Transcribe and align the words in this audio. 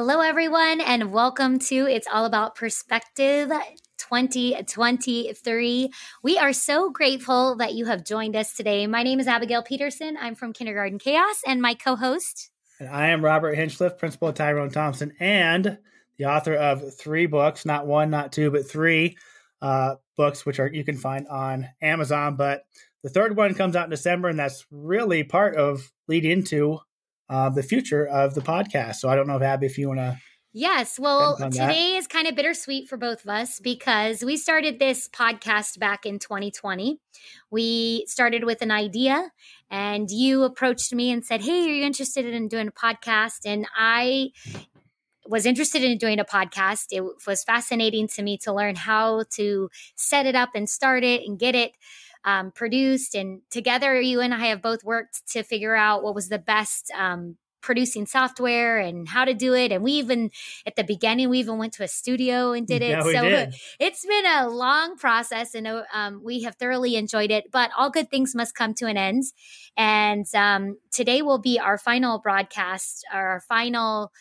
Hello, 0.00 0.20
everyone, 0.20 0.80
and 0.80 1.10
welcome 1.10 1.58
to 1.58 1.88
It's 1.88 2.06
All 2.06 2.24
About 2.24 2.54
Perspective 2.54 3.50
2023. 3.96 5.90
We 6.22 6.38
are 6.38 6.52
so 6.52 6.90
grateful 6.90 7.56
that 7.56 7.74
you 7.74 7.86
have 7.86 8.04
joined 8.04 8.36
us 8.36 8.54
today. 8.54 8.86
My 8.86 9.02
name 9.02 9.18
is 9.18 9.26
Abigail 9.26 9.64
Peterson. 9.64 10.16
I'm 10.16 10.36
from 10.36 10.52
Kindergarten 10.52 11.00
Chaos, 11.00 11.42
and 11.44 11.60
my 11.60 11.74
co 11.74 11.96
host. 11.96 12.50
And 12.78 12.88
I 12.88 13.08
am 13.08 13.24
Robert 13.24 13.56
Hinchcliffe, 13.56 13.98
principal 13.98 14.28
of 14.28 14.36
Tyrone 14.36 14.70
Thompson, 14.70 15.14
and 15.18 15.78
the 16.16 16.26
author 16.26 16.54
of 16.54 16.96
three 16.96 17.26
books, 17.26 17.66
not 17.66 17.88
one, 17.88 18.08
not 18.08 18.30
two, 18.30 18.52
but 18.52 18.70
three 18.70 19.16
uh, 19.60 19.96
books, 20.16 20.46
which 20.46 20.60
are 20.60 20.68
you 20.68 20.84
can 20.84 20.96
find 20.96 21.26
on 21.26 21.70
Amazon. 21.82 22.36
But 22.36 22.66
the 23.02 23.10
third 23.10 23.36
one 23.36 23.52
comes 23.54 23.74
out 23.74 23.86
in 23.86 23.90
December, 23.90 24.28
and 24.28 24.38
that's 24.38 24.64
really 24.70 25.24
part 25.24 25.56
of 25.56 25.90
lead 26.06 26.24
into 26.24 26.78
uh, 27.28 27.50
the 27.50 27.62
future 27.62 28.06
of 28.06 28.34
the 28.34 28.40
podcast. 28.40 28.96
So 28.96 29.08
I 29.08 29.16
don't 29.16 29.26
know 29.26 29.36
if 29.36 29.42
Abby, 29.42 29.66
if 29.66 29.78
you 29.78 29.88
want 29.88 30.00
to. 30.00 30.18
Yes. 30.54 30.98
Well, 30.98 31.36
today 31.36 31.96
is 31.96 32.06
kind 32.06 32.26
of 32.26 32.34
bittersweet 32.34 32.88
for 32.88 32.96
both 32.96 33.22
of 33.22 33.28
us 33.28 33.60
because 33.60 34.24
we 34.24 34.38
started 34.38 34.78
this 34.78 35.08
podcast 35.08 35.78
back 35.78 36.06
in 36.06 36.18
2020. 36.18 36.98
We 37.50 38.04
started 38.08 38.44
with 38.44 38.62
an 38.62 38.70
idea, 38.70 39.30
and 39.70 40.10
you 40.10 40.44
approached 40.44 40.94
me 40.94 41.12
and 41.12 41.24
said, 41.24 41.42
Hey, 41.42 41.64
are 41.64 41.74
you 41.74 41.84
interested 41.84 42.24
in 42.24 42.48
doing 42.48 42.68
a 42.68 42.72
podcast? 42.72 43.40
And 43.44 43.66
I 43.76 44.30
was 45.26 45.44
interested 45.44 45.84
in 45.84 45.98
doing 45.98 46.18
a 46.18 46.24
podcast. 46.24 46.86
It 46.90 47.04
was 47.26 47.44
fascinating 47.44 48.08
to 48.08 48.22
me 48.22 48.38
to 48.38 48.52
learn 48.52 48.74
how 48.74 49.24
to 49.34 49.68
set 49.96 50.24
it 50.24 50.34
up 50.34 50.50
and 50.54 50.68
start 50.68 51.04
it 51.04 51.22
and 51.26 51.38
get 51.38 51.54
it 51.54 51.72
um, 52.24 52.52
produced. 52.52 53.14
And 53.14 53.40
together, 53.50 54.00
you 54.00 54.20
and 54.20 54.34
I 54.34 54.46
have 54.46 54.62
both 54.62 54.84
worked 54.84 55.26
to 55.32 55.42
figure 55.42 55.74
out 55.74 56.02
what 56.02 56.14
was 56.14 56.28
the 56.28 56.38
best 56.38 56.90
um, 56.96 57.36
producing 57.60 58.06
software 58.06 58.78
and 58.78 59.08
how 59.08 59.24
to 59.24 59.34
do 59.34 59.54
it. 59.54 59.72
And 59.72 59.82
we 59.82 59.92
even, 59.92 60.30
at 60.66 60.76
the 60.76 60.84
beginning, 60.84 61.28
we 61.28 61.38
even 61.38 61.58
went 61.58 61.74
to 61.74 61.84
a 61.84 61.88
studio 61.88 62.52
and 62.52 62.66
did 62.66 62.82
it. 62.82 62.90
Yeah, 62.90 63.02
so 63.02 63.28
did. 63.28 63.54
it's 63.80 64.06
been 64.06 64.26
a 64.26 64.48
long 64.48 64.96
process 64.96 65.54
and 65.54 65.66
uh, 65.66 65.82
um, 65.92 66.22
we 66.24 66.42
have 66.42 66.54
thoroughly 66.56 66.96
enjoyed 66.96 67.30
it. 67.30 67.50
But 67.50 67.70
all 67.76 67.90
good 67.90 68.10
things 68.10 68.34
must 68.34 68.54
come 68.54 68.74
to 68.74 68.86
an 68.86 68.96
end. 68.96 69.24
And 69.76 70.26
um, 70.34 70.78
today 70.90 71.22
will 71.22 71.38
be 71.38 71.58
our 71.58 71.78
final 71.78 72.18
broadcast, 72.18 73.04
our 73.12 73.42
final 73.48 74.12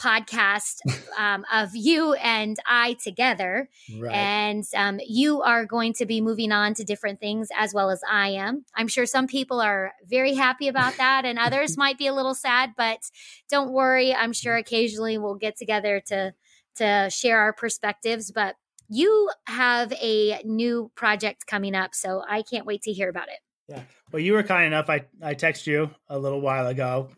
podcast 0.00 0.80
um, 1.18 1.44
of 1.52 1.74
you 1.74 2.14
and 2.14 2.56
I 2.66 2.94
together. 2.94 3.68
Right. 3.98 4.14
And 4.14 4.64
um, 4.74 4.98
you 5.06 5.42
are 5.42 5.66
going 5.66 5.92
to 5.94 6.06
be 6.06 6.20
moving 6.20 6.52
on 6.52 6.74
to 6.74 6.84
different 6.84 7.20
things 7.20 7.48
as 7.56 7.74
well 7.74 7.90
as 7.90 8.00
I 8.10 8.30
am. 8.30 8.64
I'm 8.74 8.88
sure 8.88 9.06
some 9.06 9.26
people 9.26 9.60
are 9.60 9.92
very 10.08 10.34
happy 10.34 10.68
about 10.68 10.96
that, 10.96 11.24
and 11.24 11.38
others 11.38 11.76
might 11.76 11.98
be 11.98 12.06
a 12.06 12.14
little 12.14 12.34
sad, 12.34 12.70
but 12.76 13.10
don't 13.48 13.72
worry. 13.72 14.14
I'm 14.14 14.32
sure 14.32 14.56
occasionally 14.56 15.18
we'll 15.18 15.34
get 15.34 15.56
together 15.56 16.00
to 16.06 16.34
to 16.76 17.10
share 17.10 17.38
our 17.38 17.52
perspectives. 17.52 18.30
But 18.30 18.56
you 18.88 19.30
have 19.46 19.92
a 19.92 20.40
new 20.44 20.90
project 20.94 21.46
coming 21.46 21.74
up, 21.74 21.94
so 21.94 22.22
I 22.28 22.42
can't 22.42 22.66
wait 22.66 22.82
to 22.82 22.92
hear 22.92 23.08
about 23.08 23.28
it. 23.28 23.38
Yeah. 23.68 23.82
Well, 24.10 24.20
you 24.20 24.32
were 24.32 24.42
kind 24.42 24.66
enough. 24.66 24.88
I 24.88 25.04
I 25.22 25.34
texted 25.34 25.66
you 25.66 25.90
a 26.08 26.18
little 26.18 26.40
while 26.40 26.66
ago 26.66 27.10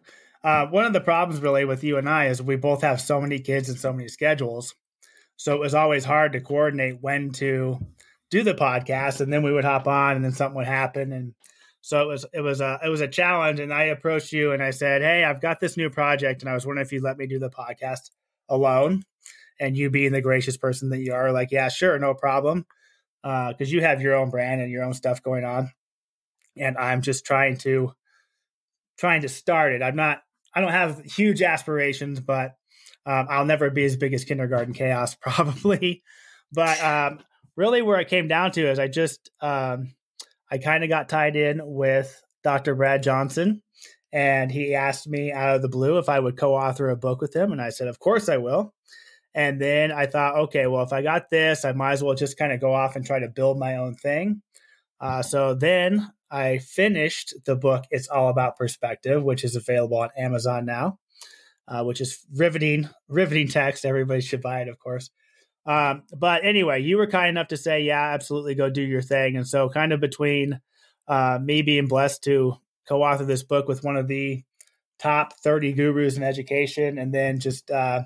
uh, 0.44 0.66
one 0.66 0.84
of 0.84 0.92
the 0.92 1.00
problems 1.00 1.40
really 1.40 1.64
with 1.64 1.84
you 1.84 1.98
and 1.98 2.08
I 2.08 2.26
is 2.26 2.42
we 2.42 2.56
both 2.56 2.82
have 2.82 3.00
so 3.00 3.20
many 3.20 3.38
kids 3.38 3.68
and 3.68 3.78
so 3.78 3.92
many 3.92 4.08
schedules. 4.08 4.74
So 5.36 5.54
it 5.54 5.60
was 5.60 5.74
always 5.74 6.04
hard 6.04 6.32
to 6.32 6.40
coordinate 6.40 7.00
when 7.00 7.30
to 7.32 7.78
do 8.30 8.42
the 8.42 8.54
podcast, 8.54 9.20
and 9.20 9.32
then 9.32 9.42
we 9.42 9.52
would 9.52 9.64
hop 9.64 9.86
on, 9.86 10.16
and 10.16 10.24
then 10.24 10.32
something 10.32 10.56
would 10.56 10.66
happen, 10.66 11.12
and 11.12 11.34
so 11.80 12.02
it 12.02 12.06
was 12.06 12.26
it 12.32 12.40
was 12.40 12.60
a 12.60 12.80
it 12.84 12.88
was 12.88 13.00
a 13.00 13.08
challenge. 13.08 13.60
And 13.60 13.72
I 13.72 13.84
approached 13.84 14.32
you 14.32 14.52
and 14.52 14.62
I 14.62 14.70
said, 14.70 15.02
"Hey, 15.02 15.24
I've 15.24 15.40
got 15.40 15.60
this 15.60 15.76
new 15.76 15.90
project, 15.90 16.42
and 16.42 16.50
I 16.50 16.54
was 16.54 16.64
wondering 16.64 16.86
if 16.86 16.92
you'd 16.92 17.02
let 17.02 17.18
me 17.18 17.26
do 17.26 17.38
the 17.38 17.50
podcast 17.50 18.10
alone." 18.48 19.04
And 19.60 19.76
you 19.76 19.90
being 19.90 20.12
the 20.12 20.22
gracious 20.22 20.56
person 20.56 20.90
that 20.90 21.00
you 21.00 21.12
are, 21.12 21.30
like, 21.30 21.52
yeah, 21.52 21.68
sure, 21.68 21.98
no 21.98 22.14
problem, 22.14 22.66
because 23.22 23.54
uh, 23.60 23.74
you 23.74 23.82
have 23.82 24.00
your 24.00 24.14
own 24.14 24.30
brand 24.30 24.60
and 24.60 24.70
your 24.70 24.82
own 24.82 24.94
stuff 24.94 25.22
going 25.22 25.44
on, 25.44 25.70
and 26.56 26.76
I'm 26.78 27.02
just 27.02 27.24
trying 27.24 27.58
to 27.58 27.92
trying 28.96 29.22
to 29.22 29.28
start 29.28 29.72
it. 29.72 29.82
I'm 29.82 29.96
not 29.96 30.22
I 30.54 30.60
don't 30.60 30.72
have 30.72 31.02
huge 31.04 31.42
aspirations, 31.42 32.20
but 32.20 32.56
um, 33.06 33.26
I'll 33.30 33.44
never 33.44 33.70
be 33.70 33.84
as 33.84 33.96
big 33.96 34.14
as 34.14 34.24
Kindergarten 34.24 34.74
Chaos, 34.74 35.14
probably. 35.20 36.02
But 36.52 36.82
um, 36.82 37.20
really, 37.56 37.82
where 37.82 38.00
it 38.00 38.08
came 38.08 38.28
down 38.28 38.52
to 38.52 38.70
is 38.70 38.78
I 38.78 38.88
just 38.88 39.30
um, 39.40 39.94
I 40.50 40.58
kind 40.58 40.84
of 40.84 40.90
got 40.90 41.08
tied 41.08 41.36
in 41.36 41.60
with 41.62 42.20
Dr. 42.44 42.74
Brad 42.74 43.02
Johnson, 43.02 43.62
and 44.12 44.52
he 44.52 44.74
asked 44.74 45.08
me 45.08 45.32
out 45.32 45.56
of 45.56 45.62
the 45.62 45.68
blue 45.68 45.98
if 45.98 46.08
I 46.08 46.20
would 46.20 46.36
co-author 46.36 46.90
a 46.90 46.96
book 46.96 47.20
with 47.20 47.34
him, 47.34 47.52
and 47.52 47.60
I 47.60 47.70
said, 47.70 47.88
of 47.88 47.98
course 47.98 48.28
I 48.28 48.36
will. 48.36 48.74
And 49.34 49.58
then 49.58 49.92
I 49.92 50.06
thought, 50.06 50.36
okay, 50.36 50.66
well, 50.66 50.82
if 50.82 50.92
I 50.92 51.00
got 51.00 51.30
this, 51.30 51.64
I 51.64 51.72
might 51.72 51.92
as 51.92 52.02
well 52.02 52.14
just 52.14 52.36
kind 52.36 52.52
of 52.52 52.60
go 52.60 52.74
off 52.74 52.96
and 52.96 53.06
try 53.06 53.18
to 53.18 53.28
build 53.28 53.58
my 53.58 53.76
own 53.76 53.94
thing. 53.94 54.42
Uh, 55.00 55.22
so 55.22 55.54
then 55.54 56.06
I 56.32 56.58
finished 56.58 57.34
the 57.44 57.54
book 57.54 57.84
It's 57.90 58.08
All 58.08 58.30
About 58.30 58.56
Perspective, 58.56 59.22
which 59.22 59.44
is 59.44 59.54
available 59.54 59.98
on 59.98 60.08
Amazon 60.16 60.64
now, 60.64 60.98
uh, 61.68 61.84
which 61.84 62.00
is 62.00 62.24
riveting, 62.34 62.88
riveting 63.06 63.48
text. 63.48 63.84
Everybody 63.84 64.22
should 64.22 64.40
buy 64.40 64.62
it, 64.62 64.68
of 64.68 64.78
course. 64.78 65.10
Um, 65.66 66.04
but 66.16 66.42
anyway, 66.44 66.82
you 66.82 66.96
were 66.96 67.06
kind 67.06 67.28
enough 67.28 67.48
to 67.48 67.58
say, 67.58 67.82
yeah, 67.82 68.14
absolutely, 68.14 68.54
go 68.54 68.70
do 68.70 68.82
your 68.82 69.02
thing. 69.02 69.36
And 69.36 69.46
so, 69.46 69.68
kind 69.68 69.92
of 69.92 70.00
between 70.00 70.60
uh, 71.06 71.38
me 71.40 71.60
being 71.60 71.86
blessed 71.86 72.24
to 72.24 72.54
co 72.88 73.02
author 73.02 73.26
this 73.26 73.42
book 73.42 73.68
with 73.68 73.84
one 73.84 73.96
of 73.96 74.08
the 74.08 74.42
top 74.98 75.34
30 75.40 75.74
gurus 75.74 76.16
in 76.16 76.22
education, 76.22 76.98
and 76.98 77.12
then 77.12 77.40
just 77.40 77.70
uh, 77.70 78.04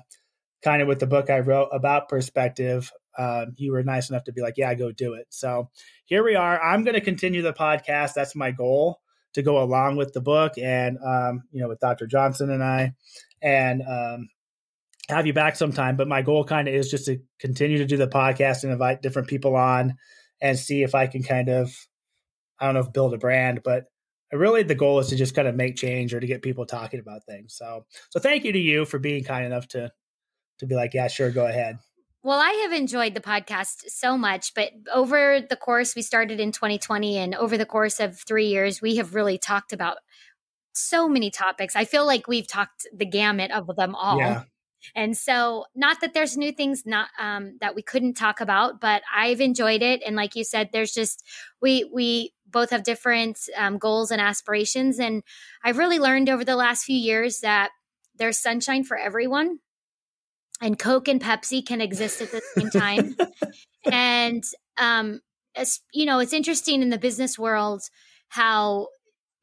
kind 0.63 0.81
of 0.81 0.87
with 0.89 0.99
the 0.99 1.07
book 1.07 1.29
I 1.29 1.39
wrote 1.39 1.69
about 1.71 2.09
perspective, 2.09 2.91
um, 3.17 3.53
you 3.55 3.71
were 3.71 3.83
nice 3.83 4.09
enough 4.09 4.25
to 4.25 4.31
be 4.31 4.41
like, 4.41 4.55
yeah, 4.57 4.73
go 4.73 4.91
do 4.91 5.13
it. 5.13 5.27
So 5.29 5.69
here 6.05 6.23
we 6.23 6.35
are. 6.35 6.61
I'm 6.61 6.83
going 6.83 6.95
to 6.95 7.01
continue 7.01 7.41
the 7.41 7.53
podcast. 7.53 8.13
That's 8.13 8.35
my 8.35 8.51
goal 8.51 9.01
to 9.33 9.41
go 9.41 9.61
along 9.61 9.97
with 9.97 10.13
the 10.13 10.21
book 10.21 10.57
and, 10.57 10.97
um, 11.05 11.43
you 11.51 11.61
know, 11.61 11.67
with 11.67 11.79
Dr. 11.79 12.07
Johnson 12.07 12.49
and 12.49 12.63
I 12.63 12.93
and 13.41 13.81
um, 13.81 14.29
have 15.09 15.25
you 15.25 15.33
back 15.33 15.55
sometime. 15.55 15.95
But 15.95 16.07
my 16.07 16.21
goal 16.21 16.43
kind 16.43 16.67
of 16.67 16.73
is 16.73 16.89
just 16.89 17.05
to 17.05 17.19
continue 17.39 17.79
to 17.79 17.85
do 17.85 17.97
the 17.97 18.07
podcast 18.07 18.63
and 18.63 18.71
invite 18.71 19.01
different 19.01 19.27
people 19.27 19.55
on 19.55 19.95
and 20.41 20.57
see 20.57 20.83
if 20.83 20.95
I 20.95 21.07
can 21.07 21.23
kind 21.23 21.49
of, 21.49 21.73
I 22.59 22.65
don't 22.65 22.75
know 22.75 22.81
if 22.81 22.93
build 22.93 23.13
a 23.13 23.17
brand, 23.17 23.61
but 23.63 23.85
really 24.31 24.63
the 24.63 24.75
goal 24.75 24.99
is 24.99 25.07
to 25.07 25.15
just 25.15 25.35
kind 25.35 25.47
of 25.47 25.55
make 25.55 25.75
change 25.75 26.13
or 26.13 26.19
to 26.19 26.27
get 26.27 26.41
people 26.41 26.65
talking 26.65 26.99
about 26.99 27.25
things. 27.25 27.55
So, 27.55 27.85
so 28.09 28.19
thank 28.19 28.43
you 28.43 28.51
to 28.51 28.59
you 28.59 28.85
for 28.85 28.99
being 28.99 29.23
kind 29.23 29.45
enough 29.45 29.67
to, 29.69 29.91
to 30.59 30.65
be 30.65 30.75
like, 30.75 30.93
yeah, 30.93 31.07
sure, 31.07 31.31
go 31.31 31.45
ahead. 31.45 31.77
Well, 32.27 32.41
I 32.41 32.51
have 32.63 32.73
enjoyed 32.73 33.13
the 33.13 33.21
podcast 33.21 33.83
so 33.87 34.17
much, 34.17 34.53
but 34.53 34.71
over 34.93 35.39
the 35.39 35.55
course, 35.55 35.95
we 35.95 36.01
started 36.01 36.41
in 36.41 36.51
2020, 36.51 37.15
and 37.15 37.33
over 37.33 37.57
the 37.57 37.65
course 37.65 38.01
of 38.01 38.19
three 38.19 38.47
years, 38.47 38.81
we 38.81 38.97
have 38.97 39.15
really 39.15 39.37
talked 39.37 39.71
about 39.71 39.99
so 40.73 41.07
many 41.07 41.31
topics. 41.31 41.73
I 41.77 41.85
feel 41.85 42.05
like 42.05 42.27
we've 42.27 42.45
talked 42.45 42.85
the 42.93 43.05
gamut 43.05 43.51
of 43.51 43.73
them 43.77 43.95
all. 43.95 44.17
Yeah. 44.17 44.43
And 44.93 45.15
so, 45.15 45.67
not 45.73 46.01
that 46.01 46.13
there's 46.13 46.35
new 46.35 46.51
things 46.51 46.83
not 46.85 47.07
um, 47.17 47.59
that 47.61 47.75
we 47.75 47.81
couldn't 47.81 48.15
talk 48.15 48.41
about, 48.41 48.81
but 48.81 49.03
I've 49.15 49.39
enjoyed 49.39 49.81
it. 49.81 50.01
And 50.05 50.17
like 50.17 50.35
you 50.35 50.43
said, 50.43 50.71
there's 50.73 50.91
just 50.91 51.23
we 51.61 51.89
we 51.93 52.33
both 52.45 52.71
have 52.71 52.83
different 52.83 53.39
um, 53.55 53.77
goals 53.77 54.11
and 54.11 54.19
aspirations, 54.19 54.99
and 54.99 55.23
I've 55.63 55.77
really 55.77 55.97
learned 55.97 56.27
over 56.27 56.43
the 56.43 56.57
last 56.57 56.83
few 56.83 56.97
years 56.97 57.39
that 57.39 57.69
there's 58.17 58.37
sunshine 58.37 58.83
for 58.83 58.97
everyone 58.97 59.59
and 60.61 60.77
Coke 60.77 61.07
and 61.07 61.21
Pepsi 61.21 61.65
can 61.65 61.81
exist 61.81 62.21
at 62.21 62.31
the 62.31 62.41
same 62.55 62.69
time. 62.69 63.15
and 63.91 64.43
um, 64.77 65.21
as, 65.55 65.81
you 65.93 66.05
know, 66.05 66.19
it's 66.19 66.33
interesting 66.33 66.81
in 66.81 66.89
the 66.89 66.97
business 66.97 67.37
world 67.37 67.83
how 68.29 68.87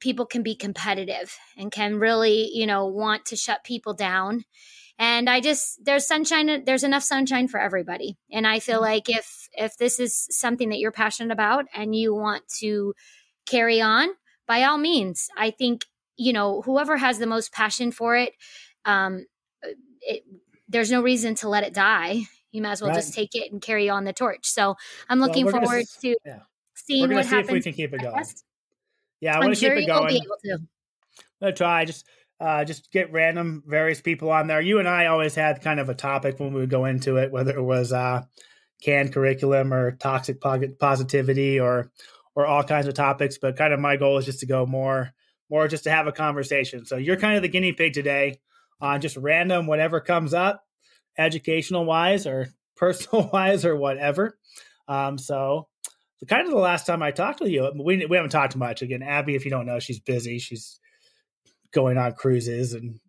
people 0.00 0.26
can 0.26 0.43
be 0.43 0.55
competitive 0.55 1.37
and 1.56 1.72
can 1.72 1.99
really, 1.99 2.50
you 2.52 2.66
know, 2.66 2.87
want 2.87 3.25
to 3.26 3.37
shut 3.37 3.64
people 3.64 3.94
down. 3.94 4.44
And 4.99 5.28
I 5.28 5.40
just 5.40 5.84
there's 5.84 6.06
sunshine 6.06 6.64
there's 6.64 6.84
enough 6.84 7.02
sunshine 7.02 7.49
for 7.49 7.58
everybody. 7.58 8.17
And 8.31 8.46
I 8.46 8.60
feel 8.60 8.76
mm-hmm. 8.76 8.93
like 8.93 9.08
if 9.08 9.49
if 9.52 9.76
this 9.76 9.99
is 9.99 10.28
something 10.31 10.69
that 10.69 10.78
you're 10.78 10.93
passionate 10.93 11.32
about 11.32 11.64
and 11.75 11.96
you 11.96 12.14
want 12.14 12.46
to 12.60 12.94
carry 13.46 13.81
on, 13.81 14.08
by 14.46 14.62
all 14.62 14.78
means, 14.78 15.28
I 15.37 15.50
think, 15.50 15.87
you 16.17 16.32
know, 16.32 16.62
whoever 16.62 16.96
has 16.96 17.19
the 17.19 17.26
most 17.26 17.52
passion 17.52 17.90
for 17.90 18.17
it 18.17 18.34
um 18.84 19.25
it, 20.02 20.22
there's 20.74 20.90
no 20.90 21.00
reason 21.00 21.36
to 21.36 21.48
let 21.48 21.62
it 21.62 21.72
die. 21.72 22.22
You 22.50 22.60
might 22.60 22.72
as 22.72 22.82
well 22.82 22.90
right. 22.90 22.96
just 22.96 23.14
take 23.14 23.34
it 23.34 23.52
and 23.52 23.62
carry 23.62 23.88
on 23.88 24.02
the 24.02 24.12
torch. 24.12 24.46
So 24.46 24.74
I'm 25.08 25.20
looking 25.20 25.46
well, 25.46 25.52
forward 25.52 25.86
gonna, 26.02 26.14
to 26.14 26.16
yeah. 26.26 26.38
seeing 26.74 27.14
what 27.14 27.24
see 27.24 27.30
happens. 27.30 27.48
If 27.48 27.52
we 27.52 27.62
can 27.62 27.72
keep 27.74 27.94
it 27.94 28.02
going. 28.02 28.24
Yeah, 29.20 29.36
I 29.36 29.38
want 29.38 29.54
to 29.54 29.60
keep 29.60 29.72
it 29.72 29.86
going. 29.86 30.20
To. 30.20 30.52
I'm 30.52 30.68
gonna 31.40 31.52
try 31.52 31.84
just 31.84 32.04
uh, 32.40 32.64
just 32.64 32.90
get 32.90 33.12
random 33.12 33.62
various 33.66 34.00
people 34.00 34.30
on 34.30 34.48
there. 34.48 34.60
You 34.60 34.80
and 34.80 34.88
I 34.88 35.06
always 35.06 35.36
had 35.36 35.62
kind 35.62 35.78
of 35.78 35.88
a 35.88 35.94
topic 35.94 36.40
when 36.40 36.52
we 36.52 36.60
would 36.60 36.70
go 36.70 36.86
into 36.86 37.18
it, 37.18 37.30
whether 37.30 37.56
it 37.56 37.62
was 37.62 37.92
uh, 37.92 38.22
canned 38.82 39.12
curriculum 39.12 39.72
or 39.72 39.92
toxic 39.92 40.40
positivity 40.80 41.60
or 41.60 41.92
or 42.34 42.46
all 42.46 42.64
kinds 42.64 42.88
of 42.88 42.94
topics. 42.94 43.38
But 43.38 43.56
kind 43.56 43.72
of 43.72 43.78
my 43.78 43.96
goal 43.96 44.18
is 44.18 44.24
just 44.24 44.40
to 44.40 44.46
go 44.46 44.66
more 44.66 45.12
more 45.48 45.68
just 45.68 45.84
to 45.84 45.90
have 45.90 46.08
a 46.08 46.12
conversation. 46.12 46.84
So 46.84 46.96
you're 46.96 47.16
kind 47.16 47.36
of 47.36 47.42
the 47.42 47.48
guinea 47.48 47.72
pig 47.72 47.92
today 47.92 48.40
on 48.80 49.00
just 49.00 49.16
random 49.16 49.66
whatever 49.66 50.00
comes 50.00 50.34
up, 50.34 50.62
educational 51.18 51.84
wise 51.84 52.26
or 52.26 52.48
personal 52.76 53.30
wise 53.32 53.64
or 53.64 53.76
whatever. 53.76 54.36
Um, 54.88 55.18
so, 55.18 55.68
so 56.18 56.26
kind 56.26 56.46
of 56.46 56.52
the 56.52 56.58
last 56.58 56.86
time 56.86 57.02
I 57.02 57.10
talked 57.10 57.38
to 57.38 57.50
you, 57.50 57.70
we 57.74 58.04
we 58.06 58.16
haven't 58.16 58.30
talked 58.30 58.56
much. 58.56 58.82
Again, 58.82 59.02
Abby, 59.02 59.34
if 59.34 59.44
you 59.44 59.50
don't 59.50 59.66
know, 59.66 59.78
she's 59.78 60.00
busy. 60.00 60.38
She's 60.38 60.78
going 61.72 61.98
on 61.98 62.12
cruises 62.12 62.72
and 62.72 63.00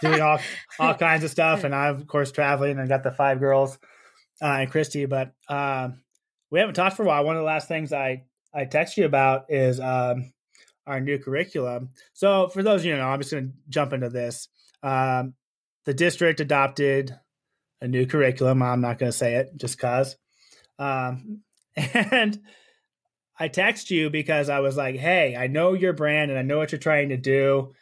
doing 0.00 0.20
all 0.20 0.38
all 0.78 0.94
kinds 0.94 1.24
of 1.24 1.30
stuff. 1.30 1.64
And 1.64 1.74
I'm 1.74 1.96
of 1.96 2.06
course 2.06 2.30
traveling 2.30 2.78
and 2.78 2.88
got 2.88 3.02
the 3.02 3.10
five 3.10 3.40
girls 3.40 3.78
uh, 4.40 4.46
and 4.60 4.70
Christy. 4.70 5.06
But 5.06 5.32
um, 5.48 6.02
we 6.50 6.60
haven't 6.60 6.74
talked 6.74 6.96
for 6.96 7.04
a 7.04 7.06
while. 7.06 7.24
One 7.24 7.36
of 7.36 7.40
the 7.40 7.46
last 7.46 7.68
things 7.68 7.92
I 7.92 8.24
I 8.54 8.66
text 8.66 8.96
you 8.96 9.06
about 9.06 9.46
is 9.48 9.80
um, 9.80 10.32
our 10.86 11.00
new 11.00 11.18
curriculum. 11.18 11.90
So 12.12 12.48
for 12.48 12.62
those 12.62 12.82
of 12.82 12.86
you 12.86 12.96
know, 12.96 13.08
I'm 13.08 13.20
just 13.20 13.32
going 13.32 13.48
to 13.48 13.54
jump 13.68 13.92
into 13.92 14.10
this. 14.10 14.48
Um, 14.82 15.34
the 15.84 15.94
district 15.94 16.40
adopted 16.40 17.14
a 17.80 17.88
new 17.88 18.06
curriculum. 18.06 18.62
I'm 18.62 18.80
not 18.80 18.98
going 18.98 19.10
to 19.10 19.16
say 19.16 19.34
it 19.34 19.52
just 19.56 19.78
cause. 19.78 20.16
Um, 20.78 21.42
and 21.76 22.40
I 23.38 23.48
text 23.48 23.90
you 23.90 24.10
because 24.10 24.48
I 24.48 24.60
was 24.60 24.76
like, 24.76 24.96
"Hey, 24.96 25.36
I 25.36 25.46
know 25.46 25.72
your 25.72 25.92
brand 25.92 26.30
and 26.30 26.38
I 26.38 26.42
know 26.42 26.58
what 26.58 26.72
you're 26.72 26.78
trying 26.78 27.10
to 27.10 27.16
do." 27.16 27.74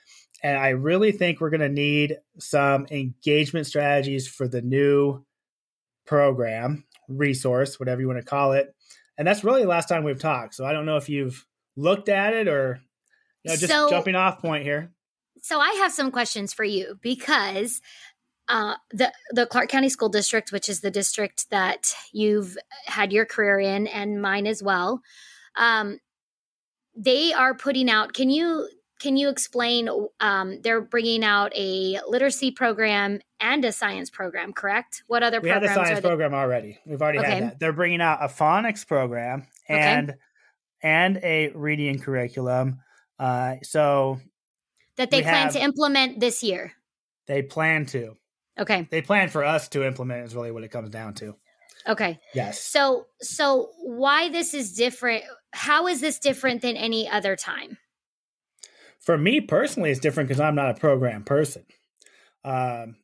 And 0.43 0.56
I 0.56 0.70
really 0.70 1.12
think 1.12 1.41
we're 1.41 1.50
going 1.50 1.61
to 1.61 1.69
need 1.69 2.17
some 2.38 2.87
engagement 2.91 3.67
strategies 3.67 4.26
for 4.26 4.49
the 4.49 4.62
new 4.62 5.23
program, 6.06 6.85
resource, 7.08 7.79
whatever 7.79 8.00
you 8.00 8.06
want 8.06 8.20
to 8.20 8.25
call 8.25 8.52
it. 8.52 8.75
And 9.19 9.29
that's 9.29 9.44
really 9.44 9.62
the 9.62 9.69
last 9.69 9.88
time 9.88 10.02
we've 10.02 10.19
talked. 10.19 10.55
So 10.55 10.64
I 10.64 10.73
don't 10.73 10.87
know 10.87 10.97
if 10.97 11.11
you've 11.11 11.47
looked 11.76 12.08
at 12.08 12.32
it 12.32 12.49
or 12.49 12.81
you 13.44 13.50
know, 13.50 13.56
just 13.56 13.70
so, 13.70 13.91
jumping 13.91 14.14
off 14.14 14.41
point 14.41 14.64
here. 14.64 14.93
So 15.42 15.60
I 15.60 15.70
have 15.72 15.92
some 15.92 16.10
questions 16.10 16.52
for 16.52 16.64
you 16.64 16.98
because 17.00 17.81
uh, 18.50 18.75
the 18.90 19.12
the 19.31 19.46
Clark 19.46 19.69
County 19.69 19.88
School 19.88 20.08
District, 20.08 20.50
which 20.50 20.69
is 20.69 20.81
the 20.81 20.90
district 20.90 21.48
that 21.50 21.94
you've 22.12 22.58
had 22.87 23.12
your 23.12 23.25
career 23.25 23.60
in, 23.60 23.87
and 23.87 24.20
mine 24.20 24.46
as 24.46 24.62
well, 24.62 25.00
um, 25.56 26.00
they 26.96 27.32
are 27.32 27.54
putting 27.54 27.88
out. 27.88 28.12
Can 28.12 28.28
you 28.28 28.69
can 29.00 29.16
you 29.16 29.28
explain? 29.28 29.88
Um, 30.19 30.60
they're 30.62 30.81
bringing 30.81 31.22
out 31.22 31.52
a 31.56 32.00
literacy 32.08 32.50
program 32.50 33.20
and 33.38 33.64
a 33.64 33.70
science 33.70 34.10
program, 34.10 34.52
correct? 34.52 35.04
What 35.06 35.22
other 35.22 35.40
we 35.40 35.48
programs? 35.48 35.62
We 35.62 35.69
had 35.69 35.81
the 35.81 35.87
science 35.87 36.00
program 36.00 36.34
already. 36.34 36.78
We've 36.84 37.00
already 37.00 37.20
okay. 37.20 37.31
had 37.31 37.42
that. 37.44 37.60
They're 37.60 37.72
bringing 37.72 38.00
out 38.00 38.19
a 38.20 38.26
phonics 38.26 38.84
program 38.87 39.46
and 39.69 40.10
okay. 40.10 40.19
and 40.82 41.16
a 41.19 41.50
reading 41.54 42.00
curriculum. 42.00 42.81
Uh, 43.19 43.56
so 43.62 44.19
that 45.00 45.11
they 45.11 45.23
plan 45.23 45.44
have, 45.44 45.52
to 45.55 45.62
implement 45.62 46.20
this 46.20 46.43
year. 46.43 46.73
They 47.26 47.41
plan 47.41 47.87
to. 47.87 48.17
Okay. 48.58 48.87
They 48.91 49.00
plan 49.00 49.31
for 49.31 49.43
us 49.43 49.67
to 49.70 49.82
implement 49.82 50.26
is 50.26 50.35
really 50.35 50.50
what 50.50 50.62
it 50.62 50.69
comes 50.69 50.91
down 50.91 51.14
to. 51.14 51.37
Okay. 51.88 52.19
Yes. 52.35 52.62
So 52.62 53.06
so 53.23 53.70
why 53.82 54.29
this 54.29 54.52
is 54.52 54.75
different? 54.75 55.25
How 55.55 55.87
is 55.87 56.02
this 56.02 56.19
different 56.19 56.61
than 56.61 56.76
any 56.76 57.08
other 57.08 57.35
time? 57.35 57.79
For 58.99 59.17
me 59.17 59.41
personally, 59.41 59.91
it's 59.91 60.00
different 60.00 60.29
because 60.29 60.41
I'm 60.41 60.55
not 60.55 60.69
a 60.69 60.75
program 60.75 61.25
person. 61.25 61.64
Um, 62.44 62.97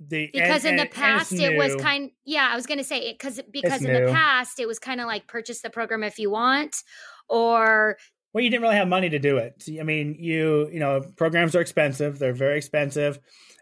the 0.00 0.28
because 0.32 0.64
and, 0.64 0.76
in 0.80 0.84
the 0.84 0.90
past 0.90 1.32
it 1.32 1.56
was 1.56 1.76
kind 1.76 2.10
yeah 2.24 2.48
i 2.50 2.56
was 2.56 2.66
going 2.66 2.78
to 2.78 2.84
say 2.84 2.98
it 2.98 3.14
because 3.16 3.40
because 3.52 3.74
it's 3.74 3.84
in 3.84 3.92
new. 3.92 4.06
the 4.06 4.12
past 4.12 4.58
it 4.58 4.66
was 4.66 4.80
kind 4.80 5.00
of 5.00 5.06
like 5.06 5.28
purchase 5.28 5.60
the 5.62 5.70
program 5.70 6.02
if 6.02 6.18
you 6.18 6.30
want 6.30 6.82
or 7.28 7.96
well 8.34 8.42
you 8.42 8.50
didn't 8.50 8.62
really 8.62 8.76
have 8.76 8.88
money 8.88 9.08
to 9.08 9.18
do 9.18 9.38
it. 9.38 9.64
I 9.80 9.84
mean 9.84 10.16
you 10.18 10.68
you 10.70 10.80
know 10.80 11.02
programs 11.16 11.56
are 11.56 11.60
expensive. 11.60 12.18
They're 12.18 12.34
very 12.34 12.58
expensive. 12.58 13.18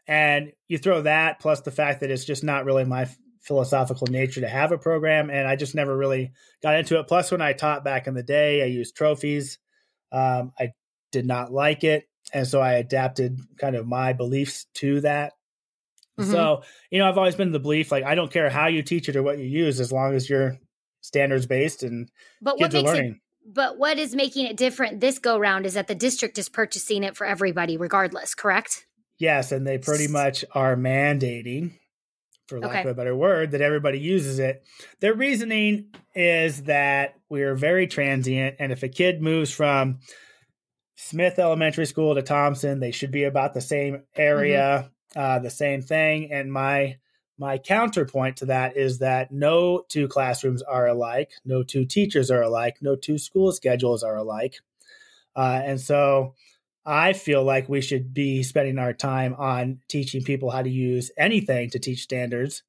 And 0.09 0.53
you 0.67 0.79
throw 0.79 1.03
that 1.03 1.39
plus 1.39 1.61
the 1.61 1.71
fact 1.71 2.01
that 2.01 2.11
it's 2.11 2.25
just 2.25 2.43
not 2.43 2.65
really 2.65 2.85
my 2.85 3.09
philosophical 3.43 4.09
nature 4.09 4.41
to 4.41 4.49
have 4.49 4.73
a 4.73 4.79
program 4.79 5.29
and 5.29 5.49
i 5.49 5.57
just 5.57 5.75
never 5.75 5.97
really 5.97 6.33
got 6.63 6.77
into 6.77 6.99
it. 6.99 7.07
Plus 7.07 7.31
when 7.31 7.43
i 7.43 7.53
taught 7.53 7.85
back 7.85 8.07
in 8.07 8.15
the 8.15 8.23
day 8.23 8.63
i 8.63 8.67
used 8.67 8.97
trophies. 8.97 9.59
Um, 10.11 10.53
i 10.59 10.73
did 11.13 11.27
not 11.27 11.53
like 11.53 11.85
it 11.85 12.09
and 12.33 12.47
so 12.47 12.61
i 12.61 12.75
adapted 12.75 13.39
kind 13.59 13.77
of 13.77 13.87
my 13.87 14.13
beliefs 14.13 14.67
to 14.75 15.01
that. 15.03 15.35
Mm-hmm. 16.19 16.31
so 16.31 16.63
you 16.91 16.99
know 16.99 17.09
i've 17.09 17.17
always 17.17 17.37
been 17.37 17.53
the 17.53 17.59
belief 17.59 17.91
like 17.91 18.05
i 18.05 18.15
don't 18.15 18.31
care 18.31 18.51
how 18.51 18.67
you 18.67 18.83
teach 18.83 19.09
it 19.09 19.17
or 19.17 19.23
what 19.23 19.39
you 19.39 19.47
use 19.47 19.81
as 19.81 19.91
long 19.91 20.15
as 20.15 20.29
you're 20.29 20.59
standards 21.01 21.47
based 21.47 21.83
and 21.83 22.11
but 22.43 22.59
kids 22.59 22.75
what 22.75 22.85
are 22.85 22.87
learning 22.87 23.13
it, 23.13 23.21
but 23.47 23.79
what 23.79 23.99
is 23.99 24.15
making 24.15 24.47
it 24.47 24.57
different 24.57 25.01
this 25.01 25.19
go 25.19 25.39
round 25.39 25.67
is 25.67 25.75
that 25.75 25.89
the 25.89 25.95
district 25.95 26.39
is 26.39 26.49
purchasing 26.49 27.03
it 27.03 27.17
for 27.17 27.27
everybody 27.27 27.77
regardless 27.77 28.35
correct 28.35 28.87
Yes, 29.23 29.53
and 29.53 29.65
they 29.65 29.79
pretty 29.79 30.09
much 30.09 30.45
are 30.53 30.75
mandating, 30.75 31.75
for 32.49 32.59
lack 32.59 32.71
okay. 32.71 32.81
of 32.81 32.87
a 32.87 32.95
better 32.95 33.15
word, 33.15 33.53
that 33.53 33.61
everybody 33.61 34.01
uses 34.01 34.41
it. 34.41 34.65
Their 34.99 35.15
reasoning 35.15 35.95
is 36.13 36.65
that 36.65 37.15
we're 37.29 37.55
very 37.55 37.87
transient, 37.87 38.57
and 38.59 38.73
if 38.73 38.83
a 38.83 38.89
kid 38.89 39.23
moves 39.23 39.53
from 39.53 40.01
Smith 40.97 41.39
Elementary 41.39 41.87
School 41.87 42.17
to 42.17 42.23
Thompson, 42.23 42.81
they 42.81 42.91
should 42.91 43.13
be 43.13 43.23
about 43.23 43.55
the 43.55 43.61
same 43.61 44.03
area, 44.17 44.91
mm-hmm. 45.15 45.21
uh, 45.21 45.39
the 45.39 45.51
same 45.51 45.83
thing. 45.83 46.33
And 46.33 46.53
my 46.53 46.97
my 47.43 47.59
counterpoint 47.59 48.37
to 48.37 48.47
that 48.47 48.77
is 48.77 49.01
that 49.01 49.33
no 49.33 49.85
two 49.89 50.07
classrooms 50.07 50.63
are 50.63 50.87
alike, 50.87 51.33
no 51.45 51.65
two 51.65 51.85
teachers 51.85 52.31
are 52.31 52.43
alike, 52.43 52.77
no 52.81 52.95
two 52.95 53.19
school 53.19 53.51
schedules 53.51 54.05
are 54.05 54.17
alike, 54.17 54.61
uh, 55.35 55.61
and 55.65 55.81
so 55.81 56.35
I 56.87 57.15
feel 57.15 57.43
like 57.43 57.69
we 57.69 57.81
should 57.81 58.15
be 58.15 58.45
spending 58.45 58.79
our 58.79 58.93
time 58.93 59.35
on 59.35 59.81
teaching 59.89 60.23
people 60.23 60.51
how 60.51 60.63
to 60.63 60.71
use 60.71 61.11
anything 61.19 61.71
to 61.71 61.81
teach 61.81 62.03
standards, 62.03 62.63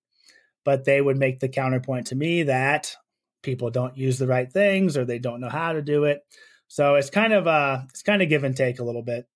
but 0.63 0.85
they 0.85 1.01
would 1.01 1.17
make 1.17 1.39
the 1.39 1.49
counterpoint 1.49 2.07
to 2.07 2.15
me 2.15 2.41
that 2.43 2.95
people 3.43 3.69
don't 3.69 3.95
use 3.95 4.17
the 4.17 4.27
right 4.27 4.51
things 4.51 4.97
or 4.97 5.05
they 5.05 5.19
don't 5.19 5.39
know 5.39 5.49
how 5.49 5.73
to 5.73 5.83
do 5.83 6.05
it. 6.05 6.21
So 6.67 6.95
it's 6.95 7.11
kind 7.11 7.33
of 7.33 7.45
uh 7.45 7.81
it's 7.89 8.01
kind 8.01 8.23
of 8.23 8.29
give 8.29 8.43
and 8.43 8.57
take 8.57 8.79
a 8.79 8.83
little 8.83 9.03
bit. 9.03 9.27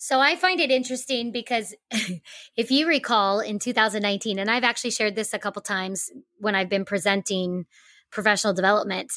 So 0.00 0.20
I 0.20 0.36
find 0.36 0.60
it 0.60 0.70
interesting 0.70 1.32
because 1.32 1.74
if 2.56 2.70
you 2.70 2.86
recall 2.86 3.40
in 3.40 3.58
2019 3.58 4.38
and 4.38 4.48
I've 4.48 4.64
actually 4.64 4.92
shared 4.92 5.16
this 5.16 5.34
a 5.34 5.40
couple 5.40 5.60
times 5.60 6.10
when 6.38 6.54
I've 6.54 6.68
been 6.68 6.84
presenting 6.84 7.66
professional 8.10 8.54
development, 8.54 9.12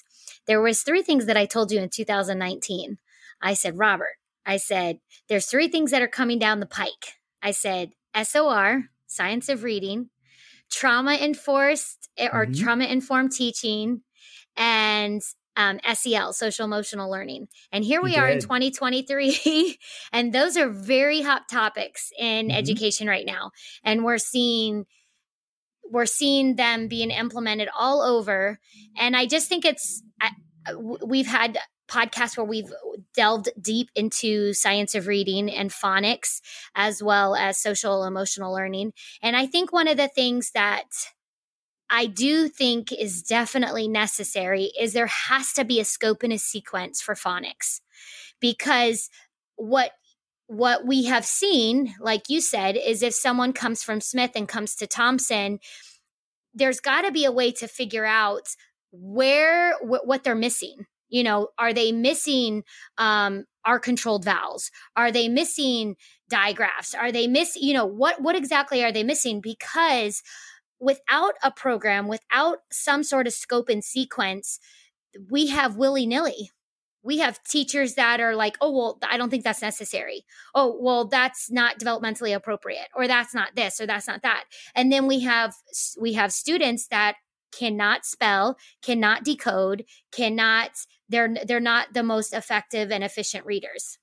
there 0.47 0.59
was 0.59 0.81
three 0.81 1.03
things 1.03 1.27
that 1.27 1.37
I 1.37 1.45
told 1.45 1.71
you 1.71 1.79
in 1.79 1.89
2019. 1.89 2.97
I 3.43 3.53
said, 3.53 3.77
Robert, 3.77 4.17
I 4.43 4.57
said, 4.57 4.99
there's 5.29 5.45
three 5.45 5.67
things 5.67 5.91
that 5.91 6.01
are 6.01 6.07
coming 6.07 6.39
down 6.39 6.59
the 6.59 6.65
pike. 6.65 7.19
I 7.43 7.51
said, 7.51 7.91
SOR, 8.19 8.85
science 9.05 9.49
of 9.49 9.63
reading, 9.63 10.09
trauma 10.71 11.13
enforced 11.13 12.09
eh, 12.17 12.27
or 12.33 12.47
mm-hmm. 12.47 12.63
trauma 12.63 12.85
informed 12.85 13.33
teaching, 13.33 14.01
and 14.57 15.21
um, 15.55 15.79
SEL, 15.93 16.33
social 16.33 16.65
emotional 16.65 17.09
learning. 17.09 17.47
And 17.71 17.83
here 17.83 18.01
we 18.01 18.15
are 18.15 18.29
in 18.29 18.39
2023, 18.39 19.77
and 20.13 20.33
those 20.33 20.57
are 20.57 20.69
very 20.69 21.21
hot 21.21 21.43
topics 21.49 22.11
in 22.17 22.47
mm-hmm. 22.47 22.57
education 22.57 23.07
right 23.07 23.25
now. 23.25 23.51
And 23.83 24.03
we're 24.03 24.17
seeing 24.17 24.85
we're 25.91 26.05
seeing 26.05 26.55
them 26.55 26.87
being 26.87 27.11
implemented 27.11 27.67
all 27.77 28.01
over. 28.01 28.59
And 28.97 29.15
I 29.15 29.25
just 29.25 29.49
think 29.49 29.65
it's 29.65 30.01
we've 31.05 31.27
had 31.27 31.57
podcasts 31.89 32.37
where 32.37 32.45
we've 32.45 32.71
delved 33.13 33.49
deep 33.61 33.89
into 33.95 34.53
science 34.53 34.95
of 34.95 35.07
reading 35.07 35.49
and 35.49 35.69
phonics, 35.69 36.39
as 36.75 37.03
well 37.03 37.35
as 37.35 37.57
social 37.57 38.05
emotional 38.05 38.53
learning. 38.53 38.93
And 39.21 39.35
I 39.35 39.45
think 39.45 39.73
one 39.73 39.89
of 39.89 39.97
the 39.97 40.07
things 40.07 40.51
that 40.53 40.85
I 41.91 42.05
do 42.05 42.47
think 42.47 42.93
is 42.93 43.21
definitely 43.21 43.89
necessary 43.89 44.71
is 44.79 44.93
there 44.93 45.07
has 45.07 45.51
to 45.53 45.65
be 45.65 45.81
a 45.81 45.85
scope 45.85 46.23
and 46.23 46.31
a 46.31 46.37
sequence 46.39 47.01
for 47.01 47.15
phonics. 47.15 47.81
Because 48.39 49.09
what 49.57 49.91
what 50.47 50.85
we 50.85 51.05
have 51.05 51.25
seen 51.25 51.93
like 51.99 52.23
you 52.29 52.41
said 52.41 52.75
is 52.75 53.03
if 53.03 53.13
someone 53.13 53.53
comes 53.53 53.83
from 53.83 54.01
Smith 54.01 54.31
and 54.35 54.47
comes 54.47 54.75
to 54.75 54.87
Thompson 54.87 55.59
there's 56.53 56.79
got 56.79 57.03
to 57.03 57.11
be 57.11 57.23
a 57.25 57.31
way 57.31 57.51
to 57.51 57.67
figure 57.67 58.05
out 58.05 58.47
where 58.91 59.73
wh- 59.79 60.05
what 60.05 60.23
they're 60.23 60.35
missing. 60.35 60.85
You 61.09 61.23
know 61.23 61.49
are 61.59 61.73
they 61.73 61.91
missing 61.91 62.63
um 62.97 63.45
r-controlled 63.65 64.25
vowels? 64.25 64.71
Are 64.95 65.11
they 65.11 65.27
missing 65.27 65.95
digraphs? 66.29 66.95
Are 66.95 67.11
they 67.11 67.27
miss 67.27 67.55
you 67.55 67.73
know 67.73 67.85
what 67.85 68.21
what 68.21 68.35
exactly 68.35 68.83
are 68.83 68.91
they 68.91 69.03
missing? 69.03 69.41
Because 69.41 70.23
without 70.81 71.35
a 71.43 71.51
program 71.51 72.07
without 72.07 72.59
some 72.71 73.03
sort 73.03 73.27
of 73.27 73.33
scope 73.33 73.69
and 73.69 73.83
sequence 73.83 74.59
we 75.29 75.47
have 75.47 75.77
willy-nilly 75.77 76.51
we 77.03 77.17
have 77.19 77.43
teachers 77.43 77.95
that 77.95 78.19
are 78.19 78.35
like 78.35 78.57
oh 78.61 78.71
well 78.71 78.99
i 79.09 79.17
don't 79.17 79.29
think 79.29 79.43
that's 79.43 79.61
necessary 79.61 80.25
oh 80.55 80.77
well 80.79 81.05
that's 81.05 81.51
not 81.51 81.79
developmentally 81.79 82.35
appropriate 82.35 82.87
or 82.95 83.07
that's 83.07 83.33
not 83.33 83.55
this 83.55 83.79
or 83.81 83.85
that's 83.85 84.07
not 84.07 84.21
that 84.23 84.45
and 84.75 84.91
then 84.91 85.07
we 85.07 85.21
have 85.21 85.55
we 85.99 86.13
have 86.13 86.31
students 86.33 86.87
that 86.87 87.15
cannot 87.51 88.05
spell 88.05 88.57
cannot 88.81 89.23
decode 89.23 89.85
cannot 90.11 90.71
they're 91.09 91.35
they're 91.45 91.59
not 91.59 91.93
the 91.93 92.03
most 92.03 92.33
effective 92.33 92.91
and 92.91 93.03
efficient 93.03 93.45
readers 93.45 93.97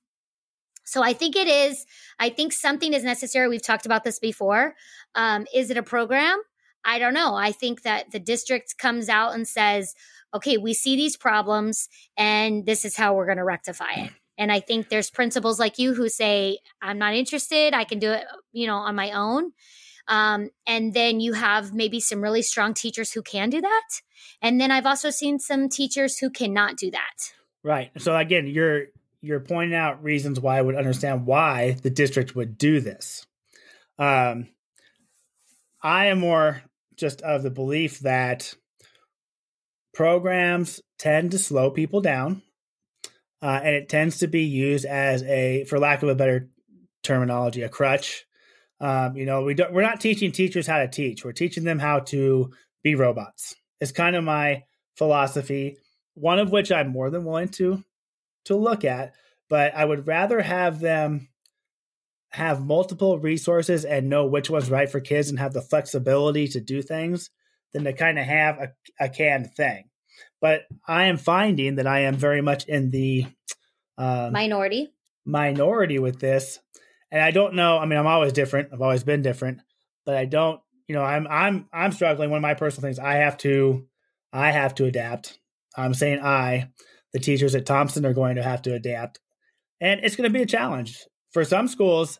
So 0.85 1.03
I 1.03 1.13
think 1.13 1.35
it 1.35 1.47
is. 1.47 1.85
I 2.19 2.29
think 2.29 2.51
something 2.53 2.93
is 2.93 3.03
necessary. 3.03 3.47
We've 3.47 3.61
talked 3.61 3.85
about 3.85 4.03
this 4.03 4.19
before. 4.19 4.75
Um, 5.15 5.45
is 5.53 5.69
it 5.69 5.77
a 5.77 5.83
program? 5.83 6.41
I 6.85 6.99
don't 6.99 7.13
know. 7.13 7.35
I 7.35 7.51
think 7.51 7.83
that 7.83 8.11
the 8.11 8.19
district 8.19 8.77
comes 8.77 9.09
out 9.09 9.33
and 9.33 9.47
says, 9.47 9.93
okay, 10.33 10.57
we 10.57 10.73
see 10.73 10.95
these 10.95 11.17
problems 11.17 11.89
and 12.17 12.65
this 12.65 12.85
is 12.85 12.95
how 12.95 13.13
we're 13.13 13.25
going 13.25 13.37
to 13.37 13.43
rectify 13.43 13.91
it. 13.95 14.11
And 14.37 14.51
I 14.51 14.61
think 14.61 14.87
there's 14.87 15.09
principals 15.09 15.59
like 15.59 15.79
you 15.79 15.93
who 15.93 16.07
say, 16.07 16.59
I'm 16.81 16.97
not 16.97 17.13
interested. 17.13 17.73
I 17.73 17.83
can 17.83 17.99
do 17.99 18.11
it, 18.11 18.23
you 18.53 18.67
know, 18.67 18.77
on 18.77 18.95
my 18.95 19.11
own. 19.11 19.51
Um, 20.07 20.49
and 20.65 20.93
then 20.93 21.19
you 21.19 21.33
have 21.33 21.73
maybe 21.73 21.99
some 21.99 22.21
really 22.21 22.41
strong 22.41 22.73
teachers 22.73 23.11
who 23.11 23.21
can 23.21 23.49
do 23.49 23.61
that. 23.61 23.89
And 24.41 24.59
then 24.59 24.71
I've 24.71 24.85
also 24.85 25.09
seen 25.09 25.39
some 25.39 25.69
teachers 25.69 26.17
who 26.17 26.29
cannot 26.29 26.77
do 26.77 26.89
that. 26.91 27.33
Right. 27.63 27.91
So 27.97 28.15
again, 28.15 28.47
you're 28.47 28.85
you're 29.21 29.41
pointing 29.41 29.75
out 29.75 30.01
reasons 30.01 30.39
why 30.39 30.57
I 30.57 30.61
would 30.61 30.75
understand 30.75 31.25
why 31.25 31.71
the 31.83 31.89
district 31.89 32.35
would 32.35 32.57
do 32.57 32.79
this. 32.79 33.27
Um, 33.97 34.47
I 35.83 36.07
am 36.07 36.19
more 36.19 36.63
just 36.99 37.21
of 37.21 37.43
the 37.43 37.49
belief 37.49 37.99
that 37.99 38.53
programs 39.93 40.81
tend 40.97 41.31
to 41.31 41.39
slow 41.39 41.71
people 41.71 42.01
down, 42.01 42.41
uh, 43.41 43.59
and 43.63 43.75
it 43.75 43.89
tends 43.89 44.19
to 44.19 44.27
be 44.27 44.43
used 44.43 44.85
as 44.85 45.23
a, 45.23 45.63
for 45.65 45.79
lack 45.79 46.03
of 46.03 46.09
a 46.09 46.15
better 46.15 46.49
terminology, 47.03 47.63
a 47.63 47.69
crutch. 47.69 48.25
Um, 48.81 49.15
you 49.17 49.25
know, 49.25 49.43
we 49.43 49.53
don't, 49.53 49.73
we're 49.73 49.81
not 49.81 49.99
teaching 49.99 50.31
teachers 50.31 50.67
how 50.67 50.79
to 50.79 50.87
teach. 50.87 51.25
We're 51.25 51.31
teaching 51.31 51.63
them 51.63 51.79
how 51.79 51.99
to 51.99 52.51
be 52.83 52.95
robots. 52.95 53.55
It's 53.81 53.91
kind 53.91 54.15
of 54.15 54.23
my 54.23 54.63
philosophy. 54.97 55.77
One 56.13 56.39
of 56.39 56.51
which 56.51 56.71
I'm 56.71 56.89
more 56.89 57.09
than 57.09 57.25
willing 57.25 57.49
to 57.49 57.83
to 58.45 58.55
look 58.55 58.83
at, 58.83 59.13
but 59.49 59.73
I 59.73 59.85
would 59.85 60.07
rather 60.07 60.41
have 60.41 60.79
them 60.79 61.28
have 62.31 62.65
multiple 62.65 63.19
resources 63.19 63.85
and 63.85 64.09
know 64.09 64.25
which 64.25 64.49
one's 64.49 64.69
right 64.69 64.89
for 64.89 64.99
kids 64.99 65.29
and 65.29 65.39
have 65.39 65.53
the 65.53 65.61
flexibility 65.61 66.47
to 66.47 66.59
do 66.59 66.81
things 66.81 67.29
than 67.73 67.83
to 67.83 67.93
kind 67.93 68.19
of 68.19 68.25
have 68.25 68.57
a, 68.57 68.69
a 68.99 69.09
canned 69.09 69.51
thing. 69.55 69.85
But 70.41 70.63
I 70.87 71.05
am 71.05 71.17
finding 71.17 71.75
that 71.75 71.87
I 71.87 72.01
am 72.01 72.15
very 72.15 72.41
much 72.41 72.67
in 72.67 72.91
the 72.91 73.25
um, 73.97 74.31
minority 74.31 74.89
minority 75.25 75.99
with 75.99 76.19
this, 76.19 76.59
and 77.11 77.21
I 77.21 77.31
don't 77.31 77.55
know. 77.55 77.77
I 77.77 77.85
mean, 77.85 77.99
I'm 77.99 78.07
always 78.07 78.33
different. 78.33 78.69
I've 78.73 78.81
always 78.81 79.03
been 79.03 79.21
different, 79.21 79.61
but 80.05 80.15
I 80.15 80.25
don't. 80.25 80.61
You 80.87 80.95
know, 80.95 81.03
I'm 81.03 81.27
I'm 81.29 81.67
I'm 81.73 81.91
struggling. 81.91 82.29
One 82.29 82.37
of 82.37 82.41
my 82.41 82.53
personal 82.53 82.87
things 82.87 82.99
I 82.99 83.15
have 83.15 83.37
to 83.39 83.87
I 84.31 84.51
have 84.51 84.75
to 84.75 84.85
adapt. 84.85 85.37
I'm 85.75 85.93
saying 85.93 86.19
I, 86.19 86.69
the 87.13 87.19
teachers 87.19 87.55
at 87.55 87.65
Thompson 87.65 88.05
are 88.05 88.13
going 88.13 88.35
to 88.35 88.43
have 88.43 88.61
to 88.63 88.73
adapt, 88.73 89.19
and 89.81 90.01
it's 90.03 90.15
going 90.15 90.29
to 90.29 90.33
be 90.33 90.43
a 90.43 90.47
challenge 90.47 91.05
for 91.31 91.45
some 91.45 91.67
schools 91.67 92.19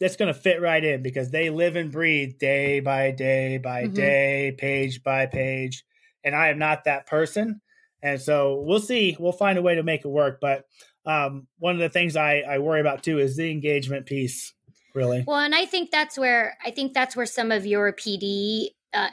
that's 0.00 0.16
going 0.16 0.32
to 0.32 0.38
fit 0.38 0.60
right 0.60 0.84
in 0.84 1.02
because 1.02 1.30
they 1.30 1.50
live 1.50 1.76
and 1.76 1.90
breathe 1.90 2.38
day 2.38 2.80
by 2.80 3.10
day 3.10 3.58
by 3.58 3.84
mm-hmm. 3.84 3.94
day, 3.94 4.54
page 4.56 5.02
by 5.02 5.26
page. 5.26 5.84
And 6.24 6.34
I 6.34 6.48
am 6.48 6.58
not 6.58 6.84
that 6.84 7.06
person. 7.06 7.60
And 8.02 8.20
so 8.20 8.62
we'll 8.64 8.80
see. 8.80 9.16
We'll 9.18 9.32
find 9.32 9.58
a 9.58 9.62
way 9.62 9.74
to 9.74 9.82
make 9.82 10.04
it 10.04 10.08
work. 10.08 10.38
But 10.40 10.64
um, 11.04 11.46
one 11.58 11.74
of 11.74 11.80
the 11.80 11.88
things 11.88 12.16
I, 12.16 12.40
I 12.40 12.58
worry 12.58 12.80
about 12.80 13.02
too 13.02 13.18
is 13.18 13.36
the 13.36 13.50
engagement 13.50 14.06
piece, 14.06 14.52
really. 14.94 15.24
Well, 15.26 15.38
and 15.38 15.54
I 15.54 15.64
think 15.64 15.90
that's 15.90 16.18
where 16.18 16.56
I 16.64 16.70
think 16.70 16.92
that's 16.92 17.16
where 17.16 17.26
some 17.26 17.50
of 17.50 17.66
your 17.66 17.92
PD 17.92 18.68
uh, 18.94 19.08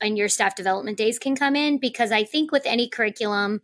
and 0.00 0.16
your 0.16 0.28
staff 0.28 0.54
development 0.54 0.96
days 0.96 1.18
can 1.18 1.36
come 1.36 1.56
in 1.56 1.78
because 1.78 2.12
I 2.12 2.24
think 2.24 2.52
with 2.52 2.66
any 2.66 2.88
curriculum, 2.88 3.60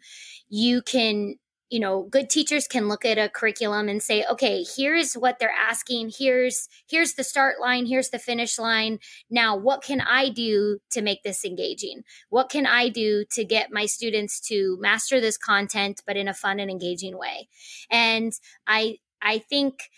you 0.49 0.83
can 0.83 1.37
you 1.71 1.81
know 1.81 2.05
good 2.11 2.31
teachers 2.31 2.67
can 2.69 2.89
look 2.89 3.05
at 3.05 3.19
a 3.19 3.29
curriculum 3.29 3.89
and 3.89 4.03
say 4.03 4.25
okay 4.31 4.65
here's 4.77 5.15
what 5.15 5.39
they're 5.39 5.51
asking. 5.51 6.13
Here's 6.17 6.69
here's 6.89 7.15
the 7.15 7.25
start 7.25 7.61
line. 7.61 7.87
Here's 7.87 8.11
the 8.11 8.19
finish 8.19 8.59
line. 8.59 8.99
Now 9.31 9.57
what 9.57 9.83
can 9.83 10.01
i 10.01 10.29
do 10.29 10.79
to 10.91 11.03
make 11.03 11.23
this 11.23 11.45
engaging? 11.45 12.03
What 12.29 12.49
can 12.49 12.67
i 12.67 12.89
do 12.89 13.25
to 13.33 13.45
get 13.45 13.73
my 13.73 13.87
students 13.87 14.41
to 14.49 14.79
master 14.81 15.21
this 15.21 15.37
content 15.37 16.03
but 16.07 16.17
in 16.17 16.29
a 16.29 16.35
fun 16.35 16.61
and 16.61 16.71
engaging 16.71 17.19
way? 17.19 17.49
And 17.91 18.33
i 18.67 18.99
i 19.23 19.39
think 19.39 19.91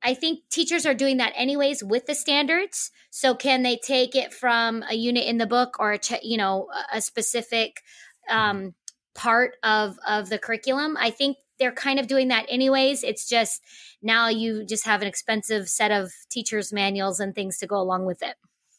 I 0.00 0.14
think 0.14 0.48
teachers 0.48 0.86
are 0.86 0.94
doing 0.94 1.16
that 1.16 1.32
anyways 1.34 1.82
with 1.82 2.06
the 2.06 2.14
standards. 2.14 2.92
So 3.10 3.34
can 3.34 3.64
they 3.64 3.76
take 3.76 4.14
it 4.14 4.32
from 4.32 4.84
a 4.88 4.94
unit 4.94 5.24
in 5.24 5.38
the 5.38 5.46
book 5.46 5.76
or 5.80 5.94
a 5.94 6.00
you 6.22 6.36
know 6.36 6.68
a 6.92 7.00
specific 7.00 7.82
um, 8.30 8.74
part 9.18 9.56
of 9.64 9.98
of 10.06 10.30
the 10.30 10.38
curriculum. 10.38 10.96
I 10.98 11.10
think 11.10 11.36
they're 11.58 11.72
kind 11.72 11.98
of 11.98 12.06
doing 12.06 12.28
that 12.28 12.46
anyways. 12.48 13.02
It's 13.02 13.28
just 13.28 13.60
now 14.00 14.28
you 14.28 14.64
just 14.64 14.86
have 14.86 15.02
an 15.02 15.08
expensive 15.08 15.68
set 15.68 15.90
of 15.90 16.12
teachers 16.30 16.72
manuals 16.72 17.18
and 17.18 17.34
things 17.34 17.58
to 17.58 17.66
go 17.66 17.76
along 17.76 18.06
with 18.06 18.22
it. 18.22 18.36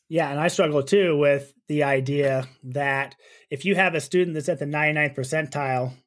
Yeah, 0.07 0.31
and 0.31 0.39
I 0.39 0.47
struggle 0.47 0.81
too 0.81 1.17
with 1.17 1.53
the 1.67 1.83
idea 1.83 2.47
that 2.63 3.15
if 3.51 3.65
you 3.65 3.75
have 3.75 3.93
a 3.93 4.01
student 4.01 4.33
that's 4.33 4.49
at 4.49 4.59
the 4.59 4.65
99th 4.65 5.15
percentile, 5.15 5.91
you 5.91 5.97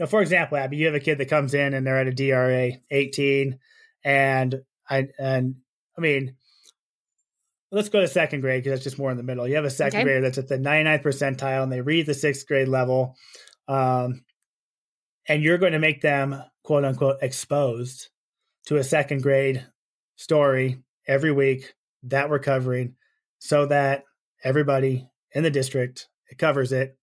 know, 0.00 0.06
for 0.06 0.22
example, 0.22 0.56
Abby, 0.56 0.78
you 0.78 0.86
have 0.86 0.94
a 0.94 1.00
kid 1.00 1.18
that 1.18 1.28
comes 1.28 1.54
in 1.54 1.74
and 1.74 1.86
they're 1.86 2.00
at 2.00 2.08
a 2.08 2.12
DRA 2.12 2.72
18 2.90 3.58
and 4.04 4.62
I 4.88 5.08
and 5.18 5.56
I 5.96 6.00
mean 6.00 6.36
let's 7.72 7.88
go 7.88 8.00
to 8.00 8.08
second 8.08 8.40
grade 8.40 8.62
because 8.62 8.78
that's 8.78 8.84
just 8.84 8.98
more 8.98 9.10
in 9.10 9.16
the 9.16 9.22
middle. 9.22 9.46
You 9.46 9.56
have 9.56 9.64
a 9.64 9.70
second 9.70 10.00
okay. 10.00 10.04
grader 10.04 10.22
that's 10.22 10.38
at 10.38 10.48
the 10.48 10.58
99th 10.58 11.02
percentile 11.02 11.62
and 11.62 11.70
they 11.70 11.80
read 11.82 12.06
the 12.06 12.14
sixth 12.14 12.46
grade 12.46 12.68
level 12.68 13.16
um, 13.68 14.24
and 15.28 15.42
you're 15.42 15.58
going 15.58 15.72
to 15.72 15.78
make 15.78 16.00
them 16.00 16.42
quote 16.62 16.84
unquote 16.84 17.18
exposed 17.22 18.08
to 18.66 18.76
a 18.76 18.84
second 18.84 19.22
grade 19.22 19.66
story 20.16 20.82
every 21.06 21.32
week 21.32 21.74
that 22.04 22.30
we're 22.30 22.38
covering 22.38 22.94
so 23.38 23.66
that 23.66 24.04
everybody 24.42 25.08
in 25.32 25.42
the 25.42 25.50
district 25.50 26.08
covers 26.38 26.72
it. 26.72 26.96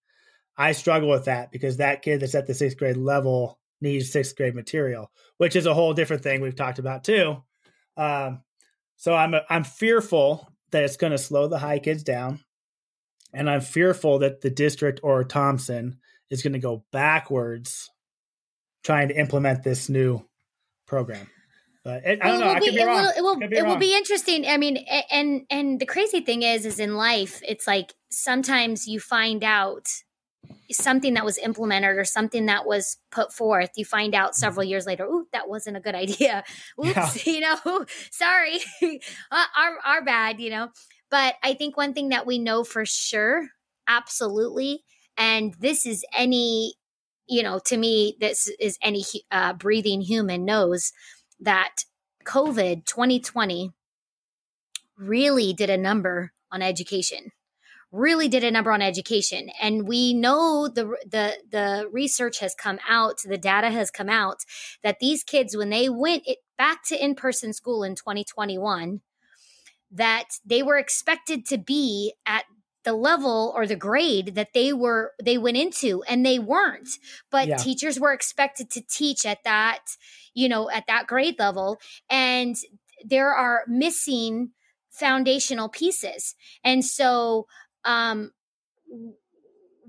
I 0.58 0.74
struggle 0.74 1.10
with 1.10 1.25
that 1.25 1.51
because 1.51 1.77
that 1.77 2.01
kid 2.01 2.20
that's 2.20 2.36
at 2.36 2.48
the 2.48 2.53
sixth 2.53 2.77
grade 2.77 2.98
level 2.98 3.60
needs 3.82 4.12
sixth 4.12 4.36
grade 4.36 4.55
material, 4.55 5.12
which 5.38 5.55
is 5.55 5.65
a 5.65 5.74
whole 5.74 5.93
different 5.93 6.24
thing 6.24 6.41
we've 6.41 6.55
talked 6.55 6.79
about 6.79 7.03
too. 7.03 7.38
Um, 7.98 8.43
so 8.98 9.13
I'm 9.13 9.36
I'm 9.50 9.63
fearful 9.63 10.51
that 10.72 10.84
it's 10.84 10.98
going 10.98 11.12
to 11.12 11.17
slow 11.17 11.48
the 11.48 11.60
high 11.60 11.79
kids 11.79 12.03
down, 12.03 12.39
and 13.34 13.50
I'm 13.50 13.62
fearful 13.62 14.20
that 14.20 14.41
the 14.41 14.50
district 14.50 15.00
or 15.03 15.24
Thompson 15.24 16.00
is 16.33 16.41
going 16.41 16.53
to 16.53 16.59
go 16.59 16.83
backwards 16.91 17.89
trying 18.83 19.07
to 19.07 19.17
implement 19.17 19.63
this 19.63 19.87
new 19.87 20.25
program. 20.87 21.27
But 21.83 22.05
it, 22.05 22.19
I 22.21 22.29
don't 22.29 22.39
know. 22.39 22.49
I 22.49 22.59
could 22.59 22.73
be, 22.73 22.83
wrong. 22.83 23.11
It 23.17 23.21
will, 23.21 23.33
it 23.33 23.49
will, 23.49 23.57
it 23.57 23.65
will 23.65 23.77
be 23.77 23.95
interesting. 23.95 24.47
I 24.47 24.57
mean, 24.57 24.77
and 25.11 25.45
and 25.49 25.79
the 25.79 25.85
crazy 25.85 26.21
thing 26.21 26.41
is, 26.41 26.65
is 26.65 26.79
in 26.79 26.95
life, 26.95 27.41
it's 27.45 27.67
like 27.67 27.93
sometimes 28.09 28.87
you 28.87 28.99
find 29.01 29.43
out 29.43 29.89
something 30.71 31.13
that 31.13 31.25
was 31.25 31.37
implemented 31.37 31.97
or 31.97 32.05
something 32.05 32.45
that 32.47 32.65
was 32.65 32.97
put 33.11 33.31
forth 33.31 33.69
you 33.75 33.85
find 33.85 34.15
out 34.15 34.35
several 34.35 34.63
years 34.63 34.85
later 34.85 35.05
oh 35.07 35.25
that 35.31 35.47
wasn't 35.47 35.75
a 35.75 35.79
good 35.79 35.95
idea 35.95 36.43
oops 36.83 37.27
yeah. 37.27 37.33
you 37.33 37.39
know 37.39 37.85
sorry 38.11 38.59
uh, 38.81 39.45
our, 39.57 39.77
our 39.85 40.03
bad 40.03 40.39
you 40.39 40.49
know 40.49 40.69
but 41.11 41.35
i 41.43 41.53
think 41.53 41.77
one 41.77 41.93
thing 41.93 42.09
that 42.09 42.25
we 42.25 42.39
know 42.39 42.63
for 42.63 42.85
sure 42.85 43.47
absolutely 43.87 44.83
and 45.17 45.53
this 45.55 45.86
is 45.86 46.05
any, 46.15 46.75
you 47.27 47.43
know, 47.43 47.60
to 47.65 47.77
me, 47.77 48.17
this 48.20 48.51
is 48.60 48.77
any 48.82 49.03
uh, 49.32 49.53
breathing 49.53 50.01
human 50.01 50.46
knows 50.46 50.91
that 51.39 51.86
COVID 52.25 52.86
2020 52.86 53.72
really 54.98 55.53
did 55.53 55.70
a 55.70 55.77
number 55.77 56.32
on 56.51 56.62
education 56.62 57.32
really 57.93 58.27
did 58.27 58.43
a 58.43 58.51
number 58.51 58.72
on 58.72 58.82
education. 58.82 59.50
And 59.62 59.88
we 59.88 60.13
know 60.13 60.67
the 60.67 60.98
the 61.05 61.38
the 61.50 61.88
research 61.91 62.39
has 62.39 62.55
come 62.55 62.79
out 62.89 63.20
the 63.24 63.38
data 63.38 63.70
has 63.70 63.91
come 63.91 64.10
out 64.10 64.39
that 64.82 65.00
these 65.00 65.24
kids 65.24 65.55
when 65.55 65.70
they 65.70 65.88
went 65.88 66.24
it, 66.25 66.39
back 66.58 66.84
to 66.88 67.01
in-person 67.01 67.53
school 67.53 67.84
in 67.84 67.96
2021 67.96 69.01
that 69.91 70.25
they 70.43 70.63
were 70.63 70.77
expected 70.77 71.46
to 71.46 71.58
be 71.60 72.13
at 72.25 72.46
the 72.83 72.93
level 72.93 73.53
or 73.55 73.65
the 73.65 73.75
grade 73.75 74.35
that 74.35 74.53
they 74.53 74.73
were 74.73 75.13
they 75.23 75.37
went 75.37 75.57
into 75.57 76.03
and 76.03 76.25
they 76.25 76.39
weren't. 76.39 76.89
But 77.31 77.47
yeah. 77.47 77.57
teachers 77.57 77.99
were 77.99 78.13
expected 78.13 78.69
to 78.71 78.81
teach 78.81 79.25
at 79.25 79.43
that 79.43 79.79
you 80.33 80.49
know 80.49 80.69
at 80.69 80.85
that 80.87 81.07
grade 81.07 81.35
level. 81.39 81.79
And 82.09 82.55
there 83.03 83.33
are 83.33 83.63
missing 83.67 84.51
foundational 84.91 85.69
pieces. 85.69 86.35
And 86.63 86.83
so 86.83 87.47
um 87.85 88.31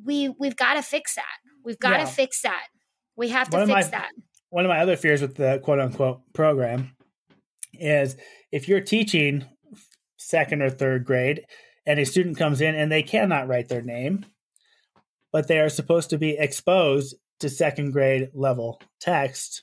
we 0.04 0.28
we've 0.28 0.56
got 0.56 0.74
to 0.74 0.82
fix 0.82 1.14
that. 1.16 1.24
We've 1.64 1.78
got 1.78 1.96
to 1.96 2.04
yeah. 2.04 2.06
fix 2.06 2.42
that. 2.42 2.66
We 3.16 3.30
have 3.30 3.48
to 3.50 3.58
one 3.58 3.66
fix 3.66 3.86
my, 3.86 3.90
that. 3.90 4.10
one 4.50 4.64
of 4.64 4.68
my 4.68 4.80
other 4.80 4.96
fears 4.96 5.22
with 5.22 5.36
the 5.36 5.60
quote 5.62 5.80
unquote 5.80 6.20
program 6.32 6.96
is 7.72 8.16
if 8.52 8.68
you're 8.68 8.80
teaching 8.80 9.44
second 10.16 10.62
or 10.62 10.70
third 10.70 11.04
grade 11.04 11.42
and 11.86 11.98
a 11.98 12.04
student 12.04 12.38
comes 12.38 12.60
in 12.60 12.74
and 12.74 12.90
they 12.90 13.02
cannot 13.02 13.48
write 13.48 13.68
their 13.68 13.82
name, 13.82 14.24
but 15.32 15.48
they 15.48 15.60
are 15.60 15.68
supposed 15.68 16.10
to 16.10 16.18
be 16.18 16.36
exposed 16.38 17.16
to 17.40 17.48
second 17.48 17.92
grade 17.92 18.30
level 18.34 18.80
text, 19.00 19.62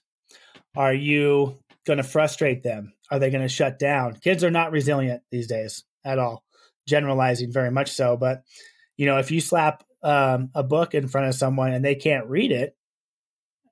are 0.76 0.94
you 0.94 1.60
going 1.86 1.98
to 1.98 2.04
frustrate 2.04 2.64
them? 2.64 2.94
Are 3.10 3.20
they 3.20 3.30
going 3.30 3.44
to 3.44 3.50
shut 3.50 3.80
down? 3.80 4.16
Kids 4.16 4.44
are 4.44 4.52
not 4.52 4.72
resilient 4.72 5.24
these 5.32 5.48
days 5.48 5.84
at 6.06 6.20
all. 6.20 6.44
Generalizing 6.88 7.52
very 7.52 7.72
much 7.72 7.92
so, 7.92 8.18
but 8.18 8.44
you 8.98 9.06
know, 9.06 9.18
if 9.18 9.32
you 9.32 9.42
slap 9.42 9.84
um, 10.04 10.50
a 10.54 10.64
book 10.64 10.94
in 10.94 11.08
front 11.08 11.28
of 11.28 11.36
someone 11.36 11.74
and 11.74 11.84
they 11.84 11.96
can't 11.96 12.28
read 12.28 12.52
it, 12.52 12.76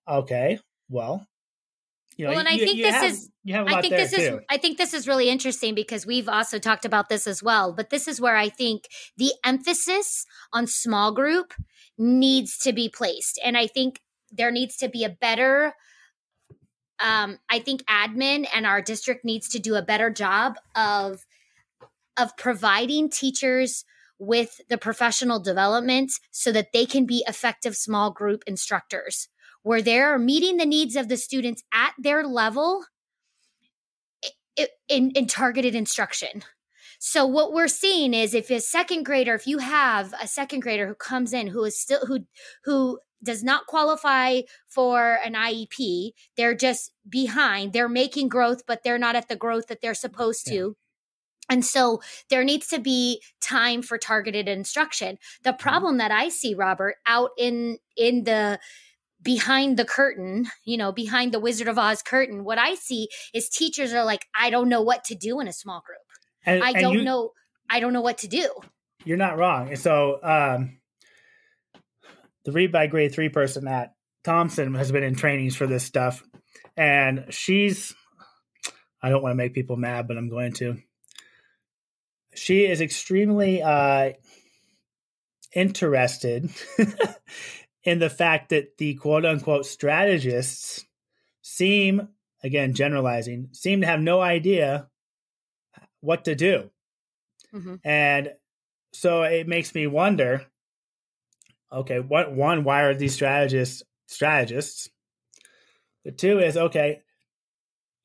okay, 0.07 0.59
well, 0.89 1.25
you 2.19 2.25
know, 2.25 2.31
well, 2.31 2.45
and 2.45 2.49
you, 2.49 2.63
I 2.63 2.65
think 2.65 2.81
this 2.81 2.95
have, 2.95 3.03
is 3.05 3.29
you 3.45 3.53
have 3.55 3.67
a 3.67 3.77
I 3.77 3.81
think 3.81 3.95
this 3.95 4.11
too. 4.11 4.17
is 4.17 4.39
I 4.49 4.57
think 4.57 4.77
this 4.77 4.93
is 4.93 5.07
really 5.07 5.29
interesting 5.29 5.73
because 5.73 6.05
we've 6.05 6.27
also 6.27 6.59
talked 6.59 6.83
about 6.83 7.07
this 7.07 7.25
as 7.27 7.41
well. 7.41 7.71
But 7.71 7.91
this 7.91 8.09
is 8.09 8.19
where 8.19 8.35
I 8.35 8.49
think 8.49 8.89
the 9.15 9.31
emphasis 9.45 10.25
on 10.51 10.67
small 10.67 11.13
group 11.13 11.53
needs 11.97 12.57
to 12.57 12.73
be 12.73 12.89
placed. 12.89 13.39
And 13.41 13.57
I 13.57 13.67
think 13.67 14.01
there 14.33 14.51
needs 14.51 14.75
to 14.77 14.89
be 14.89 15.05
a 15.05 15.09
better 15.09 15.75
um, 16.99 17.39
I 17.49 17.59
think 17.59 17.85
admin 17.85 18.45
and 18.53 18.65
our 18.65 18.81
district 18.81 19.23
needs 19.23 19.47
to 19.49 19.59
do 19.59 19.75
a 19.75 19.81
better 19.81 20.09
job 20.09 20.57
of 20.75 21.25
of 22.17 22.35
providing 22.35 23.09
teachers 23.09 23.85
with 24.19 24.59
the 24.69 24.77
professional 24.77 25.39
development 25.39 26.11
so 26.31 26.51
that 26.51 26.73
they 26.73 26.85
can 26.85 27.05
be 27.05 27.23
effective 27.29 27.77
small 27.77 28.11
group 28.11 28.43
instructors 28.45 29.29
where 29.63 29.81
they're 29.81 30.17
meeting 30.17 30.57
the 30.57 30.65
needs 30.65 30.95
of 30.95 31.07
the 31.09 31.17
students 31.17 31.63
at 31.73 31.93
their 31.97 32.25
level 32.25 32.85
in, 34.87 35.11
in 35.11 35.27
targeted 35.27 35.75
instruction. 35.75 36.43
So 36.99 37.25
what 37.25 37.53
we're 37.53 37.69
seeing 37.69 38.13
is 38.13 38.33
if 38.33 38.49
a 38.51 38.59
second 38.59 39.03
grader, 39.03 39.33
if 39.33 39.47
you 39.47 39.59
have 39.59 40.13
a 40.21 40.27
second 40.27 40.59
grader 40.61 40.85
who 40.87 40.95
comes 40.95 41.31
in 41.31 41.47
who 41.47 41.63
is 41.63 41.79
still 41.79 42.05
who 42.05 42.25
who 42.65 42.99
does 43.23 43.43
not 43.43 43.67
qualify 43.67 44.41
for 44.67 45.19
an 45.23 45.33
IEP, 45.33 46.11
they're 46.35 46.55
just 46.55 46.91
behind. 47.07 47.71
They're 47.71 47.89
making 47.89 48.29
growth, 48.29 48.63
but 48.67 48.83
they're 48.83 48.97
not 48.97 49.15
at 49.15 49.29
the 49.29 49.35
growth 49.35 49.67
that 49.67 49.81
they're 49.81 49.93
supposed 49.93 50.47
to. 50.47 50.75
And 51.49 51.65
so 51.65 52.01
there 52.29 52.43
needs 52.43 52.67
to 52.67 52.79
be 52.79 53.21
time 53.41 53.81
for 53.81 53.97
targeted 53.97 54.47
instruction. 54.47 55.17
The 55.43 55.51
mm-hmm. 55.51 55.61
problem 55.61 55.97
that 55.97 56.11
I 56.11 56.29
see, 56.29 56.53
Robert, 56.53 56.95
out 57.05 57.31
in 57.37 57.77
in 57.97 58.23
the 58.25 58.59
behind 59.21 59.77
the 59.77 59.85
curtain, 59.85 60.47
you 60.63 60.77
know, 60.77 60.91
behind 60.91 61.33
the 61.33 61.39
Wizard 61.39 61.67
of 61.67 61.77
Oz 61.77 62.01
curtain, 62.01 62.43
what 62.43 62.57
I 62.57 62.75
see 62.75 63.09
is 63.33 63.49
teachers 63.49 63.93
are 63.93 64.03
like, 64.03 64.25
I 64.37 64.49
don't 64.49 64.69
know 64.69 64.81
what 64.81 65.03
to 65.05 65.15
do 65.15 65.39
in 65.39 65.47
a 65.47 65.53
small 65.53 65.81
group. 65.85 65.99
And, 66.45 66.63
I 66.63 66.73
don't 66.73 66.99
you, 66.99 67.03
know. 67.03 67.31
I 67.69 67.79
don't 67.79 67.93
know 67.93 68.01
what 68.01 68.19
to 68.19 68.27
do. 68.27 68.49
You're 69.03 69.17
not 69.17 69.37
wrong. 69.37 69.75
So, 69.75 70.19
um, 70.23 70.79
the 72.45 72.51
read 72.51 72.71
by 72.71 72.87
grade 72.87 73.13
three 73.13 73.29
person 73.29 73.67
at 73.67 73.93
Thompson 74.23 74.73
has 74.75 74.91
been 74.91 75.03
in 75.03 75.15
trainings 75.15 75.55
for 75.55 75.67
this 75.67 75.83
stuff, 75.83 76.23
and 76.77 77.25
she's. 77.29 77.93
I 79.01 79.09
don't 79.09 79.23
want 79.23 79.31
to 79.31 79.37
make 79.37 79.53
people 79.53 79.77
mad, 79.77 80.07
but 80.07 80.17
I'm 80.17 80.29
going 80.29 80.53
to. 80.53 80.77
She 82.33 82.65
is 82.65 82.81
extremely 82.81 83.61
uh, 83.61 84.11
interested 85.53 86.49
in 87.89 87.97
the 87.97 88.09
fact 88.09 88.49
that 88.49 88.77
the 88.77 88.93
quote 88.93 89.25
unquote 89.25 89.65
strategists 89.65 90.85
seem, 91.41 92.07
again, 92.43 92.75
generalizing, 92.75 93.49
seem 93.51 93.81
to 93.81 93.87
have 93.87 93.99
no 93.99 94.21
idea 94.21 94.87
what 96.01 96.25
to 96.25 96.35
do. 96.35 96.69
Mm-hmm. 97.51 97.75
And 97.83 98.33
so 98.93 99.23
it 99.23 99.47
makes 99.47 99.73
me 99.73 99.87
wonder 99.87 100.45
okay, 101.71 101.99
what 101.99 102.31
one, 102.31 102.63
why 102.63 102.81
are 102.81 102.93
these 102.93 103.15
strategists 103.15 103.81
strategists? 104.05 104.89
The 106.05 106.11
two 106.11 106.37
is 106.39 106.57
okay, 106.57 107.01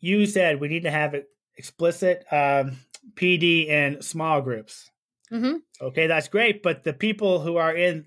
you 0.01 0.25
said 0.25 0.61
we 0.61 0.69
need 0.69 0.85
to 0.85 0.91
have 0.91 1.15
explicit 1.59 2.25
um, 2.33 2.79
PD 3.17 3.69
in 3.69 4.01
small 4.01 4.41
groups. 4.41 4.91
Mm-hmm. 5.31 5.57
Okay, 5.81 6.07
that's 6.07 6.29
great, 6.29 6.63
but 6.63 6.85
the 6.85 6.95
people 6.95 7.41
who 7.41 7.57
are 7.57 7.75
in 7.75 8.07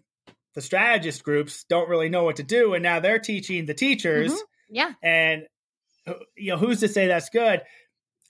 the 0.58 0.62
strategist 0.64 1.24
groups 1.24 1.66
don't 1.70 1.88
really 1.88 2.10
know 2.10 2.24
what 2.24 2.38
to 2.38 2.44
do, 2.44 2.74
and 2.74 2.82
now 2.82 3.00
they're 3.00 3.20
teaching 3.20 3.68
the 3.68 3.76
teachers. 3.76 4.32
Mm-hmm. 4.32 4.76
Yeah, 4.76 4.94
and 5.04 5.44
uh, 6.08 6.14
you 6.36 6.50
know 6.50 6.58
who's 6.58 6.80
to 6.80 6.88
say 6.88 7.06
that's 7.06 7.30
good? 7.30 7.62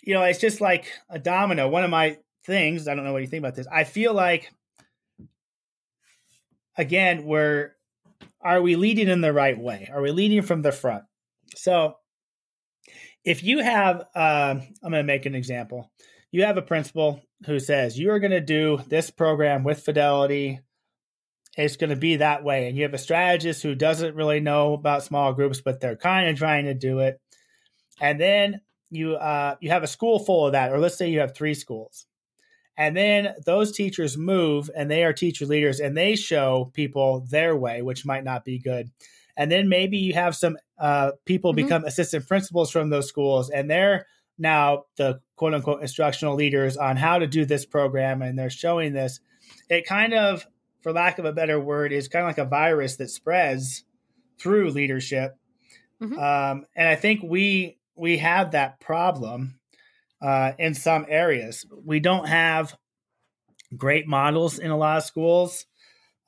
You 0.04 0.14
know, 0.14 0.24
it's 0.24 0.40
just 0.40 0.60
like 0.60 0.92
a 1.10 1.20
domino. 1.20 1.70
One 1.70 1.86
of 1.86 1.90
my 1.90 2.18
things, 2.46 2.90
I 2.90 2.96
don't 2.96 3.06
know 3.06 3.14
what 3.14 3.22
you 3.22 3.30
think 3.30 3.40
about 3.40 3.56
this. 3.56 3.66
I 3.72 3.86
feel 3.86 4.14
like 4.14 4.52
again, 6.78 7.24
we're 7.24 7.72
are 8.42 8.62
we 8.62 8.76
leading 8.76 9.08
in 9.08 9.22
the 9.22 9.32
right 9.32 9.58
way? 9.58 9.90
Are 9.90 10.02
we 10.02 10.12
leading 10.12 10.42
from 10.42 10.62
the 10.62 10.74
front? 10.74 11.06
So, 11.56 11.96
if 13.24 13.42
you 13.42 13.60
have, 13.60 14.02
um, 14.16 14.68
I'm 14.84 14.92
going 14.92 14.96
to 14.96 15.04
make 15.04 15.26
an 15.26 15.34
example. 15.34 15.90
You 16.32 16.44
have 16.44 16.58
a 16.58 16.62
principal 16.62 17.22
who 17.46 17.62
says 17.62 17.98
you 17.98 18.12
are 18.12 18.20
going 18.20 18.32
to 18.32 18.42
do 18.42 18.82
this 18.90 19.12
program 19.12 19.64
with 19.64 19.80
fidelity 19.86 20.60
it's 21.58 21.76
going 21.76 21.90
to 21.90 21.96
be 21.96 22.18
that 22.18 22.44
way. 22.44 22.68
And 22.68 22.78
you 22.78 22.84
have 22.84 22.94
a 22.94 23.00
strategist 23.00 23.64
who 23.64 23.76
doesn't 23.76 24.16
really 24.16 24.40
know 24.40 24.74
about 24.74 25.04
small 25.04 25.34
groups, 25.34 25.60
but 25.60 25.80
they're 25.80 25.98
kind 25.98 26.30
of 26.30 26.38
trying 26.38 26.66
to 26.66 26.74
do 26.74 27.00
it. 27.00 27.20
And 28.00 28.22
then 28.22 28.62
you 28.92 29.16
uh, 29.16 29.56
you 29.60 29.72
have 29.72 29.84
a 29.84 29.88
school 29.88 30.20
full 30.20 30.46
of 30.46 30.52
that, 30.54 30.72
or 30.72 30.80
let's 30.80 30.98
say 30.98 31.10
you 31.10 31.20
have 31.20 31.36
three 31.36 31.56
schools, 31.56 32.06
and 32.78 32.96
then 32.96 33.34
those 33.46 33.72
teachers 33.72 34.18
move 34.18 34.70
and 34.76 34.90
they 34.90 35.04
are 35.04 35.14
teacher 35.14 35.46
leaders 35.46 35.80
and 35.80 35.98
they 35.98 36.16
show 36.16 36.72
people 36.74 37.26
their 37.30 37.58
way, 37.58 37.82
which 37.82 38.06
might 38.06 38.24
not 38.24 38.46
be 38.46 38.60
good. 38.60 38.92
And 39.36 39.52
then 39.52 39.68
maybe 39.68 39.98
you 39.98 40.14
have 40.14 40.36
some 40.36 40.58
uh, 40.80 41.12
people 41.26 41.52
mm-hmm. 41.52 41.66
become 41.66 41.86
assistant 41.86 42.28
principals 42.28 42.72
from 42.72 42.90
those 42.90 43.10
schools, 43.10 43.50
and 43.50 43.70
they're 43.70 44.06
now 44.38 44.84
the 44.98 45.20
quote 45.36 45.56
unquote 45.56 45.82
instructional 45.82 46.36
leaders 46.36 46.78
on 46.78 46.98
how 46.98 47.18
to 47.18 47.28
do 47.28 47.46
this 47.46 47.66
program, 47.66 48.22
and 48.22 48.38
they're 48.38 48.50
showing 48.50 48.94
this. 48.94 49.20
It 49.70 49.86
kind 49.86 50.14
of 50.14 50.46
for 50.82 50.92
lack 50.92 51.20
of 51.20 51.26
a 51.26 51.34
better 51.34 51.60
word, 51.60 51.92
is 51.92 52.08
kind 52.08 52.24
of 52.24 52.30
like 52.30 52.38
a 52.38 52.50
virus 52.50 52.98
that 52.98 53.10
spreads 53.10 53.84
through 54.40 54.72
leadership. 54.72 55.38
Mm-hmm. 56.02 56.18
Um, 56.18 56.66
and 56.76 56.88
I 56.88 56.96
think 56.96 57.22
we 57.24 57.78
we 57.96 58.18
have 58.18 58.52
that 58.52 58.80
problem 58.80 59.60
uh, 60.22 60.54
in 60.58 60.74
some 60.74 61.06
areas. 61.10 61.66
We 61.84 62.00
don't 62.00 62.28
have 62.28 62.76
great 63.76 64.08
models 64.08 64.60
in 64.60 64.72
a 64.72 64.78
lot 64.78 64.98
of 64.98 65.04
schools. 65.04 65.66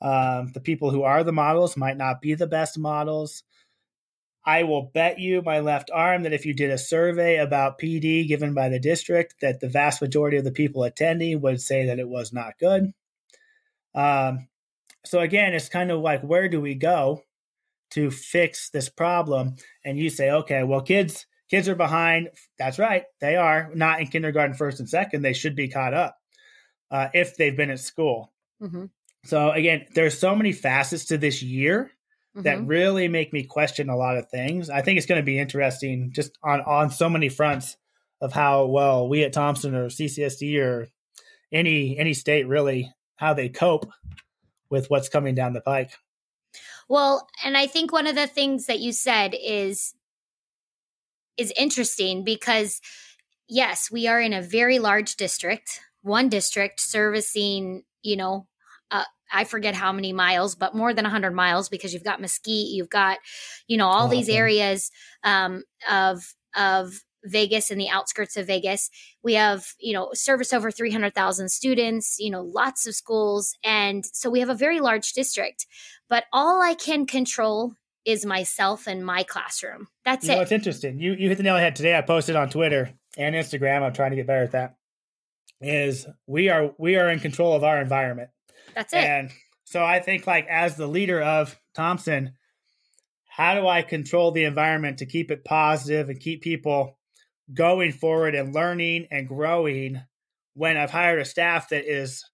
Um, 0.02 0.50
the 0.52 0.60
people 0.60 0.90
who 0.90 1.02
are 1.02 1.22
the 1.22 1.32
models 1.32 1.76
might 1.76 1.96
not 1.96 2.20
be 2.20 2.34
the 2.34 2.46
best 2.46 2.78
models. 2.78 3.42
I 4.44 4.62
will 4.62 4.90
bet 4.94 5.18
you 5.18 5.42
my 5.42 5.60
left 5.60 5.90
arm 5.92 6.22
that 6.22 6.32
if 6.32 6.46
you 6.46 6.54
did 6.54 6.70
a 6.70 6.78
survey 6.78 7.36
about 7.36 7.78
PD 7.78 8.26
given 8.26 8.54
by 8.54 8.70
the 8.70 8.80
district, 8.80 9.34
that 9.42 9.60
the 9.60 9.68
vast 9.68 10.00
majority 10.00 10.38
of 10.38 10.44
the 10.44 10.50
people 10.50 10.82
attending 10.82 11.40
would 11.42 11.60
say 11.60 11.86
that 11.86 11.98
it 11.98 12.08
was 12.08 12.32
not 12.32 12.58
good. 12.58 12.92
Um, 13.94 14.48
so 15.04 15.20
again, 15.20 15.54
it's 15.54 15.68
kind 15.68 15.90
of 15.90 16.00
like 16.00 16.22
where 16.22 16.48
do 16.48 16.60
we 16.60 16.74
go 16.74 17.22
to 17.92 18.10
fix 18.10 18.70
this 18.70 18.88
problem? 18.88 19.56
And 19.84 19.98
you 19.98 20.10
say, 20.10 20.30
okay, 20.30 20.62
well, 20.62 20.82
kids 20.82 21.26
kids 21.50 21.68
are 21.68 21.74
behind. 21.74 22.28
That's 22.58 22.78
right, 22.78 23.04
they 23.20 23.36
are 23.36 23.70
not 23.74 24.00
in 24.00 24.06
kindergarten, 24.06 24.54
first 24.54 24.80
and 24.80 24.88
second. 24.88 25.22
They 25.22 25.32
should 25.32 25.56
be 25.56 25.68
caught 25.68 25.94
up 25.94 26.16
uh, 26.90 27.08
if 27.14 27.36
they've 27.36 27.56
been 27.56 27.70
at 27.70 27.80
school. 27.80 28.32
Mm-hmm. 28.62 28.86
So 29.24 29.50
again, 29.50 29.86
there's 29.94 30.18
so 30.18 30.34
many 30.34 30.52
facets 30.52 31.06
to 31.06 31.18
this 31.18 31.42
year 31.42 31.90
mm-hmm. 32.36 32.42
that 32.42 32.66
really 32.66 33.08
make 33.08 33.32
me 33.32 33.44
question 33.44 33.88
a 33.88 33.96
lot 33.96 34.16
of 34.16 34.28
things. 34.30 34.70
I 34.70 34.82
think 34.82 34.98
it's 34.98 35.06
going 35.06 35.20
to 35.20 35.26
be 35.26 35.38
interesting 35.38 36.12
just 36.12 36.38
on 36.42 36.60
on 36.60 36.90
so 36.90 37.08
many 37.08 37.28
fronts 37.28 37.76
of 38.20 38.32
how 38.32 38.66
well 38.66 39.08
we 39.08 39.24
at 39.24 39.32
Thompson 39.32 39.74
or 39.74 39.86
CCSD 39.86 40.60
or 40.60 40.88
any 41.52 41.98
any 41.98 42.14
state 42.14 42.46
really 42.46 42.92
how 43.20 43.34
they 43.34 43.50
cope 43.50 43.86
with 44.70 44.88
what's 44.88 45.10
coming 45.10 45.34
down 45.34 45.52
the 45.52 45.60
pike. 45.60 45.92
Well, 46.88 47.28
and 47.44 47.56
I 47.56 47.66
think 47.66 47.92
one 47.92 48.06
of 48.06 48.14
the 48.16 48.26
things 48.26 48.66
that 48.66 48.80
you 48.80 48.92
said 48.92 49.36
is 49.38 49.94
is 51.36 51.52
interesting 51.56 52.24
because 52.24 52.80
yes, 53.46 53.90
we 53.90 54.08
are 54.08 54.20
in 54.20 54.32
a 54.32 54.42
very 54.42 54.78
large 54.78 55.16
district, 55.16 55.80
one 56.02 56.28
district 56.28 56.80
servicing, 56.80 57.82
you 58.02 58.16
know, 58.16 58.46
uh, 58.90 59.04
I 59.32 59.44
forget 59.44 59.74
how 59.74 59.92
many 59.92 60.12
miles, 60.12 60.54
but 60.54 60.74
more 60.74 60.92
than 60.92 61.04
100 61.04 61.32
miles 61.32 61.68
because 61.68 61.92
you've 61.92 62.04
got 62.04 62.20
Mesquite, 62.20 62.68
you've 62.68 62.90
got, 62.90 63.18
you 63.68 63.76
know, 63.76 63.86
all 63.86 64.08
these 64.08 64.28
areas 64.28 64.90
um, 65.22 65.62
of 65.90 66.34
of 66.56 67.04
Vegas 67.24 67.70
and 67.70 67.80
the 67.80 67.88
outskirts 67.88 68.36
of 68.36 68.46
Vegas. 68.46 68.90
We 69.22 69.34
have, 69.34 69.66
you 69.78 69.92
know, 69.92 70.10
service 70.14 70.52
over 70.52 70.70
300,000 70.70 71.48
students, 71.50 72.16
you 72.18 72.30
know, 72.30 72.42
lots 72.42 72.86
of 72.86 72.94
schools. 72.94 73.56
And 73.64 74.04
so 74.06 74.30
we 74.30 74.40
have 74.40 74.48
a 74.48 74.54
very 74.54 74.80
large 74.80 75.12
district. 75.12 75.66
But 76.08 76.24
all 76.32 76.62
I 76.62 76.74
can 76.74 77.06
control 77.06 77.74
is 78.04 78.24
myself 78.24 78.86
and 78.86 79.04
my 79.04 79.22
classroom. 79.22 79.88
That's 80.04 80.26
you 80.26 80.32
it. 80.32 80.36
Know, 80.36 80.42
it's 80.42 80.52
interesting. 80.52 80.98
You, 80.98 81.12
you 81.12 81.28
hit 81.28 81.36
the 81.36 81.44
nail 81.44 81.54
on 81.54 81.58
the 81.58 81.64
head 81.64 81.76
today. 81.76 81.96
I 81.96 82.00
posted 82.02 82.36
on 82.36 82.48
Twitter 82.48 82.90
and 83.16 83.34
Instagram. 83.34 83.82
I'm 83.82 83.92
trying 83.92 84.10
to 84.10 84.16
get 84.16 84.26
better 84.26 84.44
at 84.44 84.52
that. 84.52 84.76
Is 85.60 86.06
we 86.26 86.48
are 86.48 86.72
we 86.78 86.96
are 86.96 87.10
in 87.10 87.20
control 87.20 87.54
of 87.54 87.64
our 87.64 87.82
environment. 87.82 88.30
That's 88.74 88.94
it. 88.94 89.04
And 89.04 89.30
so 89.64 89.84
I 89.84 90.00
think 90.00 90.26
like 90.26 90.46
as 90.48 90.76
the 90.76 90.86
leader 90.86 91.20
of 91.20 91.60
Thompson, 91.74 92.32
how 93.28 93.54
do 93.54 93.68
I 93.68 93.82
control 93.82 94.32
the 94.32 94.44
environment 94.44 94.98
to 94.98 95.06
keep 95.06 95.30
it 95.30 95.44
positive 95.44 96.08
and 96.08 96.18
keep 96.18 96.40
people 96.40 96.98
going 97.52 97.92
forward 97.92 98.34
and 98.34 98.54
learning 98.54 99.06
and 99.10 99.28
growing 99.28 100.00
when 100.54 100.76
I've 100.76 100.90
hired 100.90 101.20
a 101.20 101.24
staff 101.24 101.70
that 101.70 101.84
is 101.84 102.24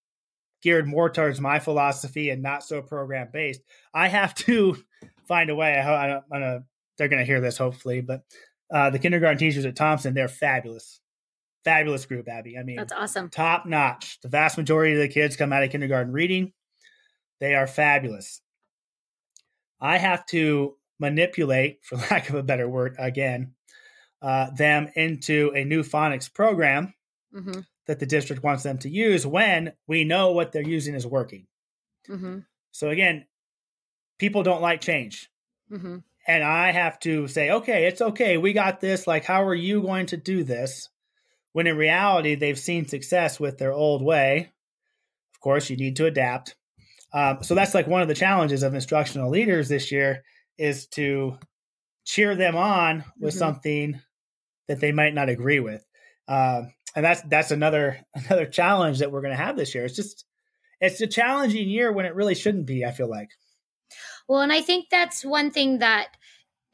geared 0.62 0.86
more 0.86 1.10
towards 1.10 1.40
my 1.40 1.58
philosophy 1.58 2.30
and 2.30 2.42
not 2.42 2.64
so 2.64 2.82
program 2.82 3.28
based. 3.32 3.60
I 3.94 4.08
have 4.08 4.34
to 4.36 4.76
find 5.28 5.50
a 5.50 5.54
way. 5.54 5.74
I, 5.74 6.16
am 6.16 6.22
gonna, 6.30 6.64
they're 6.98 7.08
going 7.08 7.20
to 7.20 7.26
hear 7.26 7.40
this 7.40 7.58
hopefully, 7.58 8.00
but 8.00 8.22
uh, 8.72 8.90
the 8.90 8.98
kindergarten 8.98 9.38
teachers 9.38 9.64
at 9.64 9.76
Thompson, 9.76 10.14
they're 10.14 10.28
fabulous. 10.28 11.00
Fabulous 11.64 12.06
group, 12.06 12.28
Abby. 12.28 12.56
I 12.58 12.62
mean, 12.62 12.76
that's 12.76 12.92
awesome. 12.92 13.28
Top 13.28 13.66
notch. 13.66 14.20
The 14.22 14.28
vast 14.28 14.56
majority 14.56 14.94
of 14.94 15.00
the 15.00 15.08
kids 15.08 15.36
come 15.36 15.52
out 15.52 15.64
of 15.64 15.70
kindergarten 15.70 16.12
reading. 16.12 16.52
They 17.40 17.54
are 17.54 17.66
fabulous. 17.66 18.40
I 19.80 19.98
have 19.98 20.24
to 20.26 20.76
manipulate, 20.98 21.80
for 21.82 21.96
lack 21.96 22.28
of 22.28 22.36
a 22.36 22.42
better 22.42 22.68
word, 22.68 22.96
again, 22.98 23.52
uh, 24.22 24.50
them 24.50 24.88
into 24.94 25.52
a 25.54 25.64
new 25.64 25.82
phonics 25.82 26.32
program 26.32 26.94
mm-hmm. 27.34 27.60
that 27.86 28.00
the 28.00 28.06
district 28.06 28.42
wants 28.42 28.62
them 28.62 28.78
to 28.78 28.88
use 28.88 29.26
when 29.26 29.72
we 29.86 30.04
know 30.04 30.32
what 30.32 30.52
they're 30.52 30.62
using 30.62 30.94
is 30.94 31.06
working. 31.06 31.46
Mm-hmm. 32.08 32.38
So 32.72 32.88
again, 32.90 33.26
people 34.18 34.42
don't 34.42 34.62
like 34.62 34.80
change. 34.80 35.28
Mm-hmm. 35.70 35.98
And 36.28 36.44
I 36.44 36.72
have 36.72 36.98
to 37.00 37.28
say, 37.28 37.50
okay, 37.50 37.86
it's 37.86 38.00
okay. 38.00 38.36
We 38.36 38.52
got 38.52 38.80
this. 38.80 39.06
Like, 39.06 39.24
how 39.24 39.44
are 39.44 39.54
you 39.54 39.82
going 39.82 40.06
to 40.06 40.16
do 40.16 40.42
this? 40.42 40.88
When 41.52 41.66
in 41.66 41.76
reality, 41.76 42.34
they've 42.34 42.58
seen 42.58 42.86
success 42.88 43.38
with 43.38 43.58
their 43.58 43.72
old 43.72 44.02
way. 44.02 44.52
Of 45.34 45.40
course, 45.40 45.70
you 45.70 45.76
need 45.76 45.96
to 45.96 46.06
adapt. 46.06 46.56
Um, 47.12 47.38
so 47.42 47.54
that's 47.54 47.74
like 47.74 47.86
one 47.86 48.02
of 48.02 48.08
the 48.08 48.14
challenges 48.14 48.62
of 48.62 48.74
instructional 48.74 49.30
leaders 49.30 49.68
this 49.68 49.92
year 49.92 50.22
is 50.58 50.86
to 50.88 51.38
cheer 52.04 52.34
them 52.34 52.56
on 52.56 53.04
with 53.20 53.34
mm-hmm. 53.34 53.38
something 53.38 54.00
that 54.68 54.80
they 54.80 54.92
might 54.92 55.14
not 55.14 55.28
agree 55.28 55.60
with. 55.60 55.84
Um, 56.28 56.72
and 56.94 57.04
that's 57.04 57.22
that's 57.22 57.50
another 57.50 58.00
another 58.14 58.46
challenge 58.46 58.98
that 58.98 59.12
we're 59.12 59.22
going 59.22 59.36
to 59.36 59.42
have 59.42 59.56
this 59.56 59.74
year. 59.74 59.84
It's 59.84 59.96
just 59.96 60.24
it's 60.80 61.00
a 61.00 61.06
challenging 61.06 61.68
year 61.68 61.92
when 61.92 62.06
it 62.06 62.14
really 62.14 62.34
shouldn't 62.34 62.66
be. 62.66 62.84
I 62.84 62.92
feel 62.92 63.08
like. 63.08 63.30
Well, 64.28 64.40
and 64.40 64.52
I 64.52 64.60
think 64.60 64.86
that's 64.90 65.24
one 65.24 65.50
thing 65.50 65.78
that 65.78 66.08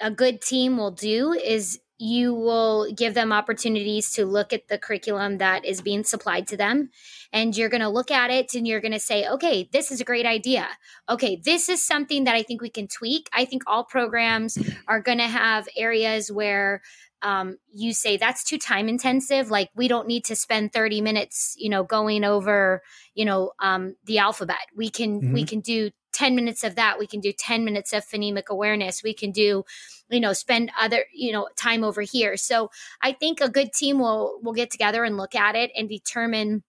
a 0.00 0.10
good 0.10 0.40
team 0.40 0.76
will 0.76 0.90
do 0.90 1.32
is 1.32 1.78
you 1.98 2.34
will 2.34 2.90
give 2.92 3.14
them 3.14 3.32
opportunities 3.32 4.10
to 4.10 4.26
look 4.26 4.52
at 4.52 4.66
the 4.66 4.76
curriculum 4.76 5.38
that 5.38 5.64
is 5.64 5.80
being 5.80 6.02
supplied 6.02 6.48
to 6.48 6.56
them 6.56 6.90
and 7.32 7.56
you're 7.56 7.68
going 7.68 7.80
to 7.80 7.88
look 7.88 8.10
at 8.10 8.28
it 8.28 8.54
and 8.54 8.66
you're 8.66 8.80
going 8.80 8.90
to 8.90 8.98
say 8.98 9.28
okay 9.28 9.68
this 9.72 9.92
is 9.92 10.00
a 10.00 10.04
great 10.04 10.26
idea 10.26 10.66
okay 11.08 11.40
this 11.44 11.68
is 11.68 11.80
something 11.80 12.24
that 12.24 12.34
i 12.34 12.42
think 12.42 12.60
we 12.60 12.68
can 12.68 12.88
tweak 12.88 13.28
i 13.32 13.44
think 13.44 13.62
all 13.68 13.84
programs 13.84 14.58
are 14.88 15.00
going 15.00 15.18
to 15.18 15.28
have 15.28 15.68
areas 15.76 16.32
where 16.32 16.82
um, 17.22 17.58
you 17.72 17.94
say 17.94 18.16
that's 18.16 18.44
too 18.44 18.58
time 18.58 18.88
intensive 18.88 19.50
like 19.50 19.70
we 19.74 19.88
don't 19.88 20.08
need 20.08 20.24
to 20.24 20.36
spend 20.36 20.72
30 20.72 21.00
minutes 21.00 21.54
you 21.56 21.70
know 21.70 21.84
going 21.84 22.24
over 22.24 22.82
you 23.14 23.24
know 23.24 23.52
um, 23.60 23.96
the 24.04 24.18
alphabet. 24.18 24.66
We 24.76 24.90
can 24.90 25.20
mm-hmm. 25.20 25.32
we 25.32 25.44
can 25.44 25.60
do 25.60 25.90
10 26.12 26.34
minutes 26.34 26.62
of 26.62 26.74
that. 26.74 26.98
We 26.98 27.06
can 27.06 27.20
do 27.20 27.32
10 27.32 27.64
minutes 27.64 27.92
of 27.92 28.04
phonemic 28.06 28.48
awareness. 28.48 29.02
We 29.02 29.14
can 29.14 29.30
do 29.30 29.64
you 30.10 30.20
know 30.20 30.32
spend 30.32 30.70
other 30.78 31.04
you 31.14 31.32
know 31.32 31.48
time 31.56 31.84
over 31.84 32.02
here. 32.02 32.36
So 32.36 32.70
i 33.02 33.12
think 33.12 33.40
a 33.40 33.48
good 33.48 33.72
team 33.72 33.98
will 33.98 34.38
will 34.42 34.52
get 34.52 34.70
together 34.70 35.04
and 35.04 35.16
look 35.16 35.34
at 35.34 35.54
it 35.54 35.70
and 35.76 35.88
determine 35.88 36.62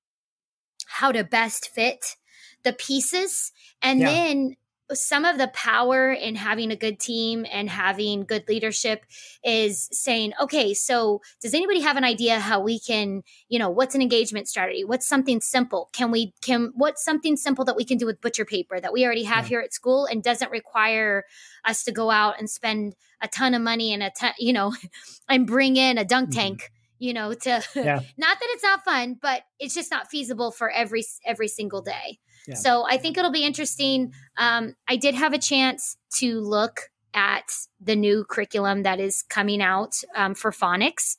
how 0.86 1.12
to 1.12 1.24
best 1.24 1.70
fit 1.70 2.16
the 2.64 2.74
pieces. 2.74 3.52
And 3.82 4.00
yeah. 4.00 4.12
then 4.12 4.56
some 4.94 5.26
of 5.26 5.38
the 5.38 5.48
power 5.50 6.12
in 6.12 6.36
having 6.36 6.72
a 6.72 6.76
good 6.76 7.00
team 7.00 7.46
and 7.52 7.70
having 7.70 8.24
good 8.24 8.48
leadership 8.48 9.06
is 9.44 9.90
saying, 9.92 10.34
okay, 10.42 10.74
so 10.74 11.22
does 11.42 11.54
anybody 11.54 11.82
have 11.82 11.98
an 11.98 12.04
idea 12.04 12.40
how 12.40 12.60
we 12.60 12.80
can, 12.80 13.24
you 13.50 13.60
know, 13.60 13.70
what's 13.70 13.96
an 13.96 14.02
engagement 14.02 14.48
strategy? 14.48 14.84
What's 14.84 15.08
something 15.08 15.42
simple? 15.42 15.90
Can 15.94 16.12
we, 16.12 16.34
can, 16.42 16.72
what's 16.76 17.04
something 17.04 17.36
simple 17.36 17.66
that 17.66 17.76
we 17.76 17.86
can 17.86 17.98
do 17.98 18.06
with 18.06 18.22
butcher 18.22 18.46
paper 18.46 18.80
that 18.80 18.94
we 18.94 19.06
already 19.06 19.24
have 19.24 19.46
yeah. 19.46 19.50
here 19.50 19.62
at 19.62 19.74
school 19.74 20.06
and 20.06 20.24
doesn't 20.24 20.52
require 20.52 21.24
us 21.66 21.84
to 21.84 21.92
go 21.92 22.10
out 22.10 22.40
and 22.40 22.50
spend 22.50 22.96
a 23.22 23.28
ton 23.28 23.54
of 23.54 23.62
money 23.62 23.94
and 23.94 24.04
a 24.04 24.12
ton, 24.12 24.34
you 24.38 24.54
know, 24.54 24.74
and 25.30 25.48
bring 25.48 25.78
in 25.78 25.98
a 25.98 26.06
dunk 26.06 26.30
mm-hmm. 26.30 26.40
tank 26.40 26.72
you 27.00 27.14
know 27.14 27.34
to 27.34 27.62
yeah. 27.76 28.00
not 28.18 28.40
that 28.40 28.48
it's 28.52 28.64
not 28.64 28.84
fun 28.86 29.18
but 29.22 29.42
it's 29.60 29.74
just 29.74 29.92
not 29.92 30.10
feasible 30.10 30.52
for 30.52 30.70
every 30.70 31.04
every 31.26 31.48
single 31.48 31.82
day 31.82 32.20
so 32.56 32.86
I 32.88 32.98
think 32.98 33.18
it'll 33.18 33.32
be 33.32 33.46
interesting. 33.46 34.14
Um, 34.38 34.76
I 34.88 34.98
did 34.98 35.16
have 35.16 35.34
a 35.34 35.38
chance 35.38 35.98
to 36.16 36.40
look 36.40 36.92
at 37.14 37.46
the 37.80 37.96
new 37.96 38.26
curriculum 38.26 38.84
that 38.84 39.00
is 39.00 39.24
coming 39.24 39.62
out 39.62 39.96
um, 40.16 40.36
for 40.36 40.52
phonics 40.52 41.18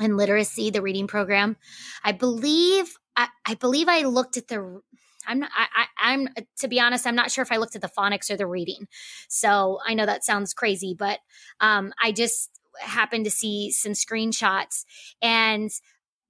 and 0.00 0.16
literacy, 0.16 0.70
the 0.70 0.82
reading 0.82 1.06
program. 1.06 1.56
I 2.04 2.12
believe 2.12 2.96
I, 3.16 3.28
I 3.46 3.54
believe 3.54 3.88
I 3.88 4.02
looked 4.02 4.36
at 4.36 4.48
the 4.48 4.80
I'm 5.26 5.40
not, 5.40 5.50
I, 5.54 5.84
I, 6.00 6.14
am 6.14 6.28
to 6.60 6.68
be 6.68 6.80
honest, 6.80 7.06
I'm 7.06 7.14
not 7.14 7.30
sure 7.30 7.42
if 7.42 7.52
I 7.52 7.58
looked 7.58 7.76
at 7.76 7.82
the 7.82 7.90
phonics 7.96 8.30
or 8.30 8.36
the 8.36 8.46
reading. 8.46 8.88
So 9.28 9.78
I 9.86 9.94
know 9.94 10.06
that 10.06 10.24
sounds 10.24 10.54
crazy, 10.54 10.96
but 10.98 11.18
um, 11.60 11.92
I 12.02 12.12
just 12.12 12.50
happened 12.80 13.24
to 13.26 13.30
see 13.30 13.70
some 13.70 13.92
screenshots 13.92 14.84
and 15.20 15.70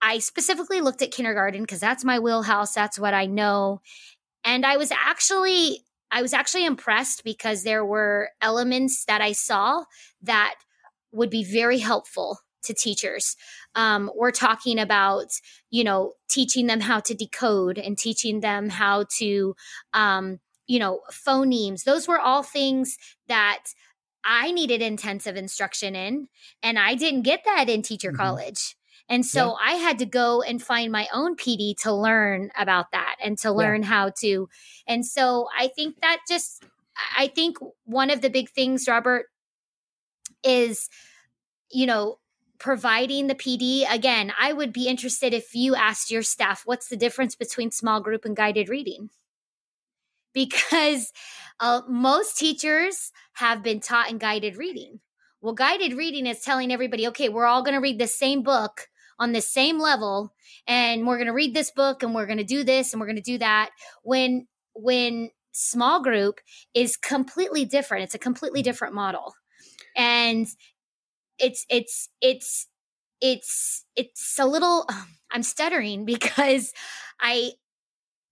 I 0.00 0.18
specifically 0.18 0.80
looked 0.80 1.02
at 1.02 1.10
kindergarten 1.10 1.62
because 1.62 1.80
that's 1.80 2.04
my 2.04 2.18
wheelhouse. 2.18 2.74
That's 2.74 2.98
what 2.98 3.14
I 3.14 3.26
know. 3.26 3.80
And 4.44 4.64
I 4.64 4.76
was 4.76 4.92
actually 4.92 5.84
I 6.10 6.22
was 6.22 6.32
actually 6.32 6.64
impressed 6.64 7.22
because 7.22 7.62
there 7.62 7.84
were 7.84 8.30
elements 8.40 9.04
that 9.06 9.20
I 9.20 9.32
saw 9.32 9.84
that 10.22 10.54
would 11.12 11.30
be 11.30 11.44
very 11.44 11.78
helpful 11.78 12.38
to 12.62 12.74
teachers. 12.74 13.36
Um, 13.74 14.10
we're 14.14 14.30
talking 14.30 14.78
about, 14.78 15.26
you 15.70 15.84
know, 15.84 16.14
teaching 16.28 16.66
them 16.66 16.80
how 16.80 17.00
to 17.00 17.14
decode 17.14 17.78
and 17.78 17.96
teaching 17.96 18.40
them 18.40 18.68
how 18.68 19.04
to, 19.18 19.54
um, 19.92 20.40
you 20.66 20.78
know, 20.78 21.00
phonemes. 21.10 21.84
Those 21.84 22.08
were 22.08 22.18
all 22.18 22.42
things 22.42 22.96
that 23.28 23.64
I 24.24 24.50
needed 24.52 24.82
intensive 24.82 25.36
instruction 25.36 25.94
in, 25.94 26.28
and 26.62 26.78
I 26.78 26.94
didn't 26.94 27.22
get 27.22 27.44
that 27.44 27.68
in 27.68 27.82
teacher 27.82 28.10
mm-hmm. 28.10 28.20
college. 28.20 28.76
And 29.08 29.24
so 29.24 29.46
yeah. 29.48 29.72
I 29.72 29.72
had 29.74 29.98
to 30.00 30.06
go 30.06 30.42
and 30.42 30.62
find 30.62 30.92
my 30.92 31.08
own 31.12 31.34
PD 31.36 31.76
to 31.82 31.92
learn 31.92 32.50
about 32.58 32.90
that 32.92 33.16
and 33.22 33.38
to 33.38 33.50
learn 33.50 33.82
yeah. 33.82 33.88
how 33.88 34.12
to. 34.20 34.48
And 34.86 35.04
so 35.04 35.48
I 35.58 35.68
think 35.68 36.00
that 36.02 36.18
just, 36.28 36.64
I 37.16 37.28
think 37.28 37.56
one 37.84 38.10
of 38.10 38.20
the 38.20 38.28
big 38.28 38.50
things, 38.50 38.86
Robert, 38.86 39.26
is, 40.44 40.88
you 41.70 41.86
know, 41.86 42.18
providing 42.58 43.28
the 43.28 43.34
PD. 43.34 43.84
Again, 43.90 44.32
I 44.38 44.52
would 44.52 44.72
be 44.72 44.88
interested 44.88 45.32
if 45.32 45.54
you 45.54 45.74
asked 45.74 46.10
your 46.10 46.22
staff, 46.22 46.62
what's 46.64 46.88
the 46.88 46.96
difference 46.96 47.34
between 47.34 47.70
small 47.70 48.00
group 48.00 48.24
and 48.24 48.36
guided 48.36 48.68
reading? 48.68 49.10
Because 50.34 51.12
uh, 51.60 51.82
most 51.88 52.36
teachers 52.36 53.12
have 53.34 53.62
been 53.62 53.80
taught 53.80 54.10
in 54.10 54.18
guided 54.18 54.56
reading. 54.56 55.00
Well, 55.40 55.54
guided 55.54 55.94
reading 55.94 56.26
is 56.26 56.40
telling 56.40 56.72
everybody, 56.72 57.06
okay, 57.08 57.28
we're 57.28 57.46
all 57.46 57.62
going 57.62 57.74
to 57.74 57.80
read 57.80 57.98
the 57.98 58.08
same 58.08 58.42
book 58.42 58.88
on 59.18 59.32
the 59.32 59.40
same 59.40 59.78
level 59.78 60.32
and 60.66 61.06
we're 61.06 61.16
going 61.16 61.26
to 61.26 61.32
read 61.32 61.54
this 61.54 61.70
book 61.70 62.02
and 62.02 62.14
we're 62.14 62.26
going 62.26 62.38
to 62.38 62.44
do 62.44 62.64
this 62.64 62.92
and 62.92 63.00
we're 63.00 63.06
going 63.06 63.16
to 63.16 63.22
do 63.22 63.38
that 63.38 63.70
when 64.02 64.46
when 64.74 65.30
small 65.52 66.02
group 66.02 66.40
is 66.72 66.96
completely 66.96 67.64
different. 67.64 68.04
It's 68.04 68.14
a 68.14 68.18
completely 68.18 68.62
different 68.62 68.94
model. 68.94 69.34
And 69.96 70.46
it's 71.38 71.66
it's 71.68 72.08
it's 72.20 72.66
it's 73.20 73.84
it's 73.96 74.38
a 74.38 74.46
little 74.46 74.88
i'm 75.30 75.42
stuttering 75.42 76.04
because 76.04 76.72
i 77.20 77.52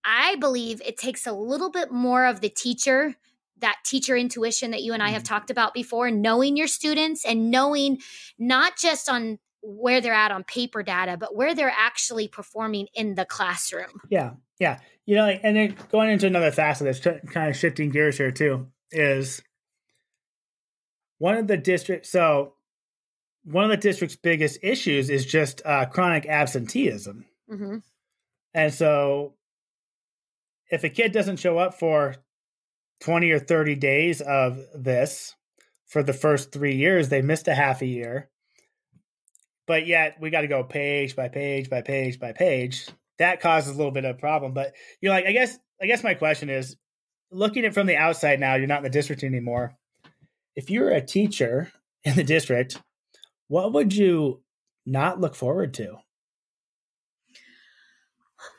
i 0.03 0.35
believe 0.37 0.81
it 0.85 0.97
takes 0.97 1.25
a 1.25 1.31
little 1.31 1.69
bit 1.69 1.91
more 1.91 2.25
of 2.25 2.41
the 2.41 2.49
teacher 2.49 3.15
that 3.59 3.77
teacher 3.83 4.15
intuition 4.15 4.71
that 4.71 4.83
you 4.83 4.93
and 4.93 5.01
I 5.01 5.09
have 5.09 5.23
mm-hmm. 5.23 5.33
talked 5.33 5.49
about 5.49 5.73
before, 5.73 6.11
knowing 6.11 6.57
your 6.57 6.67
students 6.67 7.25
and 7.25 7.49
knowing 7.49 7.99
not 8.37 8.77
just 8.77 9.09
on 9.09 9.39
where 9.67 9.99
they're 9.99 10.13
at 10.13 10.31
on 10.31 10.45
paper 10.45 10.81
data, 10.81 11.17
but 11.17 11.35
where 11.35 11.53
they're 11.53 11.73
actually 11.75 12.29
performing 12.29 12.87
in 12.93 13.15
the 13.15 13.25
classroom. 13.25 14.01
Yeah. 14.09 14.31
Yeah. 14.59 14.79
You 15.05 15.15
know, 15.15 15.27
and 15.27 15.57
then 15.57 15.75
going 15.91 16.09
into 16.09 16.25
another 16.27 16.51
facet 16.51 16.85
that's 16.85 17.31
kind 17.31 17.49
of 17.49 17.55
shifting 17.55 17.89
gears 17.89 18.17
here 18.17 18.31
too 18.31 18.67
is 18.91 19.41
one 21.17 21.35
of 21.35 21.47
the 21.47 21.57
districts. 21.57 22.09
So, 22.09 22.53
one 23.43 23.63
of 23.65 23.69
the 23.69 23.77
district's 23.77 24.15
biggest 24.15 24.59
issues 24.61 25.09
is 25.09 25.25
just 25.25 25.61
uh, 25.65 25.85
chronic 25.85 26.25
absenteeism. 26.25 27.25
Mm-hmm. 27.49 27.77
And 28.53 28.73
so, 28.73 29.35
if 30.69 30.83
a 30.83 30.89
kid 30.89 31.11
doesn't 31.13 31.37
show 31.37 31.57
up 31.57 31.79
for 31.79 32.15
20 33.01 33.31
or 33.31 33.39
30 33.39 33.75
days 33.75 34.21
of 34.21 34.59
this 34.75 35.35
for 35.85 36.03
the 36.03 36.13
first 36.13 36.51
three 36.51 36.75
years, 36.75 37.07
they 37.07 37.21
missed 37.21 37.47
a 37.47 37.55
half 37.55 37.81
a 37.81 37.85
year 37.85 38.29
but 39.67 39.85
yet 39.85 40.17
we 40.19 40.29
got 40.29 40.41
to 40.41 40.47
go 40.47 40.63
page 40.63 41.15
by 41.15 41.27
page 41.27 41.69
by 41.69 41.81
page 41.81 42.19
by 42.19 42.31
page. 42.31 42.87
That 43.19 43.41
causes 43.41 43.73
a 43.73 43.77
little 43.77 43.91
bit 43.91 44.05
of 44.05 44.15
a 44.15 44.19
problem. 44.19 44.53
But 44.53 44.73
you're 45.01 45.13
like, 45.13 45.25
I 45.25 45.31
guess, 45.31 45.57
I 45.81 45.85
guess 45.85 46.03
my 46.03 46.13
question 46.13 46.49
is, 46.49 46.77
looking 47.29 47.65
at 47.65 47.73
from 47.73 47.87
the 47.87 47.97
outside 47.97 48.39
now, 48.39 48.55
you're 48.55 48.67
not 48.67 48.79
in 48.79 48.83
the 48.83 48.89
district 48.89 49.23
anymore. 49.23 49.75
If 50.55 50.69
you're 50.69 50.89
a 50.89 51.05
teacher 51.05 51.71
in 52.03 52.15
the 52.15 52.23
district, 52.23 52.81
what 53.47 53.73
would 53.73 53.93
you 53.93 54.41
not 54.85 55.19
look 55.19 55.35
forward 55.35 55.73
to? 55.75 55.97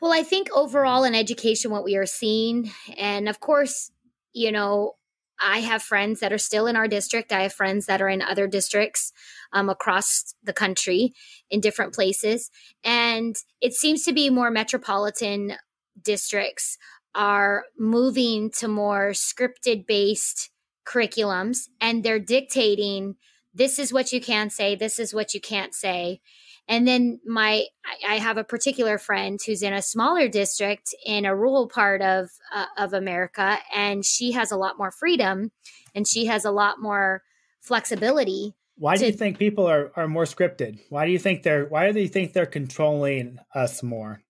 Well, 0.01 0.13
I 0.13 0.23
think 0.23 0.49
overall 0.55 1.05
in 1.05 1.15
education, 1.15 1.71
what 1.71 1.85
we 1.85 1.97
are 1.97 2.07
seeing, 2.07 2.71
and 2.97 3.29
of 3.29 3.41
course, 3.41 3.91
you 4.33 4.53
know, 4.53 4.95
I 5.41 5.61
have 5.61 5.83
friends 5.83 6.21
that 6.21 6.33
are 6.33 6.39
still 6.39 6.67
in 6.67 6.77
our 6.77 6.89
district. 6.89 7.33
I 7.33 7.43
have 7.43 7.53
friends 7.53 7.87
that 7.87 8.03
are 8.03 8.09
in 8.09 8.23
other 8.23 8.47
districts 8.47 9.13
um, 9.53 9.69
across 9.69 10.35
the 10.43 10.53
country 10.53 11.13
in 11.51 11.61
different 11.61 11.95
places. 11.95 12.51
And 12.85 13.37
it 13.61 13.75
seems 13.75 14.05
to 14.05 14.13
be 14.13 14.31
more 14.31 14.51
metropolitan 14.51 15.55
districts 16.03 16.79
are 17.15 17.65
moving 17.79 18.51
to 18.59 18.69
more 18.69 19.11
scripted 19.11 19.87
based 19.87 20.51
curriculums 20.87 21.69
and 21.81 22.03
they're 22.03 22.19
dictating 22.19 23.17
this 23.55 23.79
is 23.79 23.93
what 23.93 24.13
you 24.13 24.21
can 24.21 24.51
say, 24.51 24.77
this 24.77 24.99
is 24.99 25.13
what 25.13 25.35
you 25.35 25.41
can't 25.41 25.75
say. 25.75 26.21
And 26.69 26.87
then 26.87 27.21
my, 27.25 27.65
I 28.07 28.19
have 28.19 28.37
a 28.37 28.45
particular 28.45 28.99
friend 28.99 29.41
who's 29.45 29.63
in 29.63 29.73
a 29.73 29.81
smaller 29.81 30.29
district 30.29 30.95
in 31.05 31.25
a 31.25 31.35
rural 31.35 31.67
part 31.67 32.03
of 32.03 32.29
uh, 32.55 32.67
of 32.77 32.93
America, 32.93 33.59
and 33.75 34.05
she 34.05 34.33
has 34.33 34.53
a 34.53 34.57
lot 34.57 34.77
more 34.79 34.91
freedom, 34.91 35.51
and 35.95 36.07
she 36.07 36.27
has 36.27 36.45
a 36.45 36.51
lot 36.51 36.81
more 36.81 37.23
flexibility. 37.61 38.55
Why 38.77 38.97
to, 38.97 39.01
do 39.01 39.07
you 39.07 39.13
think 39.13 39.39
people 39.39 39.67
are 39.67 39.93
are 39.97 40.09
more 40.09 40.25
scripted? 40.25 40.79
Why 40.91 41.07
do 41.07 41.13
you 41.13 41.19
think 41.19 41.43
they're 41.43 41.65
Why 41.65 41.91
do 41.91 42.01
you 42.01 42.09
think 42.09 42.35
they're 42.35 42.47
controlling 42.47 43.39
us 43.55 43.83
more? 43.83 44.23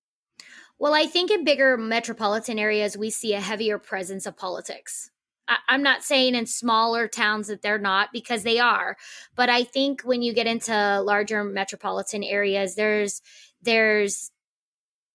Well, 0.78 0.94
I 0.94 1.06
think 1.06 1.32
in 1.32 1.42
bigger 1.42 1.76
metropolitan 1.76 2.58
areas 2.58 2.96
we 2.96 3.10
see 3.10 3.34
a 3.34 3.40
heavier 3.40 3.78
presence 3.78 4.26
of 4.26 4.36
politics. 4.36 5.10
I, 5.48 5.74
am 5.74 5.82
not 5.82 6.04
saying 6.04 6.34
in 6.34 6.46
smaller 6.46 7.08
towns 7.08 7.48
that 7.48 7.62
they're 7.62 7.78
not 7.78 8.10
because 8.12 8.42
they 8.42 8.58
are, 8.58 8.96
but 9.34 9.48
I 9.48 9.64
think 9.64 10.02
when 10.02 10.22
you 10.22 10.34
get 10.34 10.46
into 10.46 11.00
larger 11.00 11.42
metropolitan 11.42 12.22
areas, 12.22 12.74
there's 12.74 13.22
there's 13.62 14.30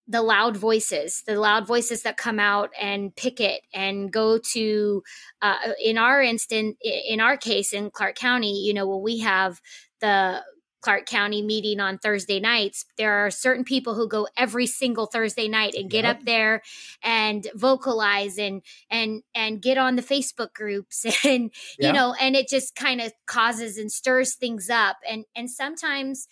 the 0.07 0.21
loud 0.21 0.57
voices, 0.57 1.23
the 1.25 1.39
loud 1.39 1.65
voices 1.65 2.03
that 2.03 2.17
come 2.17 2.39
out 2.39 2.71
and 2.79 3.15
picket 3.15 3.61
and 3.73 4.11
go 4.11 4.37
to, 4.37 5.01
uh, 5.41 5.55
in 5.81 5.97
our 5.97 6.21
instant, 6.21 6.77
in 6.81 7.21
our 7.21 7.37
case 7.37 7.71
in 7.71 7.89
Clark 7.89 8.15
County, 8.15 8.63
you 8.63 8.73
know, 8.73 8.85
when 8.87 9.01
we 9.01 9.19
have 9.19 9.61
the 10.01 10.41
Clark 10.83 11.05
County 11.05 11.41
meeting 11.41 11.79
on 11.79 11.97
Thursday 11.97 12.39
nights, 12.39 12.85
there 12.97 13.25
are 13.25 13.31
certain 13.31 13.63
people 13.63 13.95
who 13.95 14.07
go 14.07 14.27
every 14.37 14.67
single 14.67 15.05
Thursday 15.05 15.47
night 15.47 15.73
and 15.75 15.89
get 15.89 16.03
yep. 16.03 16.17
up 16.17 16.25
there 16.25 16.61
and 17.01 17.47
vocalize 17.55 18.37
and 18.37 18.61
and 18.89 19.23
and 19.33 19.61
get 19.61 19.77
on 19.77 19.95
the 19.95 20.01
Facebook 20.01 20.53
groups 20.53 21.05
and 21.25 21.43
you 21.79 21.87
yep. 21.87 21.95
know 21.95 22.13
and 22.19 22.35
it 22.35 22.49
just 22.49 22.75
kind 22.75 23.01
of 23.01 23.13
causes 23.25 23.77
and 23.77 23.91
stirs 23.91 24.35
things 24.35 24.69
up 24.69 24.97
and 25.09 25.25
and 25.35 25.49
sometimes 25.49 26.27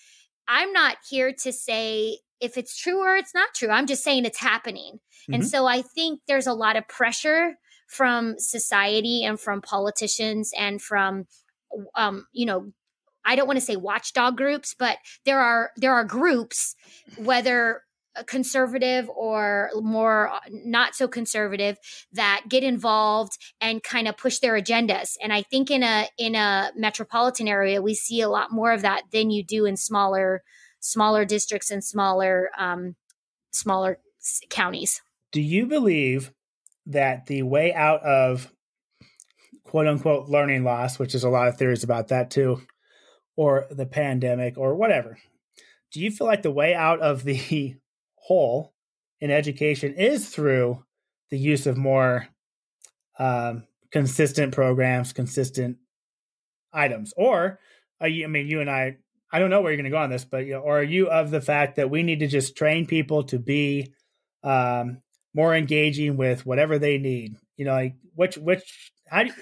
I'm 0.48 0.74
not 0.74 0.98
here 1.10 1.34
to 1.44 1.54
say 1.54 2.20
if 2.42 2.58
it's 2.58 2.76
true 2.76 3.00
or 3.00 3.16
it's 3.16 3.34
not 3.34 3.54
true. 3.54 3.70
I'm 3.70 3.88
just 3.88 4.04
saying 4.04 4.26
it's 4.26 4.40
happening. 4.40 4.96
Mm-hmm. 4.96 5.36
And 5.36 5.48
so 5.48 5.66
I 5.66 5.82
think 5.82 6.22
there's 6.28 6.48
a 6.48 6.54
lot 6.54 6.76
of 6.76 6.88
pressure 6.88 7.56
from 7.88 8.40
society 8.40 9.24
and 9.24 9.40
from 9.40 9.62
politicians 9.62 10.52
and 10.58 10.82
from 10.82 11.26
um, 11.96 12.26
you 12.34 12.46
know 12.46 12.74
I 13.26 13.36
don't 13.36 13.48
want 13.48 13.60
to 13.60 13.66
say 13.66 13.76
watchdog 13.76 14.38
groups, 14.38 14.76
but 14.78 14.98
there 15.26 15.40
are 15.40 15.72
there 15.78 15.94
are 15.94 16.04
groups, 16.04 16.76
whether 17.18 17.84
conservative 18.26 19.10
or 19.10 19.70
more 19.76 20.30
uh, 20.30 20.40
not 20.50 20.96
so 20.96 21.08
conservative 21.08 21.78
that 22.12 22.44
get 22.50 22.64
involved 22.64 23.38
and 23.60 23.82
kind 23.84 24.08
of 24.08 24.18
push 24.18 24.40
their 24.40 24.60
agendas. 24.60 25.16
And 25.22 25.32
i 25.32 25.42
think 25.42 25.72
in 25.72 25.84
a 25.84 26.08
in 26.18 26.36
a 26.36 26.72
metropolitan 26.76 27.48
area 27.48 27.82
we 27.82 27.94
see 27.94 28.22
a 28.22 28.30
lot 28.30 28.52
more 28.52 28.74
of 28.74 28.82
that 28.82 29.04
than 29.12 29.30
you 29.30 29.44
do 29.44 29.66
in 29.66 29.78
smaller 29.78 30.44
smaller 30.80 31.26
districts 31.26 31.72
and 31.72 31.84
smaller 31.84 32.50
um 32.58 32.96
smaller 33.52 34.00
counties. 34.50 35.02
Do 35.32 35.42
you 35.42 35.66
believe 35.66 36.32
that 36.86 37.28
the 37.28 37.44
way 37.44 37.74
out 37.74 38.02
of 38.04 38.52
quote 39.64 39.88
unquote 39.88 40.28
learning 40.28 40.64
loss 40.64 41.00
which 41.00 41.16
is 41.16 41.24
a 41.24 41.30
lot 41.30 41.48
of 41.48 41.58
theories 41.58 41.84
about 41.84 42.10
that 42.10 42.30
too 42.30 42.62
or 43.36 43.68
the 43.72 43.86
pandemic 43.86 44.58
or 44.58 44.76
whatever. 44.76 45.18
Do 45.92 46.00
you 46.00 46.12
feel 46.12 46.28
like 46.28 46.42
the 46.42 46.52
way 46.52 46.74
out 46.74 47.00
of 47.00 47.24
the 47.24 47.76
hole 48.16 48.74
in 49.20 49.32
education 49.32 49.94
is 49.96 50.30
through 50.30 50.84
the 51.30 51.38
use 51.38 51.68
of 51.68 51.78
more 51.78 52.28
um, 53.20 53.64
consistent 53.92 54.54
programs, 54.54 55.14
consistent 55.14 55.78
items? 56.74 57.14
Or 57.18 57.60
you, 58.02 58.26
I 58.26 58.28
mean, 58.28 58.48
you 58.48 58.62
and 58.62 58.70
I, 58.70 58.98
I 59.32 59.40
don't 59.40 59.50
know 59.50 59.62
where 59.62 59.72
you're 59.72 59.78
going 59.78 59.86
to 59.86 59.92
go 59.92 59.98
on 59.98 60.10
this, 60.10 60.26
but 60.26 60.46
you 60.46 60.54
know, 60.54 60.60
or 60.60 60.80
are 60.80 60.84
you 60.84 61.10
of 61.10 61.32
the 61.32 61.42
fact 61.42 61.78
that 61.78 61.90
we 61.90 62.04
need 62.04 62.20
to 62.20 62.28
just 62.28 62.56
train 62.56 62.86
people 62.86 63.24
to 63.24 63.40
be 63.40 63.94
um, 64.44 65.02
more 65.34 65.56
engaging 65.56 66.18
with 66.18 66.46
whatever 66.46 66.78
they 66.78 66.98
need? 66.98 67.36
You 67.56 67.66
know, 67.66 67.72
like 67.72 67.96
which 68.16 68.38
which 68.38 68.92
how 69.08 69.24
do 69.24 69.30
you, 69.30 69.36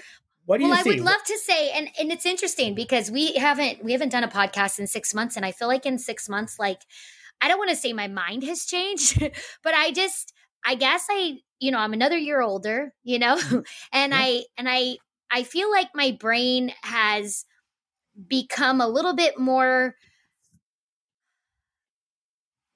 what 0.50 0.58
do 0.58 0.64
well, 0.64 0.74
you 0.74 0.80
I 0.80 0.96
would 0.96 1.04
love 1.04 1.22
to 1.26 1.38
say, 1.38 1.70
and 1.70 1.88
and 1.96 2.10
it's 2.10 2.26
interesting 2.26 2.74
because 2.74 3.08
we 3.08 3.34
haven't 3.34 3.84
we 3.84 3.92
haven't 3.92 4.08
done 4.08 4.24
a 4.24 4.28
podcast 4.28 4.80
in 4.80 4.88
six 4.88 5.14
months, 5.14 5.36
and 5.36 5.46
I 5.46 5.52
feel 5.52 5.68
like 5.68 5.86
in 5.86 5.96
six 5.96 6.28
months, 6.28 6.58
like 6.58 6.80
I 7.40 7.46
don't 7.46 7.56
want 7.56 7.70
to 7.70 7.76
say 7.76 7.92
my 7.92 8.08
mind 8.08 8.42
has 8.42 8.64
changed, 8.64 9.20
but 9.62 9.74
I 9.74 9.92
just 9.92 10.32
I 10.66 10.74
guess 10.74 11.06
I 11.08 11.36
you 11.60 11.70
know 11.70 11.78
I'm 11.78 11.92
another 11.92 12.18
year 12.18 12.40
older, 12.40 12.92
you 13.04 13.20
know, 13.20 13.36
mm-hmm. 13.36 13.60
and 13.92 14.10
yeah. 14.12 14.18
I 14.18 14.44
and 14.58 14.68
I 14.68 14.96
I 15.30 15.44
feel 15.44 15.70
like 15.70 15.90
my 15.94 16.16
brain 16.18 16.72
has 16.82 17.44
become 18.26 18.80
a 18.80 18.88
little 18.88 19.14
bit 19.14 19.38
more. 19.38 19.94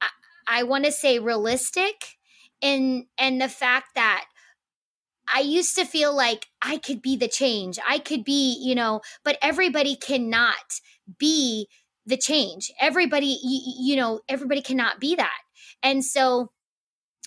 I, 0.00 0.08
I 0.46 0.62
want 0.62 0.84
to 0.84 0.92
say 0.92 1.18
realistic, 1.18 1.96
and 2.62 3.06
and 3.18 3.40
the 3.40 3.48
fact 3.48 3.96
that 3.96 4.26
I 5.32 5.40
used 5.40 5.76
to 5.76 5.84
feel 5.84 6.14
like 6.14 6.46
I 6.62 6.78
could 6.78 7.02
be 7.02 7.16
the 7.16 7.28
change. 7.28 7.78
I 7.86 7.98
could 7.98 8.24
be, 8.24 8.58
you 8.60 8.74
know, 8.74 9.00
but 9.24 9.38
everybody 9.42 9.96
cannot 9.96 10.80
be 11.18 11.68
the 12.06 12.16
change. 12.16 12.70
Everybody, 12.80 13.38
you, 13.42 13.94
you 13.94 13.96
know, 13.96 14.20
everybody 14.28 14.62
cannot 14.62 15.00
be 15.00 15.14
that. 15.16 15.38
And 15.82 16.04
so 16.04 16.50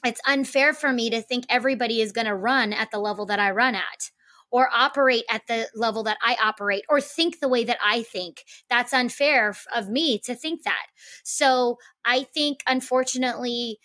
it's 0.05 0.21
unfair 0.27 0.73
for 0.73 0.91
me 0.91 1.09
to 1.09 1.21
think 1.21 1.45
everybody 1.49 2.01
is 2.01 2.11
going 2.11 2.27
to 2.27 2.35
run 2.35 2.73
at 2.73 2.91
the 2.91 2.99
level 2.99 3.25
that 3.27 3.39
I 3.39 3.51
run 3.51 3.75
at 3.75 4.11
or 4.51 4.69
operate 4.73 5.23
at 5.29 5.41
the 5.47 5.67
level 5.75 6.03
that 6.03 6.17
I 6.23 6.37
operate 6.41 6.83
or 6.87 7.01
think 7.01 7.39
the 7.39 7.49
way 7.49 7.63
that 7.63 7.79
I 7.83 8.03
think. 8.03 8.43
That's 8.69 8.93
unfair 8.93 9.55
of 9.75 9.89
me 9.89 10.19
to 10.19 10.35
think 10.35 10.63
that. 10.63 10.85
So 11.23 11.77
I 12.05 12.23
think, 12.33 12.59
unfortunately, 12.67 13.79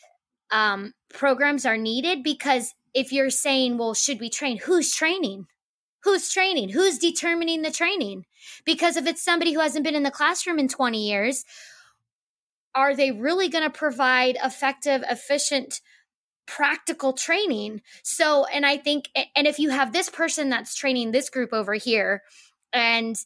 um, 0.50 0.92
programs 1.08 1.66
are 1.66 1.78
needed 1.78 2.22
because 2.22 2.74
if 2.94 3.12
you're 3.12 3.30
saying, 3.30 3.78
well, 3.78 3.94
should 3.94 4.20
we 4.20 4.30
train? 4.30 4.58
Who's 4.58 4.94
training? 4.94 5.46
Who's 6.02 6.30
training? 6.30 6.70
Who's 6.70 6.98
determining 6.98 7.62
the 7.62 7.70
training? 7.70 8.24
Because 8.64 8.96
if 8.96 9.06
it's 9.06 9.22
somebody 9.22 9.52
who 9.52 9.60
hasn't 9.60 9.84
been 9.84 9.94
in 9.94 10.02
the 10.02 10.10
classroom 10.10 10.58
in 10.58 10.68
20 10.68 11.06
years, 11.06 11.44
are 12.74 12.96
they 12.96 13.12
really 13.12 13.48
going 13.48 13.64
to 13.64 13.70
provide 13.70 14.36
effective, 14.42 15.04
efficient, 15.08 15.80
practical 16.46 17.12
training? 17.12 17.82
So, 18.02 18.46
and 18.46 18.66
I 18.66 18.78
think, 18.78 19.10
and 19.36 19.46
if 19.46 19.58
you 19.58 19.70
have 19.70 19.92
this 19.92 20.08
person 20.08 20.48
that's 20.48 20.74
training 20.74 21.12
this 21.12 21.30
group 21.30 21.52
over 21.52 21.74
here, 21.74 22.22
and 22.72 23.16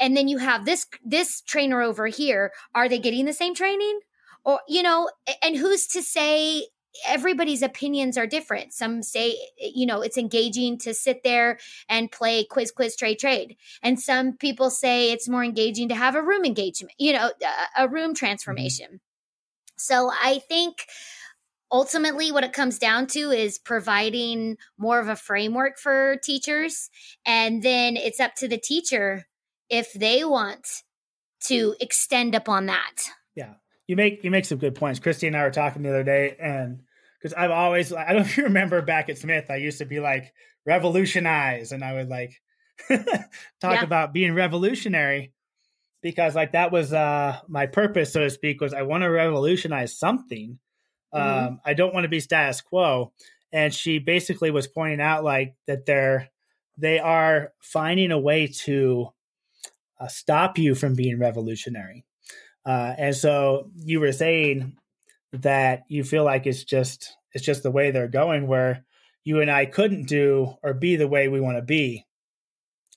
and 0.00 0.16
then 0.16 0.26
you 0.26 0.38
have 0.38 0.64
this 0.64 0.86
this 1.04 1.40
trainer 1.42 1.80
over 1.80 2.08
here, 2.08 2.52
are 2.74 2.88
they 2.88 2.98
getting 2.98 3.24
the 3.24 3.32
same 3.32 3.54
training? 3.54 4.00
Or 4.44 4.60
you 4.68 4.82
know, 4.82 5.10
and 5.42 5.56
who's 5.56 5.86
to 5.88 6.02
say 6.02 6.66
everybody's 7.06 7.62
opinions 7.62 8.16
are 8.18 8.26
different. 8.26 8.72
Some 8.72 9.02
say, 9.02 9.36
you 9.58 9.86
know, 9.86 10.02
it's 10.02 10.18
engaging 10.18 10.78
to 10.78 10.94
sit 10.94 11.22
there 11.22 11.58
and 11.88 12.10
play 12.10 12.44
quiz, 12.44 12.70
quiz, 12.70 12.96
trade, 12.96 13.18
trade. 13.18 13.56
And 13.82 13.98
some 13.98 14.36
people 14.36 14.70
say 14.70 15.10
it's 15.10 15.28
more 15.28 15.44
engaging 15.44 15.88
to 15.88 15.94
have 15.94 16.14
a 16.14 16.22
room 16.22 16.44
engagement, 16.44 16.94
you 16.98 17.12
know, 17.12 17.30
a 17.76 17.88
room 17.88 18.10
mm-hmm. 18.10 18.14
transformation. 18.14 18.86
Mm-hmm. 18.86 18.96
So 19.78 20.10
I 20.12 20.40
think 20.48 20.86
ultimately 21.70 22.30
what 22.30 22.44
it 22.44 22.52
comes 22.52 22.78
down 22.78 23.06
to 23.08 23.30
is 23.30 23.58
providing 23.58 24.56
more 24.78 25.00
of 25.00 25.08
a 25.08 25.16
framework 25.16 25.78
for 25.78 26.16
teachers. 26.22 26.90
And 27.26 27.62
then 27.62 27.96
it's 27.96 28.20
up 28.20 28.34
to 28.36 28.48
the 28.48 28.58
teacher 28.58 29.26
if 29.68 29.92
they 29.92 30.24
want 30.24 30.66
to 31.46 31.74
extend 31.80 32.34
upon 32.34 32.66
that. 32.66 33.08
Yeah 33.34 33.54
you 33.86 33.96
make 33.96 34.24
you 34.24 34.30
make 34.30 34.44
some 34.44 34.58
good 34.58 34.74
points. 34.74 35.00
Christy 35.00 35.26
and 35.26 35.36
I 35.36 35.42
were 35.42 35.50
talking 35.50 35.82
the 35.82 35.90
other 35.90 36.04
day, 36.04 36.36
and 36.40 36.82
because 37.18 37.34
I've 37.34 37.50
always 37.50 37.92
I 37.92 38.08
don't 38.08 38.16
know 38.16 38.22
if 38.22 38.36
you 38.36 38.44
remember 38.44 38.82
back 38.82 39.08
at 39.08 39.18
Smith, 39.18 39.46
I 39.50 39.56
used 39.56 39.78
to 39.78 39.84
be 39.84 40.00
like 40.00 40.32
revolutionize, 40.66 41.72
and 41.72 41.84
I 41.84 41.94
would 41.94 42.08
like 42.08 42.40
talk 42.88 43.06
yeah. 43.62 43.82
about 43.82 44.12
being 44.12 44.34
revolutionary 44.34 45.32
because 46.02 46.34
like 46.34 46.52
that 46.52 46.72
was 46.72 46.92
uh 46.92 47.38
my 47.48 47.66
purpose, 47.66 48.12
so 48.12 48.20
to 48.20 48.30
speak, 48.30 48.60
was 48.60 48.74
I 48.74 48.82
want 48.82 49.02
to 49.02 49.08
revolutionize 49.08 49.98
something. 49.98 50.58
Mm-hmm. 51.14 51.46
Um, 51.46 51.60
I 51.64 51.74
don't 51.74 51.92
want 51.92 52.04
to 52.04 52.08
be 52.08 52.20
status 52.20 52.60
quo. 52.60 53.12
And 53.54 53.74
she 53.74 53.98
basically 53.98 54.50
was 54.50 54.66
pointing 54.66 55.00
out 55.00 55.24
like 55.24 55.54
that 55.66 55.84
they're 55.84 56.30
they 56.78 56.98
are 56.98 57.52
finding 57.60 58.10
a 58.10 58.18
way 58.18 58.46
to 58.46 59.08
uh, 60.00 60.08
stop 60.08 60.56
you 60.56 60.74
from 60.74 60.94
being 60.94 61.18
revolutionary 61.18 62.04
Uh, 62.64 62.94
and 62.96 63.16
so 63.16 63.70
you 63.74 64.00
were 64.00 64.12
saying 64.12 64.76
that 65.32 65.82
you 65.88 66.04
feel 66.04 66.24
like 66.24 66.46
it's 66.46 66.64
just 66.64 67.16
it's 67.32 67.44
just 67.44 67.62
the 67.62 67.70
way 67.70 67.90
they're 67.90 68.08
going 68.08 68.46
where 68.46 68.84
you 69.24 69.40
and 69.40 69.50
I 69.50 69.66
couldn't 69.66 70.06
do 70.06 70.54
or 70.62 70.74
be 70.74 70.96
the 70.96 71.08
way 71.08 71.28
we 71.28 71.40
want 71.40 71.56
to 71.56 71.62
be 71.62 72.06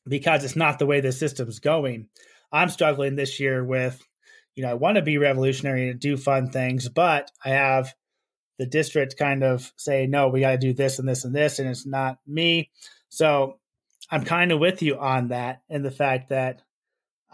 because 0.07 0.43
it's 0.43 0.55
not 0.55 0.79
the 0.79 0.85
way 0.85 0.99
the 0.99 1.11
system's 1.11 1.59
going. 1.59 2.07
I'm 2.51 2.69
struggling 2.69 3.15
this 3.15 3.39
year 3.39 3.63
with, 3.63 4.01
you 4.55 4.63
know, 4.63 4.69
I 4.69 4.75
want 4.75 4.95
to 4.95 5.01
be 5.01 5.17
revolutionary 5.17 5.89
and 5.89 5.99
do 5.99 6.17
fun 6.17 6.49
things, 6.49 6.89
but 6.89 7.31
I 7.43 7.49
have 7.49 7.93
the 8.57 8.65
district 8.65 9.17
kind 9.17 9.43
of 9.43 9.71
say, 9.75 10.07
no, 10.07 10.29
we 10.29 10.41
got 10.41 10.51
to 10.51 10.57
do 10.57 10.73
this 10.73 10.99
and 10.99 11.07
this 11.07 11.25
and 11.25 11.35
this, 11.35 11.59
and 11.59 11.67
it's 11.67 11.85
not 11.85 12.19
me. 12.25 12.71
So 13.09 13.59
I'm 14.09 14.23
kind 14.23 14.51
of 14.51 14.59
with 14.59 14.81
you 14.81 14.97
on 14.97 15.29
that 15.29 15.61
and 15.69 15.83
the 15.83 15.91
fact 15.91 16.29
that 16.29 16.61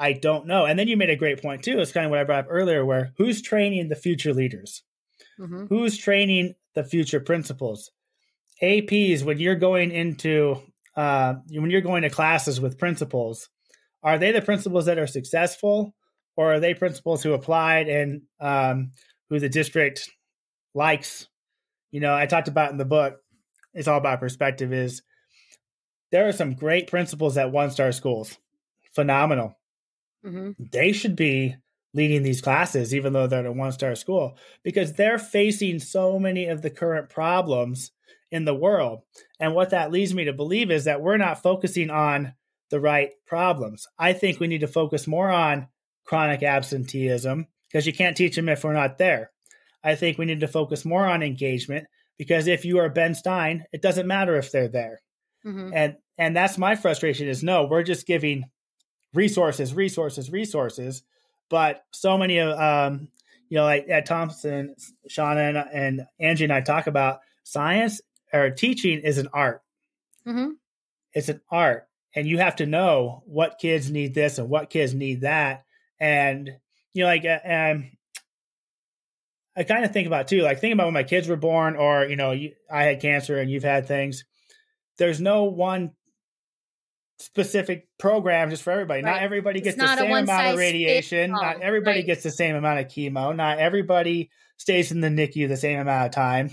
I 0.01 0.13
don't 0.13 0.47
know. 0.47 0.65
And 0.65 0.79
then 0.79 0.87
you 0.87 0.97
made 0.97 1.11
a 1.11 1.15
great 1.15 1.43
point 1.43 1.61
too. 1.61 1.79
It's 1.79 1.91
kind 1.91 2.07
of 2.07 2.09
what 2.09 2.19
I 2.19 2.23
brought 2.23 2.45
up 2.45 2.47
earlier, 2.49 2.83
where 2.83 3.13
who's 3.17 3.39
training 3.39 3.87
the 3.87 3.95
future 3.95 4.33
leaders? 4.33 4.81
Mm-hmm. 5.39 5.67
Who's 5.67 5.95
training 5.95 6.55
the 6.73 6.83
future 6.83 7.19
principals? 7.19 7.91
APs, 8.63 9.21
when 9.21 9.37
you're 9.37 9.53
going 9.53 9.91
into 9.91 10.57
uh, 10.95 11.35
when 11.51 11.69
you're 11.69 11.81
going 11.81 12.01
to 12.01 12.09
classes 12.09 12.59
with 12.59 12.79
principals, 12.79 13.47
are 14.01 14.17
they 14.17 14.31
the 14.31 14.41
principals 14.41 14.87
that 14.87 14.97
are 14.97 15.05
successful, 15.05 15.93
or 16.35 16.53
are 16.53 16.59
they 16.59 16.73
principals 16.73 17.21
who 17.21 17.33
applied 17.33 17.87
and 17.87 18.23
um, 18.39 18.93
who 19.29 19.39
the 19.39 19.49
district 19.49 20.09
likes? 20.73 21.27
You 21.91 21.99
know, 21.99 22.15
I 22.15 22.25
talked 22.25 22.47
about 22.47 22.71
in 22.71 22.77
the 22.77 22.85
book. 22.85 23.19
It's 23.75 23.87
all 23.87 23.99
about 23.99 24.19
perspective. 24.19 24.73
Is 24.73 25.03
there 26.11 26.27
are 26.27 26.33
some 26.33 26.55
great 26.55 26.87
principals 26.87 27.37
at 27.37 27.51
one 27.51 27.69
star 27.69 27.91
schools, 27.91 28.35
phenomenal. 28.95 29.59
Mm-hmm. 30.25 30.51
They 30.71 30.91
should 30.91 31.15
be 31.15 31.55
leading 31.93 32.23
these 32.23 32.41
classes, 32.41 32.95
even 32.95 33.13
though 33.13 33.27
they're 33.27 33.39
at 33.39 33.45
a 33.45 33.51
one 33.51 33.71
star 33.71 33.95
school, 33.95 34.37
because 34.63 34.93
they're 34.93 35.19
facing 35.19 35.79
so 35.79 36.19
many 36.19 36.47
of 36.47 36.61
the 36.61 36.69
current 36.69 37.09
problems 37.09 37.91
in 38.31 38.45
the 38.45 38.55
world. 38.55 39.01
And 39.39 39.53
what 39.53 39.71
that 39.71 39.91
leads 39.91 40.13
me 40.13 40.25
to 40.25 40.33
believe 40.33 40.71
is 40.71 40.85
that 40.85 41.01
we're 41.01 41.17
not 41.17 41.43
focusing 41.43 41.89
on 41.89 42.33
the 42.69 42.79
right 42.79 43.11
problems. 43.27 43.87
I 43.99 44.13
think 44.13 44.39
we 44.39 44.47
need 44.47 44.61
to 44.61 44.67
focus 44.67 45.05
more 45.05 45.29
on 45.29 45.67
chronic 46.05 46.41
absenteeism 46.41 47.47
because 47.69 47.85
you 47.85 47.93
can't 47.93 48.15
teach 48.15 48.35
them 48.35 48.49
if 48.49 48.63
we're 48.63 48.73
not 48.73 48.97
there. 48.97 49.31
I 49.83 49.95
think 49.95 50.17
we 50.17 50.25
need 50.25 50.39
to 50.41 50.47
focus 50.47 50.85
more 50.85 51.05
on 51.05 51.23
engagement 51.23 51.87
because 52.17 52.47
if 52.47 52.65
you 52.65 52.79
are 52.79 52.89
Ben 52.89 53.15
Stein, 53.15 53.65
it 53.73 53.81
doesn't 53.81 54.07
matter 54.07 54.37
if 54.37 54.51
they're 54.51 54.67
there. 54.67 55.01
Mm-hmm. 55.45 55.71
And 55.73 55.95
and 56.17 56.35
that's 56.35 56.57
my 56.57 56.75
frustration 56.75 57.27
is 57.27 57.43
no, 57.43 57.65
we're 57.65 57.83
just 57.83 58.05
giving 58.05 58.45
resources, 59.13 59.73
resources, 59.73 60.31
resources, 60.31 61.03
but 61.49 61.83
so 61.91 62.17
many 62.17 62.37
of 62.39 62.57
um, 62.59 63.09
you 63.49 63.57
know, 63.57 63.65
like 63.65 63.89
at 63.89 64.05
Thompson, 64.05 64.75
Shauna 65.09 65.49
and, 65.49 65.57
and 65.57 66.07
Angie 66.19 66.45
and 66.45 66.53
I 66.53 66.61
talk 66.61 66.87
about 66.87 67.19
science 67.43 67.99
or 68.31 68.49
teaching 68.49 69.01
is 69.01 69.17
an 69.17 69.27
art. 69.33 69.61
Mm-hmm. 70.25 70.51
It's 71.13 71.27
an 71.27 71.41
art, 71.51 71.87
and 72.15 72.25
you 72.25 72.37
have 72.37 72.55
to 72.57 72.65
know 72.65 73.23
what 73.25 73.59
kids 73.59 73.91
need 73.91 74.13
this 74.13 74.37
and 74.37 74.49
what 74.49 74.69
kids 74.69 74.93
need 74.93 75.21
that. 75.21 75.65
And 75.99 76.49
you 76.93 77.03
know, 77.03 77.07
like, 77.07 77.25
um, 77.25 77.91
I 79.55 79.63
kind 79.63 79.83
of 79.83 79.91
think 79.91 80.07
about 80.07 80.29
too, 80.29 80.41
like 80.41 80.59
think 80.59 80.73
about 80.73 80.87
when 80.87 80.93
my 80.93 81.03
kids 81.03 81.27
were 81.27 81.35
born, 81.35 81.75
or 81.75 82.05
you 82.05 82.15
know, 82.15 82.31
you, 82.31 82.53
I 82.71 82.83
had 82.83 83.01
cancer 83.01 83.37
and 83.37 83.51
you've 83.51 83.63
had 83.63 83.85
things. 83.85 84.23
There's 84.97 85.19
no 85.19 85.43
one 85.43 85.91
specific 87.21 87.87
program 87.97 88.49
just 88.49 88.63
for 88.63 88.71
everybody. 88.71 89.03
Right. 89.03 89.13
Not 89.13 89.21
everybody 89.21 89.61
gets 89.61 89.77
the 89.77 89.95
same 89.95 90.11
amount 90.11 90.47
of 90.47 90.57
radiation. 90.57 91.31
Not 91.31 91.61
everybody 91.61 91.99
right. 91.99 92.05
gets 92.05 92.23
the 92.23 92.31
same 92.31 92.55
amount 92.55 92.79
of 92.79 92.87
chemo. 92.87 93.35
Not 93.35 93.59
everybody 93.59 94.29
stays 94.57 94.91
in 94.91 95.01
the 95.01 95.07
NICU 95.07 95.47
the 95.47 95.57
same 95.57 95.79
amount 95.79 96.05
of 96.05 96.11
time 96.11 96.51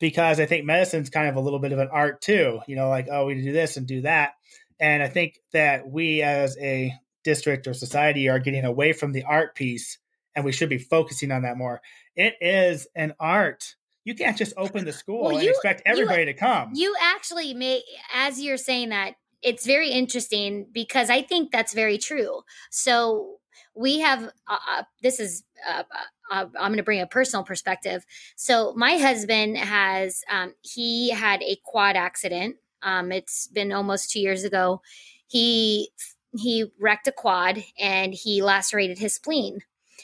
because 0.00 0.40
I 0.40 0.46
think 0.46 0.64
medicine's 0.64 1.10
kind 1.10 1.28
of 1.28 1.36
a 1.36 1.40
little 1.40 1.58
bit 1.58 1.72
of 1.72 1.78
an 1.78 1.88
art 1.90 2.20
too. 2.20 2.60
You 2.66 2.76
know, 2.76 2.88
like, 2.88 3.08
oh, 3.10 3.26
we 3.26 3.40
do 3.40 3.52
this 3.52 3.76
and 3.76 3.86
do 3.86 4.02
that. 4.02 4.32
And 4.80 5.02
I 5.02 5.08
think 5.08 5.38
that 5.52 5.88
we 5.88 6.22
as 6.22 6.56
a 6.58 6.92
district 7.22 7.66
or 7.66 7.74
society 7.74 8.28
are 8.28 8.38
getting 8.38 8.64
away 8.64 8.92
from 8.92 9.12
the 9.12 9.24
art 9.24 9.54
piece 9.54 9.98
and 10.34 10.44
we 10.44 10.52
should 10.52 10.68
be 10.68 10.78
focusing 10.78 11.30
on 11.30 11.42
that 11.42 11.56
more. 11.56 11.80
It 12.16 12.34
is 12.40 12.86
an 12.94 13.14
art. 13.18 13.76
You 14.04 14.14
can't 14.14 14.36
just 14.36 14.52
open 14.56 14.84
the 14.84 14.92
school 14.92 15.22
well, 15.22 15.32
you, 15.32 15.38
and 15.38 15.48
expect 15.48 15.82
everybody 15.86 16.22
you, 16.22 16.26
to 16.26 16.34
come. 16.34 16.72
You 16.74 16.94
actually 17.00 17.54
may, 17.54 17.82
as 18.14 18.40
you're 18.40 18.58
saying 18.58 18.90
that, 18.90 19.14
it's 19.44 19.66
very 19.66 19.90
interesting 19.90 20.66
because 20.72 21.10
I 21.10 21.22
think 21.22 21.52
that's 21.52 21.74
very 21.74 21.98
true. 21.98 22.42
So 22.70 23.36
we 23.76 24.00
have 24.00 24.24
uh, 24.48 24.56
uh 24.76 24.82
this 25.02 25.20
is 25.20 25.44
uh, 25.68 25.82
uh, 26.30 26.46
I'm 26.58 26.70
going 26.70 26.78
to 26.78 26.82
bring 26.82 27.00
a 27.00 27.06
personal 27.06 27.44
perspective. 27.44 28.04
So 28.36 28.72
my 28.76 28.96
husband 28.96 29.58
has 29.58 30.22
um, 30.30 30.54
he 30.62 31.10
had 31.10 31.42
a 31.42 31.58
quad 31.64 31.96
accident. 31.96 32.56
Um, 32.82 33.12
it's 33.12 33.46
been 33.48 33.72
almost 33.72 34.10
two 34.10 34.20
years 34.20 34.44
ago. 34.44 34.80
He 35.26 35.90
he 36.36 36.72
wrecked 36.80 37.06
a 37.06 37.12
quad 37.12 37.64
and 37.78 38.14
he 38.14 38.42
lacerated 38.42 38.98
his 38.98 39.14
spleen. 39.14 39.60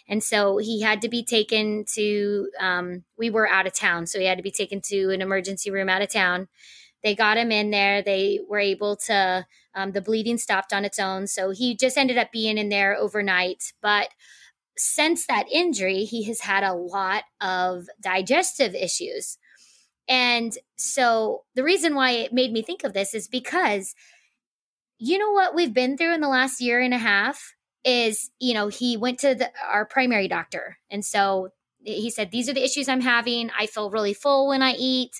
And 0.09 0.22
so 0.22 0.59
he 0.59 0.81
had 0.81 1.03
to 1.03 1.09
be 1.09 1.24
taken 1.24 1.85
to, 1.94 2.50
um, 2.59 3.05
we 3.16 3.31
were 3.31 3.48
out 3.48 3.66
of 3.66 3.74
town. 3.74 4.07
So 4.07 4.18
he 4.18 4.26
had 4.26 4.38
to 4.38 4.42
be 4.42 4.50
taken 4.50 4.81
to 4.83 5.11
an 5.11 5.22
emergency 5.22 5.70
room 5.70 5.88
out 5.88 6.03
of 6.03 6.11
town. 6.11 6.48
They 7.02 7.14
got 7.14 7.36
him 7.36 7.50
in 7.50 7.70
there. 7.70 8.02
They 8.02 8.40
were 8.48 8.58
able 8.58 8.96
to, 9.06 9.46
um, 9.74 9.92
the 9.92 10.00
bleeding 10.00 10.38
stopped 10.38 10.72
on 10.72 10.84
its 10.84 10.98
own. 10.98 11.26
So 11.26 11.50
he 11.50 11.76
just 11.76 11.96
ended 11.96 12.18
up 12.18 12.32
being 12.32 12.58
in 12.58 12.68
there 12.68 12.96
overnight. 12.96 13.72
But 13.80 14.08
since 14.76 15.26
that 15.26 15.50
injury, 15.50 16.04
he 16.04 16.24
has 16.24 16.40
had 16.40 16.64
a 16.64 16.74
lot 16.74 17.24
of 17.40 17.86
digestive 18.02 18.74
issues. 18.74 19.38
And 20.08 20.52
so 20.76 21.44
the 21.54 21.62
reason 21.62 21.94
why 21.94 22.10
it 22.10 22.32
made 22.32 22.52
me 22.52 22.62
think 22.62 22.84
of 22.84 22.92
this 22.92 23.14
is 23.14 23.28
because 23.28 23.94
you 24.98 25.16
know 25.16 25.30
what 25.30 25.54
we've 25.54 25.72
been 25.72 25.96
through 25.96 26.14
in 26.14 26.20
the 26.20 26.28
last 26.28 26.60
year 26.60 26.80
and 26.80 26.92
a 26.92 26.98
half 26.98 27.54
is, 27.84 28.30
you 28.38 28.52
know, 28.52 28.68
he 28.68 28.98
went 28.98 29.18
to 29.20 29.34
the, 29.34 29.50
our 29.66 29.86
primary 29.86 30.28
doctor. 30.28 30.78
And 30.90 31.04
so 31.04 31.50
he 31.84 32.10
said, 32.10 32.30
These 32.30 32.48
are 32.48 32.54
the 32.54 32.64
issues 32.64 32.88
I'm 32.88 33.00
having. 33.00 33.50
I 33.58 33.66
feel 33.66 33.90
really 33.90 34.14
full 34.14 34.48
when 34.48 34.62
I 34.62 34.72
eat. 34.72 35.12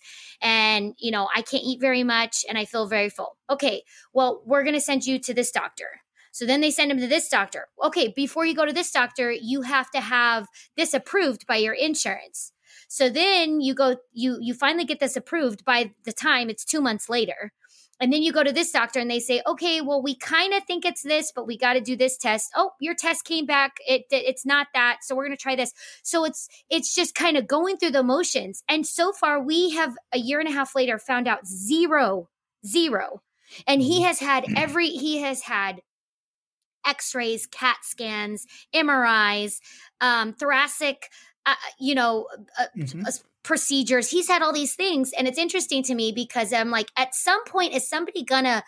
And, 0.43 0.95
you 0.99 1.11
know, 1.11 1.29
I 1.35 1.43
can't 1.43 1.65
eat 1.65 1.81
very 1.81 2.05
much 2.05 2.45
and 2.49 2.57
I 2.57 2.65
feel 2.65 2.87
very 2.87 3.11
full. 3.11 3.37
Okay, 3.49 3.83
well, 4.13 4.43
we're 4.47 4.63
going 4.63 4.75
to 4.75 4.81
send 4.81 5.05
you 5.05 5.19
to 5.19 5.35
this 5.35 5.51
doctor. 5.51 6.01
So 6.33 6.47
then 6.47 6.61
they 6.61 6.71
send 6.71 6.91
him 6.91 6.99
to 6.99 7.07
this 7.07 7.29
doctor. 7.29 7.67
Okay, 7.83 8.13
before 8.15 8.47
you 8.47 8.55
go 8.55 8.65
to 8.65 8.73
this 8.73 8.93
doctor, 8.93 9.33
you 9.33 9.63
have 9.63 9.91
to 9.91 10.01
have 10.01 10.47
this 10.77 10.95
approved 10.95 11.47
by 11.47 11.57
your 11.57 11.75
insurance. 11.75 12.53
So 12.89 13.09
then 13.09 13.61
you 13.61 13.75
go 13.75 13.97
you 14.13 14.39
you 14.41 14.55
finally 14.55 14.85
get 14.85 15.01
this 15.01 15.17
approved 15.17 15.65
by 15.65 15.93
the 16.05 16.13
time 16.13 16.51
it's 16.51 16.65
2 16.65 16.81
months 16.81 17.09
later. 17.09 17.53
And 18.01 18.13
then 18.13 18.23
you 18.23 18.33
go 18.33 18.43
to 18.43 18.53
this 18.53 18.73
doctor 18.73 18.99
and 18.99 19.11
they 19.11 19.21
say, 19.21 19.43
"Okay, 19.47 19.81
well 19.81 20.03
we 20.03 20.15
kind 20.15 20.55
of 20.55 20.65
think 20.65 20.85
it's 20.85 21.03
this, 21.03 21.33
but 21.35 21.47
we 21.47 21.57
got 21.59 21.75
to 21.75 21.81
do 21.81 21.97
this 21.97 22.17
test. 22.17 22.51
Oh, 22.57 22.71
your 22.81 22.95
test 22.95 23.25
came 23.25 23.47
back. 23.47 23.77
It, 23.87 24.05
it's 24.11 24.47
not 24.47 24.69
that. 24.75 24.99
So 25.03 25.15
we're 25.15 25.27
going 25.27 25.37
to 25.37 25.43
try 25.43 25.57
this." 25.57 25.73
So 26.03 26.25
it's 26.25 26.49
it's 26.71 26.95
just 26.95 27.15
kind 27.15 27.37
of 27.37 27.47
going 27.47 27.77
through 27.77 27.93
the 27.93 28.03
motions. 28.03 28.63
And 28.69 28.87
so 28.87 29.13
far 29.13 29.41
we 29.43 29.71
have 29.71 29.95
a 30.13 30.19
year 30.19 30.41
and 30.41 30.49
a 30.49 30.53
half 30.53 30.75
later 30.75 30.99
found 30.99 31.29
out 31.29 31.47
zero 31.47 32.29
zero. 32.67 33.23
And 33.67 33.83
he 33.83 33.97
mm-hmm. 33.97 34.05
has 34.05 34.21
had 34.21 34.45
every 34.57 34.89
he 34.89 35.19
has 35.19 35.43
had 35.43 35.83
x-rays 36.87 37.47
cat 37.47 37.77
scans 37.83 38.47
mris 38.75 39.61
um, 40.01 40.33
thoracic 40.33 41.09
uh, 41.45 41.55
you 41.79 41.95
know 41.95 42.27
uh, 42.59 42.65
mm-hmm. 42.77 43.03
Procedures. 43.43 44.11
He's 44.11 44.29
had 44.29 44.43
all 44.43 44.53
these 44.53 44.75
things 44.75 45.13
and 45.17 45.27
it's 45.29 45.39
interesting 45.39 45.83
to 45.85 45.95
me 45.95 46.13
because 46.13 46.53
i'm 46.53 46.71
like 46.71 46.89
at 46.97 47.15
some 47.15 47.45
point 47.45 47.75
is 47.75 47.89
somebody 47.89 48.25
gonna 48.25 48.63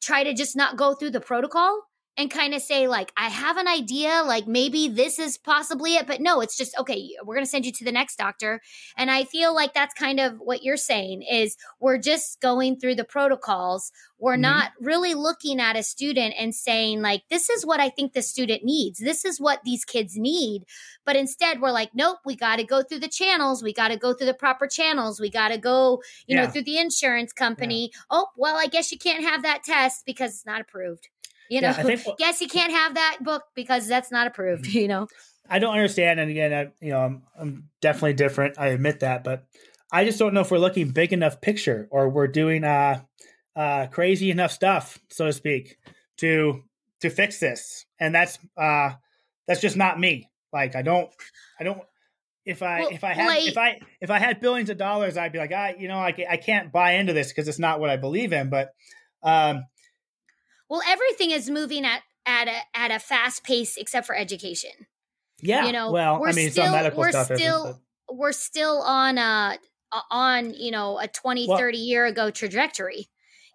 try 0.00 0.24
to 0.24 0.34
just 0.34 0.56
not 0.56 0.76
go 0.76 0.94
through 0.94 1.10
the 1.10 1.20
protocol 1.20 1.87
and 2.18 2.30
kind 2.30 2.52
of 2.52 2.60
say 2.60 2.88
like 2.88 3.12
i 3.16 3.28
have 3.28 3.56
an 3.56 3.68
idea 3.68 4.22
like 4.26 4.46
maybe 4.46 4.88
this 4.88 5.18
is 5.18 5.38
possibly 5.38 5.94
it 5.94 6.06
but 6.06 6.20
no 6.20 6.40
it's 6.40 6.56
just 6.56 6.76
okay 6.78 7.08
we're 7.24 7.34
going 7.34 7.44
to 7.44 7.50
send 7.50 7.64
you 7.64 7.72
to 7.72 7.84
the 7.84 7.92
next 7.92 8.16
doctor. 8.16 8.60
And 8.96 9.10
i 9.10 9.24
feel 9.24 9.54
like 9.54 9.72
that's 9.72 9.94
kind 9.94 10.20
of 10.20 10.38
what 10.38 10.62
you're 10.62 10.76
saying 10.76 11.22
is 11.22 11.56
we're 11.80 11.98
just 11.98 12.40
going 12.40 12.78
through 12.78 12.96
the 12.96 13.04
protocols. 13.04 13.92
We're 14.18 14.32
mm-hmm. 14.32 14.42
not 14.42 14.72
really 14.80 15.14
looking 15.14 15.60
at 15.60 15.76
a 15.76 15.82
student 15.82 16.34
and 16.38 16.54
saying 16.54 17.02
like 17.02 17.22
this 17.30 17.48
is 17.48 17.64
what 17.64 17.80
i 17.80 17.88
think 17.88 18.12
the 18.12 18.22
student 18.22 18.64
needs. 18.64 18.98
This 18.98 19.24
is 19.24 19.40
what 19.40 19.60
these 19.64 19.84
kids 19.84 20.16
need. 20.16 20.64
But 21.06 21.16
instead 21.16 21.60
we're 21.60 21.70
like 21.70 21.90
nope 21.94 22.18
we 22.24 22.36
got 22.36 22.56
to 22.56 22.64
go 22.64 22.82
through 22.82 23.00
the 23.00 23.08
channels. 23.08 23.62
We 23.62 23.72
got 23.72 23.88
to 23.88 23.96
go 23.96 24.12
through 24.12 24.26
the 24.26 24.34
proper 24.34 24.66
channels. 24.66 25.20
We 25.20 25.30
got 25.30 25.48
to 25.48 25.58
go 25.58 26.02
you 26.26 26.36
yeah. 26.36 26.44
know 26.44 26.50
through 26.50 26.64
the 26.64 26.78
insurance 26.78 27.32
company. 27.32 27.90
Yeah. 27.92 28.00
oh 28.10 28.26
well 28.36 28.56
i 28.56 28.66
guess 28.66 28.90
you 28.90 28.98
can't 28.98 29.24
have 29.24 29.42
that 29.42 29.62
test 29.62 30.04
because 30.04 30.32
it's 30.32 30.46
not 30.46 30.60
approved 30.60 31.08
you 31.48 31.60
know, 31.60 31.68
yeah, 31.68 31.82
think, 31.82 32.02
yes, 32.18 32.40
you 32.40 32.48
can't 32.48 32.72
have 32.72 32.94
that 32.94 33.18
book 33.22 33.44
because 33.54 33.86
that's 33.86 34.10
not 34.10 34.26
approved. 34.26 34.64
Mm-hmm. 34.64 34.78
You 34.78 34.88
know, 34.88 35.08
I 35.48 35.58
don't 35.58 35.74
understand. 35.74 36.20
And 36.20 36.30
again, 36.30 36.52
I, 36.52 36.84
you 36.84 36.92
know, 36.92 37.00
I'm, 37.00 37.22
I'm 37.38 37.68
definitely 37.80 38.12
different. 38.14 38.58
I 38.58 38.68
admit 38.68 39.00
that, 39.00 39.24
but 39.24 39.44
I 39.90 40.04
just 40.04 40.18
don't 40.18 40.34
know 40.34 40.40
if 40.40 40.50
we're 40.50 40.58
looking 40.58 40.90
big 40.90 41.12
enough 41.12 41.40
picture 41.40 41.88
or 41.90 42.08
we're 42.08 42.28
doing 42.28 42.64
uh, 42.64 43.00
uh, 43.56 43.86
crazy 43.86 44.30
enough 44.30 44.52
stuff, 44.52 44.98
so 45.08 45.26
to 45.26 45.32
speak, 45.32 45.78
to 46.18 46.62
to 47.00 47.10
fix 47.10 47.40
this. 47.40 47.86
And 47.98 48.14
that's 48.14 48.38
uh, 48.56 48.90
that's 49.46 49.60
just 49.60 49.76
not 49.76 49.98
me. 49.98 50.30
Like 50.52 50.76
I 50.76 50.82
don't, 50.82 51.10
I 51.58 51.64
don't. 51.64 51.80
If 52.44 52.62
I 52.62 52.80
well, 52.80 52.88
if 52.90 53.04
I 53.04 53.12
had 53.14 53.26
like, 53.26 53.46
if 53.46 53.58
I 53.58 53.80
if 54.00 54.10
I 54.10 54.18
had 54.18 54.40
billions 54.40 54.70
of 54.70 54.78
dollars, 54.78 55.16
I'd 55.16 55.32
be 55.32 55.38
like, 55.38 55.52
I 55.52 55.76
you 55.78 55.88
know 55.88 55.98
I 55.98 56.14
I 56.28 56.36
can't 56.36 56.70
buy 56.72 56.92
into 56.92 57.12
this 57.12 57.28
because 57.28 57.48
it's 57.48 57.58
not 57.58 57.80
what 57.80 57.90
I 57.90 57.96
believe 57.96 58.32
in. 58.32 58.50
But 58.50 58.74
um, 59.22 59.64
well, 60.68 60.82
everything 60.86 61.30
is 61.30 61.50
moving 61.50 61.84
at 61.84 62.02
at 62.26 62.48
a 62.48 62.56
at 62.74 62.90
a 62.90 62.98
fast 62.98 63.44
pace 63.44 63.76
except 63.76 64.06
for 64.06 64.16
education. 64.16 64.70
Yeah, 65.40 65.66
you 65.66 65.72
know. 65.72 65.92
Well, 65.92 66.24
I 66.24 66.32
mean, 66.32 66.50
still, 66.50 66.64
some 66.64 66.72
medical 66.72 67.00
we're 67.00 67.10
stuff 67.10 67.26
still 67.34 67.80
we're 68.10 68.32
still 68.32 68.82
on 68.82 69.18
a 69.18 69.58
on 70.10 70.54
you 70.54 70.70
know 70.70 70.98
a 70.98 71.08
20 71.08 71.48
well, 71.48 71.58
30 71.58 71.78
year 71.78 72.04
ago 72.06 72.30
trajectory 72.30 73.08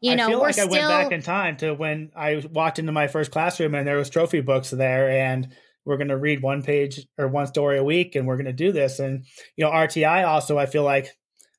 you 0.04 0.18
know, 0.18 0.26
I 0.26 0.30
feel 0.30 0.40
like 0.40 0.54
still... 0.56 0.66
I 0.66 0.70
went 0.70 0.88
back 0.88 1.12
in 1.14 1.22
time 1.22 1.58
to 1.58 1.74
when 1.74 2.12
I 2.14 2.44
walked 2.52 2.78
into 2.78 2.92
my 2.92 3.08
first 3.08 3.32
classroom 3.32 3.74
and 3.74 3.88
there 3.88 3.96
was 3.96 4.10
trophy 4.10 4.42
books 4.42 4.70
there, 4.70 5.10
and 5.10 5.48
we're 5.86 5.96
going 5.96 6.10
to 6.10 6.18
read 6.18 6.42
one 6.42 6.62
page 6.62 7.08
or 7.18 7.30
one 7.30 7.48
story 7.48 7.78
a 7.78 7.84
week, 7.86 8.16
and 8.16 8.28
we're 8.28 8.36
going 8.36 8.46
to 8.46 8.54
do 8.54 8.74
this. 8.74 9.00
And 9.00 9.24
you 9.56 9.64
know, 9.64 9.72
RTI 9.72 10.28
also, 10.28 10.58
I 10.58 10.66
feel 10.66 10.84
like 10.84 11.08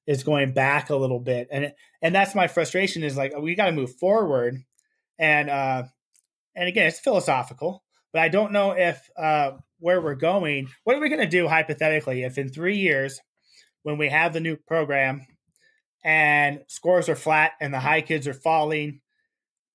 is 0.07 0.25
going 0.25 0.53
back 0.53 0.91
a 0.91 0.97
little 0.97 1.21
bit, 1.21 1.49
and 1.51 1.73
and 2.03 2.15
that's 2.15 2.35
my 2.35 2.47
frustration 2.47 3.03
is 3.03 3.17
like 3.17 3.33
we 3.35 3.55
got 3.55 3.67
to 3.67 3.73
move 3.73 3.97
forward, 3.97 4.63
and 5.19 5.51
uh, 5.51 5.85
and 6.55 6.69
again, 6.69 6.87
it's 6.87 7.01
philosophical, 7.01 7.85
but 8.13 8.23
I 8.23 8.29
don't 8.29 8.53
know 8.53 8.73
if 8.73 9.09
uh, 9.17 9.53
where 9.79 10.01
we're 10.01 10.15
going. 10.15 10.69
What 10.85 10.97
are 10.97 11.01
we 11.01 11.09
going 11.09 11.21
to 11.21 11.27
do 11.27 11.49
hypothetically 11.49 12.23
if 12.23 12.39
in 12.39 12.49
three 12.49 12.77
years, 12.77 13.21
when 13.83 13.99
we 13.99 14.09
have 14.09 14.33
the 14.33 14.41
new 14.41 14.57
program 14.57 15.27
and 16.05 16.61
scores 16.69 17.09
are 17.09 17.17
flat 17.17 17.53
and 17.61 17.73
the 17.73 17.81
high 17.81 18.03
kids 18.03 18.27
are 18.27 18.35
falling, 18.35 19.01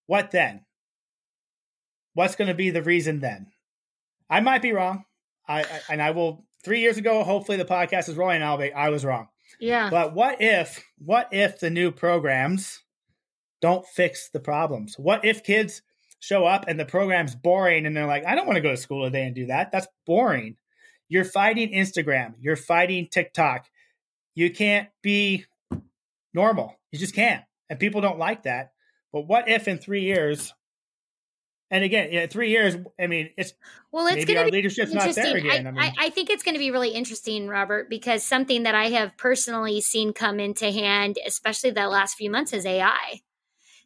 what 0.06 0.32
then? 0.32 0.66
What's 2.14 2.36
going 2.36 2.48
to 2.48 2.54
be 2.54 2.70
the 2.70 2.84
reason 2.84 3.20
then? 3.20 3.48
I 4.30 4.40
might 4.40 4.62
be 4.62 4.74
wrong. 4.74 5.06
I, 5.48 5.62
I, 5.62 5.80
and 5.90 6.02
I 6.02 6.12
will. 6.12 6.46
Three 6.62 6.82
years 6.82 6.98
ago, 6.98 7.24
hopefully 7.24 7.58
the 7.58 7.64
podcast 7.64 8.10
is 8.10 8.16
rolling. 8.16 8.44
I'll 8.44 8.58
be. 8.58 8.74
I 8.74 8.90
was 8.90 9.06
wrong. 9.06 9.30
Yeah. 9.62 9.90
But 9.90 10.14
what 10.14 10.42
if? 10.42 10.84
What 10.98 11.30
if 11.32 11.60
the 11.60 11.70
new 11.70 11.92
programs 11.92 12.80
don't 13.62 13.86
fix 13.86 14.30
the 14.30 14.40
problems? 14.40 14.96
What 14.98 15.26
if 15.26 15.44
kids 15.44 15.82
show 16.20 16.46
up 16.46 16.66
and 16.68 16.80
the 16.80 16.86
program's 16.86 17.36
boring 17.36 17.86
and 17.86 17.96
they're 17.96 18.06
like, 18.06 18.26
I 18.26 18.36
don't 18.36 18.46
want 18.46 18.58
to 18.58 18.62
go 18.62 18.72
to 18.72 18.78
school 18.78 19.06
today 19.06 19.24
and 19.24 19.34
do 19.34 19.48
that. 19.48 19.72
That's 19.72 19.88
boring. 20.06 20.58
You're 21.08 21.26
fighting 21.26 21.72
Instagram. 21.72 22.36
You're 22.40 22.56
fighting 22.56 23.08
TikTok. 23.10 23.68
You 24.36 24.52
can't 24.52 24.90
be 25.02 25.46
normal. 26.34 26.76
You 26.92 27.00
just 27.00 27.16
can't. 27.16 27.44
And 27.70 27.80
people 27.80 28.02
don't 28.02 28.20
like 28.20 28.44
that. 28.44 28.72
But 29.12 29.22
what 29.22 29.50
if 29.50 29.68
in 29.68 29.80
three 29.80 30.04
years, 30.04 30.54
and 31.72 31.84
again, 31.84 32.10
yeah, 32.12 32.28
three 32.28 32.50
years, 32.50 32.76
I 33.00 33.08
mean, 33.08 33.32
it's 33.38 33.54
well, 33.92 34.06
it's 34.06 34.18
maybe 34.18 34.38
our 34.38 34.46
be 34.46 34.52
leadership's 34.52 34.94
not 34.94 35.14
there 35.16 35.38
again. 35.38 35.66
I, 35.66 35.70
I, 35.70 35.72
mean, 35.72 35.94
I 36.00 36.10
think 36.12 36.30
it's 36.30 36.44
going 36.44 36.56
to 36.56 36.60
be 36.60 36.70
really 36.70 36.90
interesting, 36.90 37.48
Robert, 37.48 37.90
because 37.90 38.24
something 38.24 38.64
that 38.64 38.76
I 38.76 38.90
have 38.90 39.18
personally 39.18 39.82
seen 39.82 40.14
come 40.14 40.40
into 40.40 40.72
hand, 40.72 41.18
especially 41.26 41.72
the 41.72 41.88
last 41.88 42.16
few 42.16 42.30
months, 42.30 42.54
is 42.54 42.66
AI. 42.66 43.22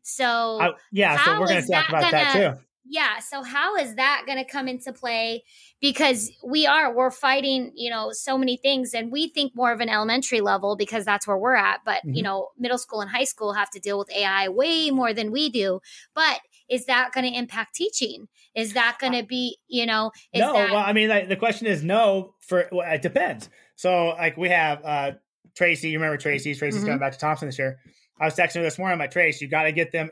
So, 0.04 0.76
yeah, 0.92 1.24
so 1.24 1.40
we're 1.40 1.48
going 1.48 1.64
to 1.64 1.72
talk 1.72 1.90
about 1.90 2.02
gonna, 2.02 2.12
that 2.12 2.34
too. 2.34 2.64
Yeah. 2.86 3.20
So 3.20 3.44
how 3.44 3.78
is 3.78 3.96
that 3.96 4.24
going 4.26 4.38
to 4.38 4.44
come 4.44 4.68
into 4.68 4.92
play? 4.92 5.44
Because 5.80 6.30
we 6.46 6.68
are, 6.68 6.94
we're 6.94 7.12
fighting, 7.12 7.72
you 7.76 7.90
know, 7.90 8.12
so 8.12 8.38
many 8.38 8.58
things 8.58 8.94
and 8.94 9.12
we 9.12 9.30
think 9.30 9.56
more 9.56 9.72
of 9.72 9.80
an 9.80 9.90
elementary 9.90 10.42
level 10.42 10.76
because 10.76 11.06
that's 11.06 11.26
where 11.26 11.38
we're 11.38 11.56
at. 11.56 11.80
But, 11.86 12.00
mm-hmm. 12.06 12.14
you 12.14 12.24
know, 12.24 12.50
middle 12.58 12.78
school 12.78 13.00
and 13.00 13.10
high 13.10 13.24
school 13.24 13.54
have 13.54 13.70
to 13.72 13.80
deal 13.80 13.98
with 13.98 14.12
AI 14.12 14.50
way 14.50 14.92
more 14.92 15.14
than 15.14 15.32
we 15.32 15.50
do. 15.50 15.80
But 16.14 16.42
is 16.70 16.86
that 16.86 17.14
going 17.14 17.32
to 17.32 17.38
impact 17.38 17.76
teaching? 17.76 18.28
Is 18.54 18.74
that 18.74 18.98
going 19.00 19.14
to 19.14 19.24
be, 19.24 19.58
you 19.68 19.86
know, 19.86 20.12
no, 20.36 20.54
that- 20.54 20.72
well, 20.72 20.84
I 20.86 20.92
mean, 20.92 21.08
like, 21.08 21.30
the 21.30 21.38
question 21.38 21.68
is 21.68 21.84
no 21.84 22.36
for, 22.40 22.68
well, 22.72 22.92
it 22.92 23.02
depends. 23.02 23.50
So 23.76 24.10
like 24.10 24.36
we 24.36 24.50
have, 24.50 24.84
uh, 24.84 25.12
Tracy, 25.56 25.90
you 25.90 26.00
remember 26.00 26.18
Tracy, 26.18 26.54
Tracy's 26.54 26.80
mm-hmm. 26.80 26.88
coming 26.88 27.00
back 27.00 27.14
to 27.14 27.20
Thompson 27.20 27.48
this 27.48 27.60
year. 27.60 27.80
I 28.24 28.28
was 28.28 28.36
texting 28.36 28.56
her 28.56 28.64
this 28.64 28.80
morning. 28.80 29.02
I'm 29.02 29.10
Trace, 29.10 29.42
you 29.42 29.50
got 29.50 29.64
to 29.64 29.74
get 29.74 29.92
them 29.92 30.10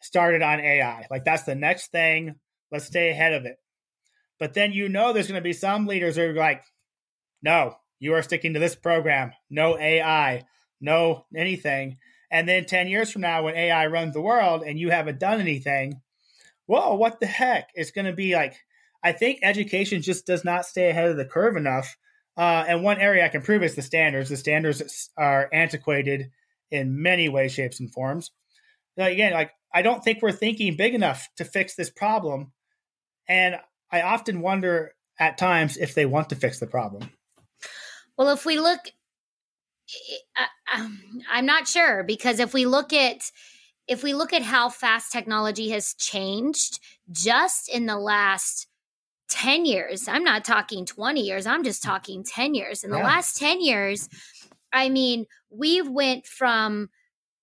started 0.00 0.40
on 0.40 0.58
AI. 0.58 1.06
Like 1.10 1.22
that's 1.22 1.42
the 1.42 1.54
next 1.54 1.92
thing. 1.92 2.36
Let's 2.72 2.86
stay 2.86 3.10
ahead 3.10 3.34
of 3.34 3.44
it. 3.44 3.56
But 4.38 4.54
then 4.54 4.72
you 4.72 4.88
know 4.88 5.12
there's 5.12 5.26
going 5.26 5.38
to 5.38 5.44
be 5.44 5.52
some 5.52 5.86
leaders 5.86 6.16
who 6.16 6.22
are 6.22 6.32
like, 6.32 6.62
no, 7.42 7.74
you 7.98 8.14
are 8.14 8.22
sticking 8.22 8.54
to 8.54 8.58
this 8.58 8.74
program. 8.74 9.32
No 9.50 9.76
AI, 9.78 10.44
no 10.80 11.26
anything. 11.36 11.98
And 12.30 12.48
then 12.48 12.64
10 12.64 12.88
years 12.88 13.10
from 13.10 13.20
now, 13.20 13.42
when 13.42 13.54
AI 13.54 13.88
runs 13.88 14.14
the 14.14 14.22
world 14.22 14.62
and 14.62 14.78
you 14.78 14.88
haven't 14.88 15.20
done 15.20 15.40
anything, 15.40 16.00
whoa, 16.64 16.94
what 16.94 17.20
the 17.20 17.26
heck? 17.26 17.68
It's 17.74 17.90
going 17.90 18.06
to 18.06 18.14
be 18.14 18.34
like, 18.34 18.56
I 19.04 19.12
think 19.12 19.40
education 19.42 20.00
just 20.00 20.24
does 20.26 20.42
not 20.42 20.64
stay 20.64 20.88
ahead 20.88 21.10
of 21.10 21.18
the 21.18 21.26
curve 21.26 21.58
enough. 21.58 21.98
Uh, 22.38 22.64
and 22.66 22.82
one 22.82 22.98
area 22.98 23.26
I 23.26 23.28
can 23.28 23.42
prove 23.42 23.62
is 23.62 23.74
the 23.74 23.82
standards. 23.82 24.30
The 24.30 24.38
standards 24.38 25.10
are 25.18 25.50
antiquated 25.52 26.30
in 26.70 27.02
many 27.02 27.28
ways, 27.28 27.52
shapes, 27.52 27.80
and 27.80 27.92
forms. 27.92 28.30
Again, 28.96 29.32
like 29.32 29.52
I 29.72 29.82
don't 29.82 30.02
think 30.02 30.20
we're 30.20 30.32
thinking 30.32 30.76
big 30.76 30.94
enough 30.94 31.28
to 31.36 31.44
fix 31.44 31.74
this 31.74 31.90
problem. 31.90 32.52
And 33.28 33.56
I 33.90 34.02
often 34.02 34.40
wonder 34.40 34.92
at 35.18 35.38
times 35.38 35.76
if 35.76 35.94
they 35.94 36.06
want 36.06 36.30
to 36.30 36.36
fix 36.36 36.58
the 36.58 36.66
problem. 36.66 37.10
Well, 38.16 38.30
if 38.30 38.44
we 38.44 38.58
look, 38.58 38.80
um, 40.74 41.00
I'm 41.30 41.46
not 41.46 41.68
sure 41.68 42.02
because 42.02 42.40
if 42.40 42.52
we 42.52 42.66
look 42.66 42.92
at 42.92 43.22
if 43.88 44.04
we 44.04 44.14
look 44.14 44.32
at 44.32 44.42
how 44.42 44.68
fast 44.68 45.10
technology 45.10 45.70
has 45.70 45.94
changed 45.94 46.78
just 47.10 47.68
in 47.68 47.86
the 47.86 47.98
last 47.98 48.68
10 49.30 49.64
years, 49.64 50.06
I'm 50.06 50.22
not 50.22 50.44
talking 50.44 50.86
20 50.86 51.20
years, 51.20 51.44
I'm 51.44 51.64
just 51.64 51.82
talking 51.82 52.22
10 52.22 52.54
years. 52.54 52.84
In 52.84 52.90
the 52.90 52.98
yeah. 52.98 53.04
last 53.04 53.36
10 53.36 53.60
years, 53.60 54.08
I 54.72 54.88
mean, 54.88 55.26
we 55.50 55.82
went 55.82 56.26
from 56.26 56.90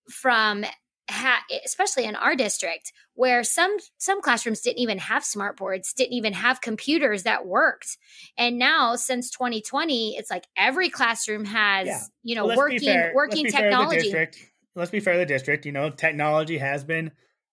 from 0.09 0.65
ha- 1.09 1.43
especially 1.65 2.05
in 2.05 2.15
our 2.15 2.35
district 2.35 2.91
where 3.13 3.43
some 3.43 3.75
some 3.97 4.21
classrooms 4.21 4.61
didn't 4.61 4.79
even 4.79 4.97
have 4.97 5.23
smart 5.23 5.57
boards 5.57 5.93
didn't 5.93 6.13
even 6.13 6.33
have 6.33 6.59
computers 6.61 7.23
that 7.23 7.45
worked 7.45 7.97
and 8.37 8.57
now 8.57 8.95
since 8.95 9.29
2020 9.31 10.17
it's 10.17 10.29
like 10.29 10.45
every 10.57 10.89
classroom 10.89 11.45
has 11.45 11.87
yeah. 11.87 11.99
you 12.23 12.35
know 12.35 12.45
well, 12.45 12.57
working 12.57 13.11
working 13.13 13.45
technology 13.45 14.13
let's 14.75 14.91
be 14.91 14.99
fair 14.99 15.13
to 15.13 15.19
the 15.19 15.25
district 15.25 15.65
you 15.65 15.71
know 15.71 15.89
technology 15.89 16.57
has 16.57 16.83
been 16.83 17.11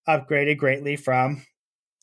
upgraded 0.09 0.57
greatly 0.57 0.97
from 0.97 1.41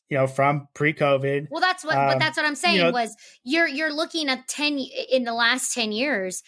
you 0.09 0.17
know 0.17 0.28
from 0.28 0.67
pre-covid 0.74 1.47
well 1.51 1.61
that's 1.61 1.84
what 1.84 1.97
um, 1.97 2.07
but 2.07 2.19
that's 2.19 2.38
what 2.38 2.45
i'm 2.45 2.55
saying 2.55 2.78
you 2.78 2.84
know, 2.84 2.91
was 2.91 3.15
you're 3.43 3.67
you're 3.67 3.93
looking 3.93 4.30
at 4.30 4.47
10 4.47 4.80
in 5.11 5.24
the 5.26 5.34
last 5.34 5.74
10 5.74 5.91
years 5.91 6.43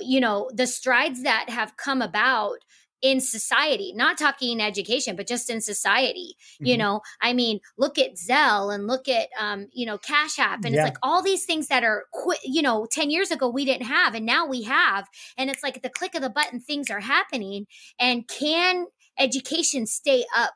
you 0.00 0.20
know 0.20 0.50
the 0.52 0.66
strides 0.66 1.22
that 1.22 1.48
have 1.50 1.76
come 1.76 2.02
about 2.02 2.58
in 3.04 3.20
society, 3.20 3.92
not 3.94 4.16
talking 4.16 4.62
education, 4.62 5.14
but 5.14 5.26
just 5.26 5.50
in 5.50 5.60
society. 5.60 6.36
Mm-hmm. 6.54 6.66
You 6.66 6.78
know, 6.78 7.00
I 7.20 7.34
mean, 7.34 7.60
look 7.76 7.98
at 7.98 8.14
Zelle 8.14 8.74
and 8.74 8.86
look 8.86 9.10
at, 9.10 9.28
um, 9.38 9.68
you 9.74 9.84
know, 9.84 9.98
Cash 9.98 10.38
App. 10.38 10.64
And 10.64 10.74
yeah. 10.74 10.80
it's 10.80 10.88
like 10.88 10.98
all 11.02 11.22
these 11.22 11.44
things 11.44 11.68
that 11.68 11.84
are, 11.84 12.04
qu- 12.14 12.40
you 12.42 12.62
know, 12.62 12.86
10 12.90 13.10
years 13.10 13.30
ago 13.30 13.46
we 13.46 13.66
didn't 13.66 13.88
have 13.88 14.14
and 14.14 14.24
now 14.24 14.46
we 14.46 14.62
have. 14.62 15.06
And 15.36 15.50
it's 15.50 15.62
like 15.62 15.76
at 15.76 15.82
the 15.82 15.90
click 15.90 16.14
of 16.14 16.22
the 16.22 16.30
button, 16.30 16.60
things 16.60 16.90
are 16.90 17.00
happening. 17.00 17.66
And 18.00 18.26
can 18.26 18.86
education 19.18 19.86
stay 19.86 20.24
up? 20.34 20.54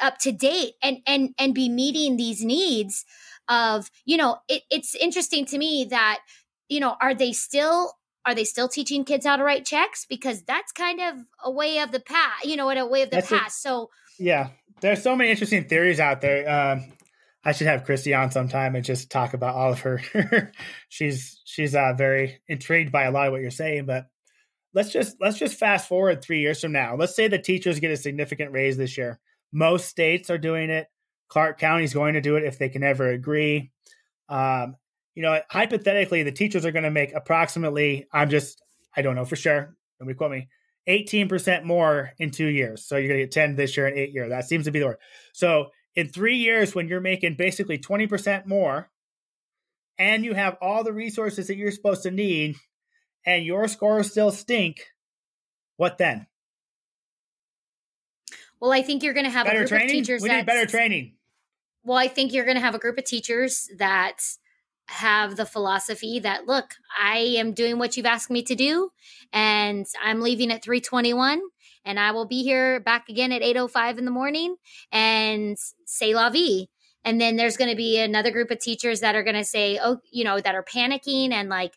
up 0.00 0.16
to 0.16 0.30
date 0.30 0.74
and 0.80 0.98
and 1.08 1.34
and 1.40 1.56
be 1.56 1.68
meeting 1.68 2.16
these 2.16 2.44
needs 2.44 3.04
of 3.48 3.90
you 4.04 4.16
know 4.16 4.36
it, 4.48 4.62
it's 4.70 4.94
interesting 4.94 5.44
to 5.44 5.58
me 5.58 5.84
that 5.90 6.20
you 6.68 6.78
know 6.78 6.94
are 7.00 7.14
they 7.14 7.32
still 7.32 7.92
are 8.24 8.34
they 8.34 8.44
still 8.44 8.68
teaching 8.68 9.04
kids 9.04 9.26
how 9.26 9.36
to 9.36 9.44
write 9.44 9.64
checks? 9.64 10.06
Because 10.08 10.42
that's 10.42 10.72
kind 10.72 11.00
of 11.00 11.16
a 11.44 11.50
way 11.50 11.78
of 11.78 11.92
the 11.92 12.00
past, 12.00 12.44
you 12.44 12.56
know, 12.56 12.68
in 12.70 12.78
a 12.78 12.86
way 12.86 13.02
of 13.02 13.10
the 13.10 13.16
that's 13.16 13.28
past. 13.28 13.58
A, 13.58 13.68
so 13.68 13.90
yeah, 14.18 14.50
there's 14.80 15.02
so 15.02 15.16
many 15.16 15.30
interesting 15.30 15.64
theories 15.64 16.00
out 16.00 16.20
there. 16.20 16.48
Um, 16.48 16.92
I 17.44 17.52
should 17.52 17.66
have 17.66 17.84
Christy 17.84 18.14
on 18.14 18.30
sometime 18.30 18.76
and 18.76 18.84
just 18.84 19.10
talk 19.10 19.34
about 19.34 19.54
all 19.54 19.72
of 19.72 19.80
her. 19.80 20.52
she's 20.88 21.40
she's 21.44 21.74
uh, 21.74 21.94
very 21.96 22.40
intrigued 22.48 22.92
by 22.92 23.04
a 23.04 23.10
lot 23.10 23.26
of 23.26 23.32
what 23.32 23.42
you're 23.42 23.50
saying. 23.50 23.86
But 23.86 24.06
let's 24.74 24.90
just 24.90 25.16
let's 25.20 25.38
just 25.38 25.58
fast 25.58 25.88
forward 25.88 26.22
three 26.22 26.40
years 26.40 26.60
from 26.60 26.72
now. 26.72 26.96
Let's 26.96 27.16
say 27.16 27.28
the 27.28 27.38
teachers 27.38 27.80
get 27.80 27.90
a 27.90 27.96
significant 27.96 28.52
raise 28.52 28.76
this 28.76 28.96
year. 28.96 29.18
Most 29.52 29.88
states 29.88 30.30
are 30.30 30.38
doing 30.38 30.70
it. 30.70 30.86
Clark 31.28 31.58
County 31.58 31.84
is 31.84 31.94
going 31.94 32.14
to 32.14 32.20
do 32.20 32.36
it 32.36 32.44
if 32.44 32.58
they 32.58 32.68
can 32.68 32.82
ever 32.82 33.08
agree. 33.08 33.72
Um, 34.28 34.76
you 35.14 35.22
know, 35.22 35.40
hypothetically, 35.50 36.22
the 36.22 36.32
teachers 36.32 36.64
are 36.64 36.72
going 36.72 36.84
to 36.84 36.90
make 36.90 37.14
approximately, 37.14 38.06
I'm 38.12 38.30
just, 38.30 38.62
I 38.96 39.02
don't 39.02 39.14
know 39.14 39.24
for 39.24 39.36
sure, 39.36 39.74
nobody 40.00 40.16
quote 40.16 40.30
me, 40.30 40.48
18% 40.88 41.64
more 41.64 42.12
in 42.18 42.30
two 42.30 42.46
years. 42.46 42.86
So 42.86 42.96
you're 42.96 43.08
going 43.08 43.20
to 43.20 43.24
get 43.26 43.32
10 43.32 43.56
this 43.56 43.76
year 43.76 43.86
and 43.86 43.96
eight 43.96 44.12
year. 44.12 44.28
That 44.28 44.44
seems 44.44 44.64
to 44.64 44.70
be 44.70 44.80
the 44.80 44.86
word. 44.86 44.98
So 45.32 45.68
in 45.94 46.08
three 46.08 46.36
years, 46.36 46.74
when 46.74 46.88
you're 46.88 47.00
making 47.00 47.36
basically 47.36 47.78
20% 47.78 48.46
more 48.46 48.90
and 49.98 50.24
you 50.24 50.34
have 50.34 50.56
all 50.60 50.82
the 50.82 50.92
resources 50.92 51.46
that 51.48 51.56
you're 51.56 51.70
supposed 51.70 52.02
to 52.04 52.10
need 52.10 52.56
and 53.24 53.44
your 53.44 53.68
scores 53.68 54.10
still 54.10 54.32
stink, 54.32 54.80
what 55.76 55.98
then? 55.98 56.26
Well, 58.60 58.72
I 58.72 58.82
think 58.82 59.02
you're 59.02 59.14
going 59.14 59.26
to 59.26 59.30
have 59.30 59.46
better 59.46 59.58
a 59.58 59.60
group 59.60 59.68
training? 59.68 59.86
of 59.86 59.92
teachers. 59.92 60.22
We 60.22 60.30
need 60.30 60.46
better 60.46 60.66
training. 60.66 61.16
well, 61.84 61.98
I 61.98 62.08
think 62.08 62.32
you're 62.32 62.44
going 62.44 62.56
to 62.56 62.60
have 62.60 62.74
a 62.74 62.78
group 62.78 62.96
of 62.96 63.04
teachers 63.04 63.68
that 63.78 64.18
have 64.88 65.36
the 65.36 65.46
philosophy 65.46 66.20
that 66.20 66.46
look, 66.46 66.74
I 67.00 67.18
am 67.18 67.52
doing 67.52 67.78
what 67.78 67.96
you've 67.96 68.06
asked 68.06 68.30
me 68.30 68.42
to 68.44 68.54
do 68.54 68.90
and 69.32 69.86
I'm 70.02 70.20
leaving 70.20 70.50
at 70.50 70.62
321 70.62 71.40
and 71.84 71.98
I 71.98 72.12
will 72.12 72.26
be 72.26 72.42
here 72.42 72.80
back 72.80 73.08
again 73.08 73.32
at 73.32 73.42
805 73.42 73.98
in 73.98 74.04
the 74.04 74.10
morning 74.10 74.56
and 74.90 75.56
say 75.86 76.14
la 76.14 76.30
vie. 76.30 76.68
And 77.04 77.20
then 77.20 77.34
there's 77.34 77.56
going 77.56 77.70
to 77.70 77.76
be 77.76 77.98
another 77.98 78.30
group 78.30 78.52
of 78.52 78.60
teachers 78.60 79.00
that 79.00 79.16
are 79.16 79.24
going 79.24 79.34
to 79.34 79.44
say, 79.44 79.80
oh, 79.82 79.98
you 80.12 80.22
know, 80.22 80.40
that 80.40 80.54
are 80.54 80.62
panicking 80.62 81.32
and 81.32 81.48
like, 81.48 81.72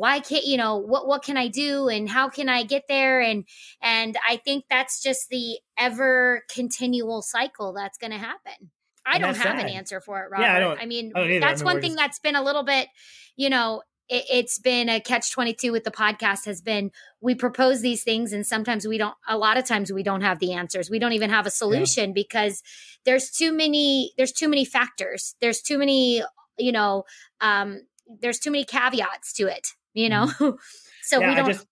why 0.00 0.18
can't 0.18 0.46
you 0.46 0.56
know 0.56 0.76
what 0.78 1.06
what 1.06 1.22
can 1.22 1.36
i 1.36 1.46
do 1.46 1.88
and 1.88 2.08
how 2.08 2.28
can 2.28 2.48
i 2.48 2.62
get 2.62 2.84
there 2.88 3.20
and 3.20 3.44
and 3.82 4.16
i 4.26 4.36
think 4.36 4.64
that's 4.70 5.02
just 5.02 5.28
the 5.28 5.58
ever 5.76 6.42
continual 6.48 7.20
cycle 7.20 7.74
that's 7.74 7.98
going 7.98 8.10
to 8.10 8.16
happen 8.16 8.70
i 9.06 9.14
and 9.14 9.22
don't 9.22 9.36
have 9.36 9.58
sad. 9.58 9.60
an 9.60 9.68
answer 9.68 10.00
for 10.00 10.20
it 10.20 10.30
robert 10.30 10.42
yeah, 10.42 10.56
I, 10.56 10.60
don't, 10.60 10.80
I 10.80 10.86
mean 10.86 11.12
I 11.14 11.20
don't 11.20 11.40
that's 11.40 11.62
I 11.62 11.64
mean, 11.64 11.74
one 11.74 11.80
thing 11.80 11.90
just... 11.90 11.98
that's 11.98 12.18
been 12.18 12.36
a 12.36 12.42
little 12.42 12.62
bit 12.62 12.88
you 13.36 13.50
know 13.50 13.82
it, 14.10 14.24
it's 14.30 14.58
been 14.58 14.88
a 14.88 15.00
catch 15.00 15.30
22 15.32 15.72
with 15.72 15.84
the 15.84 15.90
podcast 15.90 16.44
has 16.44 16.60
been 16.60 16.90
we 17.20 17.34
propose 17.34 17.80
these 17.80 18.02
things 18.02 18.32
and 18.32 18.46
sometimes 18.46 18.86
we 18.86 18.98
don't 18.98 19.14
a 19.26 19.38
lot 19.38 19.56
of 19.56 19.64
times 19.64 19.92
we 19.92 20.02
don't 20.02 20.20
have 20.20 20.40
the 20.40 20.52
answers. 20.52 20.90
We 20.90 20.98
don't 20.98 21.12
even 21.12 21.30
have 21.30 21.46
a 21.46 21.50
solution 21.50 22.10
yeah. 22.10 22.14
because 22.14 22.62
there's 23.04 23.30
too 23.30 23.52
many 23.52 24.12
there's 24.18 24.32
too 24.32 24.48
many 24.48 24.64
factors. 24.64 25.36
There's 25.40 25.62
too 25.62 25.78
many 25.78 26.22
you 26.58 26.72
know 26.72 27.04
um 27.40 27.80
there's 28.20 28.40
too 28.40 28.50
many 28.50 28.64
caveats 28.64 29.32
to 29.34 29.46
it 29.46 29.68
you 29.94 30.08
know? 30.08 30.26
Mm-hmm. 30.26 30.56
so 31.02 31.20
yeah, 31.20 31.28
we 31.28 31.34
don't 31.34 31.44
I 31.44 31.52
just, 31.52 31.66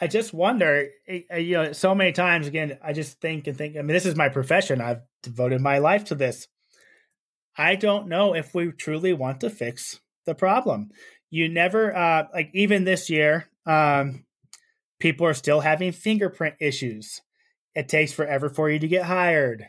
I 0.00 0.06
just 0.08 0.34
wonder 0.34 0.88
eh, 1.06 1.20
eh, 1.30 1.38
you 1.38 1.56
know 1.56 1.72
so 1.72 1.94
many 1.94 2.12
times 2.12 2.46
again 2.46 2.78
i 2.82 2.92
just 2.92 3.20
think 3.20 3.46
and 3.46 3.56
think 3.56 3.76
i 3.76 3.78
mean 3.78 3.94
this 3.94 4.06
is 4.06 4.16
my 4.16 4.28
profession. 4.28 4.80
I've 4.80 5.02
devoted 5.22 5.60
my 5.60 5.78
life 5.78 6.04
to 6.04 6.14
this 6.14 6.48
i 7.56 7.74
don't 7.74 8.08
know 8.08 8.34
if 8.34 8.54
we 8.54 8.70
truly 8.72 9.12
want 9.12 9.40
to 9.40 9.50
fix 9.50 10.00
the 10.26 10.34
problem 10.34 10.90
you 11.30 11.48
never 11.48 11.94
uh 11.96 12.24
like 12.32 12.50
even 12.54 12.84
this 12.84 13.08
year 13.10 13.46
um 13.66 14.24
people 14.98 15.26
are 15.26 15.34
still 15.34 15.60
having 15.60 15.92
fingerprint 15.92 16.54
issues 16.60 17.20
it 17.74 17.88
takes 17.88 18.12
forever 18.12 18.48
for 18.48 18.70
you 18.70 18.78
to 18.78 18.88
get 18.88 19.04
hired 19.04 19.66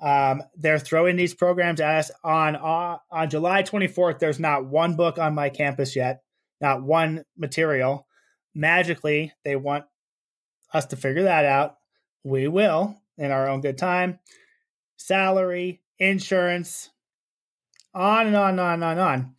um, 0.00 0.44
they're 0.54 0.78
throwing 0.78 1.16
these 1.16 1.34
programs 1.34 1.80
at 1.80 1.96
us 1.96 2.12
on 2.22 2.54
uh, 2.54 2.98
on 3.10 3.30
July 3.30 3.64
24th. 3.64 4.20
There's 4.20 4.38
not 4.38 4.64
one 4.64 4.94
book 4.94 5.18
on 5.18 5.34
my 5.34 5.48
campus 5.48 5.96
yet 5.96 6.22
not 6.60 6.82
one 6.82 7.24
material. 7.36 8.06
Magically, 8.54 9.32
they 9.44 9.56
want 9.56 9.84
us 10.72 10.86
to 10.86 10.96
figure 10.96 11.24
that 11.24 11.44
out. 11.44 11.76
We 12.24 12.48
will 12.48 12.96
in 13.16 13.30
our 13.30 13.48
own 13.48 13.60
good 13.60 13.78
time. 13.78 14.18
Salary, 14.98 15.80
insurance, 15.98 16.90
on 17.94 18.26
and 18.26 18.36
on 18.36 18.50
and 18.50 18.60
on 18.60 18.74
and 18.74 18.84
on, 18.84 18.98
on. 18.98 19.34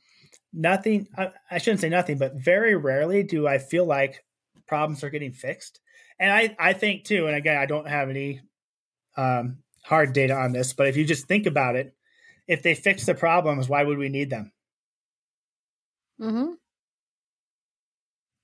Nothing, 0.51 1.07
I, 1.15 1.29
I 1.51 1.57
shouldn't 1.59 1.81
say 1.81 1.89
nothing, 1.89 2.17
but 2.17 2.33
very 2.33 2.75
rarely 2.75 3.21
do 3.21 3.47
I 3.47 3.59
feel 3.59 3.85
like 3.85 4.23
problems 4.67 5.03
are 5.03 5.11
getting 5.11 5.31
fixed. 5.31 5.79
And 6.17 6.31
I, 6.31 6.55
I 6.59 6.73
think 6.73 7.03
too, 7.03 7.27
and 7.27 7.35
again, 7.35 7.57
I 7.57 7.67
don't 7.67 7.87
have 7.87 8.09
any 8.09 8.41
um, 9.15 9.59
hard 9.83 10.13
data 10.13 10.33
on 10.33 10.53
this, 10.53 10.73
but 10.73 10.87
if 10.87 10.97
you 10.97 11.05
just 11.05 11.27
think 11.27 11.45
about 11.45 11.75
it, 11.75 11.93
if 12.47 12.63
they 12.63 12.73
fix 12.73 13.05
the 13.05 13.13
problems, 13.13 13.69
why 13.69 13.83
would 13.83 13.99
we 13.99 14.09
need 14.09 14.31
them? 14.31 14.51
Mm-hmm. 16.19 16.53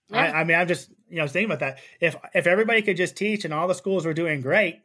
Yeah. 0.09 0.18
I, 0.18 0.41
I, 0.41 0.43
mean, 0.43 0.57
I'm 0.57 0.68
just 0.68 0.91
you 1.09 1.18
know 1.18 1.28
thinking 1.28 1.51
about 1.51 1.59
that. 1.59 1.80
If 1.99 2.16
if 2.34 2.45
everybody 2.45 2.84
could 2.84 2.97
just 2.97 3.18
teach 3.18 3.45
and 3.45 3.53
all 3.53 3.68
the 3.68 3.74
schools 3.74 4.05
were 4.05 4.13
doing 4.13 4.41
great, 4.41 4.82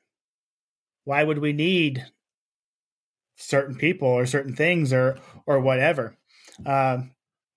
why 1.05 1.22
would 1.22 1.39
we 1.39 1.53
need 1.53 2.05
certain 3.41 3.74
people 3.74 4.09
or 4.09 4.26
certain 4.26 4.55
things 4.55 4.93
or 4.93 5.18
or 5.47 5.61
whatever? 5.61 6.16
Um, 6.64 7.12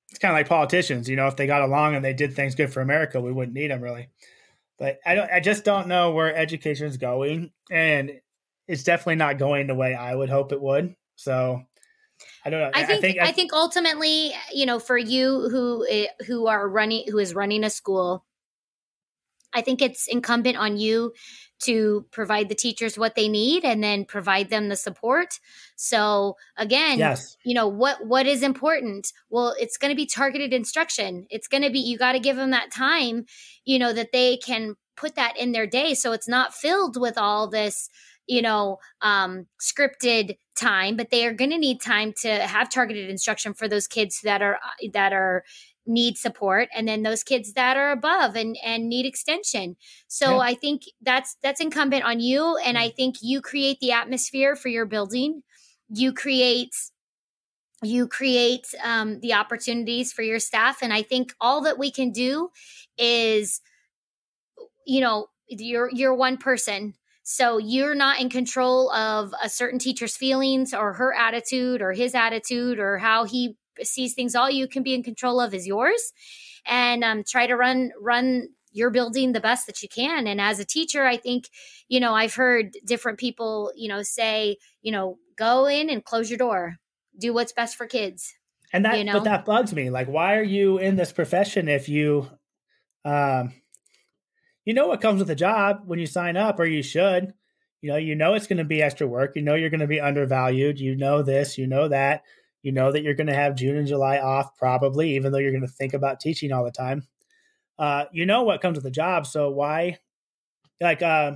it's 0.10 0.20
kind 0.20 0.32
of 0.32 0.38
like 0.38 0.48
politicians. 0.48 1.10
You 1.10 1.16
know, 1.16 1.28
if 1.28 1.36
they 1.36 1.48
got 1.48 1.62
along 1.62 1.96
and 1.96 2.06
they 2.06 2.14
did 2.14 2.36
things 2.36 2.56
good 2.56 2.72
for 2.72 2.82
America, 2.82 3.20
we 3.20 3.32
wouldn't 3.32 3.56
need 3.56 3.72
them 3.72 3.82
really. 3.82 4.10
But 4.78 5.00
I 5.06 5.16
don't. 5.16 5.32
I 5.32 5.40
just 5.40 5.64
don't 5.64 5.88
know 5.88 6.12
where 6.12 6.36
education 6.36 6.88
is 6.88 6.98
going, 6.98 7.52
and 7.72 8.12
it's 8.68 8.84
definitely 8.84 9.16
not 9.16 9.38
going 9.38 9.68
the 9.68 9.76
way 9.76 9.94
I 9.94 10.16
would 10.16 10.30
hope 10.30 10.52
it 10.52 10.62
would. 10.62 10.96
So 11.16 11.64
I 12.46 12.50
don't 12.50 12.60
know. 12.60 12.72
I 12.74 12.84
think 12.84 12.98
I 12.98 13.02
think, 13.02 13.20
I, 13.20 13.28
I 13.28 13.32
think 13.32 13.54
ultimately, 13.54 14.34
you 14.54 14.66
know, 14.66 14.80
for 14.80 14.98
you 14.98 15.50
who 15.50 15.86
eh, 15.90 16.08
who 16.28 16.48
are 16.48 16.68
running 16.68 17.06
who 17.10 17.20
is 17.20 17.34
running 17.34 17.64
a 17.64 17.70
school, 17.70 18.26
I 19.54 19.62
think 19.62 19.82
it's 19.82 20.08
incumbent 20.08 20.58
on 20.58 20.78
you 20.78 21.14
to 21.64 22.06
provide 22.12 22.50
the 22.50 22.56
teachers 22.56 22.98
what 22.98 23.16
they 23.16 23.30
need 23.30 23.64
and 23.64 23.84
then 23.84 24.06
provide 24.06 24.50
them 24.50 24.68
the 24.68 24.76
support. 24.76 25.40
So 25.76 26.36
again, 26.58 27.00
yes. 27.00 27.38
you 27.44 27.54
know, 27.54 27.68
what 27.68 28.06
what 28.06 28.28
is 28.28 28.44
important? 28.44 29.12
Well, 29.30 29.56
it's 29.60 29.78
going 29.78 29.92
to 29.92 29.96
be 29.96 30.06
targeted 30.06 30.54
instruction. 30.54 31.26
It's 31.30 31.48
going 31.48 31.64
to 31.64 31.70
be 31.70 31.80
you 31.80 31.98
got 31.98 32.14
to 32.14 32.20
give 32.20 32.36
them 32.36 32.52
that 32.52 32.72
time, 32.72 33.26
you 33.66 33.80
know, 33.80 33.94
that 33.94 34.12
they 34.12 34.38
can 34.38 34.76
put 34.96 35.16
that 35.16 35.38
in 35.38 35.52
their 35.52 35.68
day 35.68 35.94
so 35.94 36.12
it's 36.12 36.28
not 36.28 36.54
filled 36.54 37.00
with 37.00 37.18
all 37.18 37.50
this 37.50 37.90
you 38.28 38.42
know 38.42 38.78
um, 39.02 39.48
scripted 39.60 40.38
time 40.56 40.96
but 40.96 41.10
they 41.10 41.26
are 41.26 41.34
going 41.34 41.50
to 41.50 41.58
need 41.58 41.82
time 41.82 42.14
to 42.22 42.30
have 42.30 42.70
targeted 42.70 43.10
instruction 43.10 43.54
for 43.54 43.68
those 43.68 43.88
kids 43.88 44.22
that 44.24 44.42
are 44.42 44.60
that 44.94 45.14
are 45.14 45.44
need 45.86 46.18
support 46.18 46.70
and 46.76 46.88
then 46.88 47.04
those 47.04 47.24
kids 47.24 47.54
that 47.54 47.76
are 47.76 47.92
above 47.92 48.36
and 48.36 48.58
and 48.64 48.88
need 48.88 49.06
extension. 49.06 49.76
So 50.08 50.32
yeah. 50.32 50.38
i 50.40 50.54
think 50.54 50.84
that's 51.02 51.36
that's 51.44 51.62
incumbent 51.62 52.04
on 52.04 52.20
you 52.20 52.58
and 52.58 52.78
i 52.78 52.90
think 52.90 53.18
you 53.22 53.42
create 53.42 53.80
the 53.80 53.92
atmosphere 53.92 54.56
for 54.56 54.70
your 54.70 54.86
building. 54.86 55.44
You 55.90 56.14
create 56.14 56.74
you 57.84 58.08
create 58.08 58.68
um, 58.82 59.20
the 59.20 59.34
opportunities 59.34 60.14
for 60.14 60.22
your 60.22 60.40
staff 60.40 60.82
and 60.82 60.94
i 60.94 61.02
think 61.02 61.34
all 61.42 61.62
that 61.62 61.78
we 61.78 61.92
can 61.92 62.12
do 62.12 62.50
is 62.98 63.60
you 64.86 65.02
know 65.02 65.28
you're 65.48 65.90
you're 65.92 66.16
one 66.16 66.38
person. 66.38 66.96
So 67.26 67.58
you're 67.58 67.96
not 67.96 68.20
in 68.20 68.30
control 68.30 68.92
of 68.92 69.34
a 69.42 69.48
certain 69.48 69.80
teacher's 69.80 70.18
feelings 70.18 70.74
or 70.74 70.94
her 70.94 71.14
attitude 71.14 71.82
or 71.82 71.94
his 71.94 72.16
attitude 72.16 72.80
or 72.80 72.98
how 72.98 73.24
he 73.24 73.56
sees 73.82 74.14
things. 74.14 74.36
All 74.36 74.50
you 74.50 74.68
can 74.68 74.84
be 74.84 74.94
in 74.94 75.04
control 75.04 75.40
of 75.40 75.54
is 75.54 75.68
yours, 75.68 76.14
and 76.66 77.04
um, 77.04 77.24
try 77.24 77.48
to 77.48 77.56
run 77.56 77.92
run 78.00 78.50
your 78.72 78.90
building 78.90 79.34
the 79.34 79.40
best 79.40 79.68
that 79.68 79.84
you 79.84 79.90
can. 79.90 80.26
And 80.26 80.42
as 80.42 80.60
a 80.60 80.66
teacher, 80.66 81.06
I 81.06 81.18
think 81.18 81.50
you 81.88 82.00
know 82.00 82.14
I've 82.14 82.36
heard 82.36 82.78
different 82.86 83.20
people 83.20 83.72
you 83.76 83.90
know 83.90 84.04
say 84.04 84.58
you 84.82 84.92
know 84.92 85.18
go 85.38 85.66
in 85.66 85.90
and 85.90 86.04
close 86.04 86.30
your 86.30 86.38
door, 86.38 86.78
do 87.20 87.34
what's 87.34 87.54
best 87.54 87.76
for 87.76 87.88
kids. 87.88 88.34
And 88.72 88.86
that 88.86 88.98
you 88.98 89.04
know? 89.04 89.14
but 89.14 89.26
that 89.26 89.46
bugs 89.46 89.74
me. 89.74 89.90
Like, 89.90 90.08
why 90.08 90.36
are 90.36 90.44
you 90.44 90.80
in 90.80 90.96
this 90.96 91.12
profession 91.12 91.68
if 91.68 91.88
you 91.90 92.28
um 93.06 93.54
you 94.66 94.74
know 94.74 94.88
what 94.88 95.02
comes 95.02 95.20
with 95.20 95.30
a 95.30 95.36
job 95.36 95.82
when 95.86 96.00
you 96.00 96.06
sign 96.06 96.38
up, 96.38 96.60
or 96.60 96.66
you 96.66 96.82
should. 96.82 97.34
You 97.82 97.92
know, 97.92 97.98
you 97.98 98.16
know 98.16 98.34
it's 98.34 98.48
going 98.48 98.60
to 98.60 98.64
be 98.64 98.82
extra 98.82 99.06
work. 99.06 99.36
You 99.36 99.42
know 99.42 99.56
you're 99.56 99.70
going 99.70 99.82
to 99.82 99.88
be 99.88 100.00
undervalued. 100.00 100.80
You 100.80 100.96
know 100.96 101.22
this. 101.22 101.58
You 101.58 101.68
know 101.68 101.90
that. 101.90 102.24
You 102.64 102.72
know 102.72 102.92
that 102.92 103.04
you're 103.04 103.14
going 103.14 103.28
to 103.28 103.36
have 103.36 103.56
June 103.56 103.78
and 103.78 103.88
July 103.88 104.18
off 104.18 104.58
probably, 104.58 105.16
even 105.16 105.32
though 105.32 105.38
you're 105.38 105.52
going 105.52 105.62
to 105.62 105.68
think 105.68 105.94
about 105.94 106.20
teaching 106.20 106.52
all 106.52 106.64
the 106.64 106.72
time. 106.72 107.06
Uh, 107.78 108.06
you 108.12 108.26
know 108.26 108.44
what 108.44 108.62
comes 108.62 108.76
with 108.76 108.86
the 108.86 108.92
job, 108.92 109.28
so 109.28 109.50
why? 109.52 110.00
Like, 110.80 111.02
uh, 111.02 111.34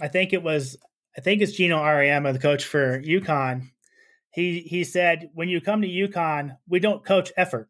I 0.00 0.08
think 0.08 0.32
it 0.32 0.42
was, 0.42 0.76
I 1.16 1.20
think 1.20 1.40
it's 1.40 1.52
Geno 1.52 1.78
Auriemma, 1.78 2.32
the 2.32 2.38
coach 2.38 2.64
for 2.64 3.00
UConn. 3.00 3.70
He 4.30 4.60
he 4.60 4.84
said, 4.84 5.30
when 5.34 5.48
you 5.48 5.60
come 5.60 5.82
to 5.82 5.88
UConn, 5.88 6.56
we 6.68 6.80
don't 6.80 7.04
coach 7.04 7.32
effort. 7.36 7.68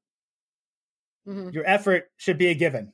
Mm-hmm. 1.26 1.50
Your 1.50 1.66
effort 1.66 2.10
should 2.16 2.36
be 2.36 2.48
a 2.48 2.54
given. 2.54 2.92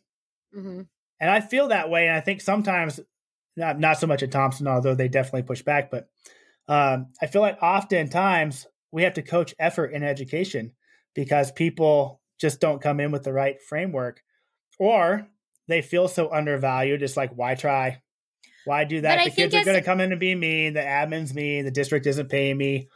Mm-hmm. 0.57 0.83
And 1.21 1.31
I 1.31 1.41
feel 1.41 1.69
that 1.69 1.89
way. 1.89 2.09
And 2.09 2.17
I 2.17 2.21
think 2.21 2.41
sometimes, 2.41 3.01
not, 3.57 3.79
not 3.79 3.99
so 3.99 4.07
much 4.07 4.23
at 4.23 4.33
Thompson, 4.33 4.67
although 4.67 4.95
they 4.95 5.09
definitely 5.09 5.45
push 5.45 5.63
back, 5.63 5.91
but 5.91 6.09
um, 6.69 7.13
I 7.23 7.27
feel 7.27 7.41
like 7.43 7.63
oftentimes 7.63 8.67
we 8.95 9.03
have 9.03 9.15
to 9.15 9.23
coach 9.23 9.57
effort 9.59 9.87
in 9.87 10.05
education 10.05 10.71
because 11.17 11.51
people 11.51 12.21
just 12.41 12.61
don't 12.61 12.81
come 12.81 13.01
in 13.01 13.11
with 13.11 13.25
the 13.25 13.33
right 13.33 13.61
framework 13.61 14.23
or 14.79 15.27
they 15.67 15.83
feel 15.83 16.07
so 16.07 16.33
undervalued. 16.33 17.03
It's 17.03 17.17
like, 17.17 17.33
why 17.35 17.57
try? 17.57 18.01
Why 18.67 18.85
do 18.85 19.01
that? 19.01 19.25
the 19.25 19.31
kids 19.33 19.53
are 19.53 19.65
going 19.65 19.77
to 19.77 19.83
come 19.83 20.01
in 20.01 20.13
and 20.13 20.21
be 20.21 20.37
mean. 20.37 20.75
The 20.75 20.81
admin's 20.81 21.35
mean. 21.35 21.65
The 21.65 21.73
district 21.73 22.07
isn't 22.07 22.31
paying 22.31 22.57
me. 22.57 22.89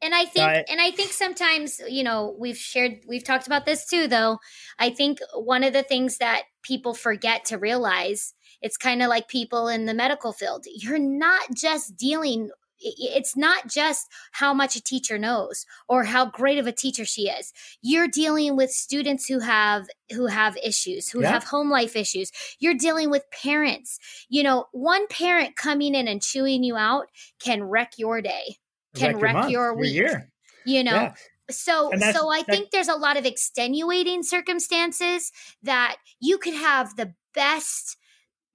And 0.00 0.14
I 0.14 0.26
think, 0.26 0.48
uh, 0.48 0.62
and 0.70 0.80
I 0.80 0.92
think 0.92 1.10
sometimes, 1.10 1.80
you 1.88 2.04
know, 2.04 2.34
we've 2.38 2.56
shared, 2.56 3.00
we've 3.06 3.24
talked 3.24 3.48
about 3.48 3.66
this 3.66 3.86
too, 3.86 4.06
though. 4.06 4.38
I 4.78 4.90
think 4.90 5.18
one 5.34 5.64
of 5.64 5.72
the 5.72 5.82
things 5.82 6.18
that 6.18 6.44
people 6.62 6.94
forget 6.94 7.44
to 7.46 7.58
realize, 7.58 8.32
it's 8.62 8.76
kind 8.76 9.02
of 9.02 9.08
like 9.08 9.26
people 9.26 9.66
in 9.66 9.86
the 9.86 9.92
medical 9.92 10.32
field. 10.32 10.66
You're 10.72 10.98
not 11.00 11.42
just 11.52 11.96
dealing 11.96 12.50
it's 12.80 13.36
not 13.36 13.68
just 13.68 14.08
how 14.32 14.54
much 14.54 14.76
a 14.76 14.82
teacher 14.82 15.18
knows 15.18 15.66
or 15.88 16.04
how 16.04 16.24
great 16.26 16.58
of 16.58 16.66
a 16.66 16.72
teacher 16.72 17.04
she 17.04 17.28
is 17.28 17.52
you're 17.82 18.08
dealing 18.08 18.56
with 18.56 18.70
students 18.70 19.26
who 19.26 19.38
have 19.38 19.86
who 20.12 20.26
have 20.26 20.56
issues 20.64 21.08
who 21.08 21.22
yeah. 21.22 21.30
have 21.30 21.44
home 21.44 21.70
life 21.70 21.94
issues 21.94 22.32
you're 22.58 22.74
dealing 22.74 23.10
with 23.10 23.24
parents 23.30 23.98
you 24.28 24.42
know 24.42 24.66
one 24.72 25.06
parent 25.08 25.56
coming 25.56 25.94
in 25.94 26.08
and 26.08 26.22
chewing 26.22 26.62
you 26.64 26.76
out 26.76 27.06
can 27.38 27.62
wreck 27.62 27.92
your 27.98 28.20
day 28.20 28.56
can 28.94 29.18
wreck, 29.18 29.34
month, 29.34 29.50
your 29.50 29.74
week. 29.74 29.94
year. 29.94 30.30
You 30.64 30.84
know, 30.84 30.92
Yeah. 30.92 31.14
so 31.50 31.90
so 32.12 32.30
I 32.30 32.42
think 32.42 32.70
there's 32.70 32.88
a 32.88 32.96
lot 32.96 33.16
of 33.16 33.24
extenuating 33.24 34.22
circumstances 34.22 35.32
that 35.62 35.96
you 36.20 36.38
could 36.38 36.54
have 36.54 36.96
the 36.96 37.14
best 37.34 37.96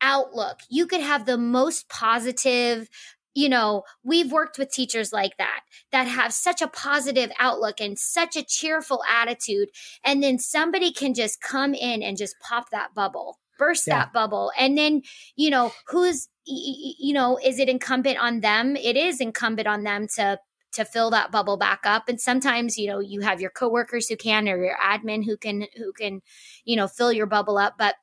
outlook. 0.01 0.59
You 0.69 0.87
could 0.87 1.01
have 1.01 1.25
the 1.25 1.37
most 1.37 1.89
positive 1.89 2.89
you 3.35 3.49
know, 3.49 3.83
we've 4.03 4.31
worked 4.31 4.57
with 4.57 4.71
teachers 4.71 5.11
like 5.11 5.37
that, 5.37 5.59
that 5.91 6.07
have 6.07 6.33
such 6.33 6.61
a 6.61 6.67
positive 6.69 7.31
outlook 7.37 7.81
and 7.81 7.99
such 7.99 8.37
a 8.37 8.43
cheerful 8.43 9.03
attitude. 9.11 9.69
And 10.05 10.23
then 10.23 10.39
somebody 10.39 10.91
can 10.91 11.13
just 11.13 11.41
come 11.41 11.73
in 11.73 12.01
and 12.01 12.17
just 12.17 12.39
pop 12.39 12.69
that 12.71 12.95
bubble, 12.95 13.39
burst 13.59 13.87
Yeah. 13.87 13.99
that 13.99 14.13
bubble. 14.13 14.51
And 14.57 14.77
then, 14.77 15.01
you 15.35 15.49
know, 15.49 15.73
who's, 15.87 16.29
you 16.45 17.13
know, 17.13 17.37
is 17.43 17.59
it 17.59 17.67
incumbent 17.67 18.17
on 18.19 18.39
them? 18.39 18.77
It 18.77 18.95
is 18.95 19.19
incumbent 19.19 19.67
on 19.67 19.83
them 19.83 20.07
to 20.15 20.39
to 20.71 20.85
fill 20.85 21.09
that 21.09 21.31
bubble 21.31 21.55
back 21.55 21.81
up 21.85 22.09
and 22.09 22.19
sometimes 22.19 22.77
you 22.77 22.85
know 22.85 22.99
you 22.99 23.21
have 23.21 23.39
your 23.39 23.49
coworkers 23.49 24.09
who 24.09 24.17
can 24.17 24.49
or 24.49 24.61
your 24.61 24.75
admin 24.75 25.23
who 25.23 25.37
can 25.37 25.65
who 25.77 25.93
can 25.93 26.21
you 26.65 26.75
know 26.75 26.85
fill 26.85 27.13
your 27.13 27.25
bubble 27.25 27.57
up 27.57 27.75
but 27.77 27.95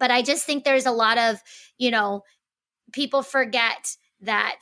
but 0.00 0.10
i 0.10 0.22
just 0.22 0.44
think 0.44 0.64
there's 0.64 0.86
a 0.86 0.90
lot 0.90 1.18
of 1.18 1.40
you 1.78 1.88
know 1.92 2.22
people 2.92 3.22
forget 3.22 3.96
that 4.22 4.60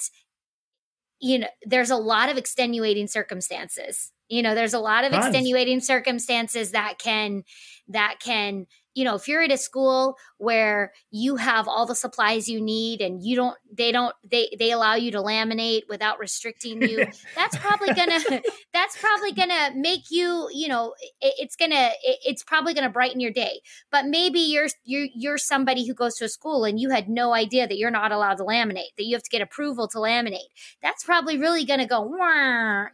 you 1.21 1.39
know 1.39 1.49
there's 1.65 1.91
a 1.91 1.97
lot 1.97 2.29
of 2.31 2.37
extenuating 2.37 3.07
circumstances 3.07 4.13
you 4.29 4.43
know 4.43 4.55
there's 4.55 4.75
a 4.75 4.79
lot 4.79 5.05
of 5.05 5.13
Tons. 5.13 5.27
extenuating 5.27 5.81
circumstances 5.81 6.73
that 6.73 6.99
can 6.99 7.45
that 7.89 8.17
can 8.23 8.67
you 8.95 9.05
know 9.05 9.15
if 9.15 9.29
you're 9.29 9.43
at 9.43 9.53
a 9.53 9.57
school 9.57 10.17
where 10.39 10.93
you 11.11 11.37
have 11.37 11.69
all 11.69 11.87
the 11.87 11.95
supplies 11.95 12.49
you 12.49 12.61
need 12.61 13.01
and 13.01 13.23
you 13.23 13.37
don't 13.37 13.57
they 13.73 13.93
don't 13.93 14.15
they 14.29 14.49
they 14.59 14.71
allow 14.73 14.95
you 14.95 15.11
to 15.11 15.19
laminate 15.19 15.83
without 15.89 16.19
restricting 16.19 16.83
you 16.89 17.07
that's 17.35 17.57
probably 17.57 17.93
gonna 17.95 18.19
that's 18.73 18.97
probably 18.99 19.33
gonna 19.33 19.71
make 19.75 20.11
you 20.11 20.49
you 20.53 20.69
know 20.69 20.95
it, 21.21 21.35
it's 21.39 21.57
gonna 21.57 21.91
it, 22.03 22.19
it's 22.25 22.43
probably 22.43 22.75
gonna 22.75 22.91
brighten 22.91 23.21
your 23.21 23.33
day. 23.33 23.61
But 23.91 24.07
maybe 24.07 24.41
you're 24.41 24.69
you're 24.85 25.09
you're 25.15 25.39
somebody 25.39 25.87
who 25.87 25.95
goes 25.95 26.17
to 26.17 26.25
a 26.25 26.29
school 26.29 26.65
and 26.65 26.79
you 26.79 26.91
had 26.91 27.09
no 27.09 27.33
idea 27.33 27.67
that 27.67 27.79
you're 27.79 27.91
not 27.91 28.13
allowed 28.13 28.39
to 28.39 28.45
laminate 28.45 28.95
that 28.97 29.05
you 29.05 29.15
have 29.15 29.23
to 29.23 29.31
get 29.31 29.43
approval 29.43 29.89
to 29.89 29.99
laminate. 29.99 30.51
That's 30.83 31.05
probably 31.05 31.39
really 31.39 31.65
gonna 31.65 31.87
go 31.87 32.01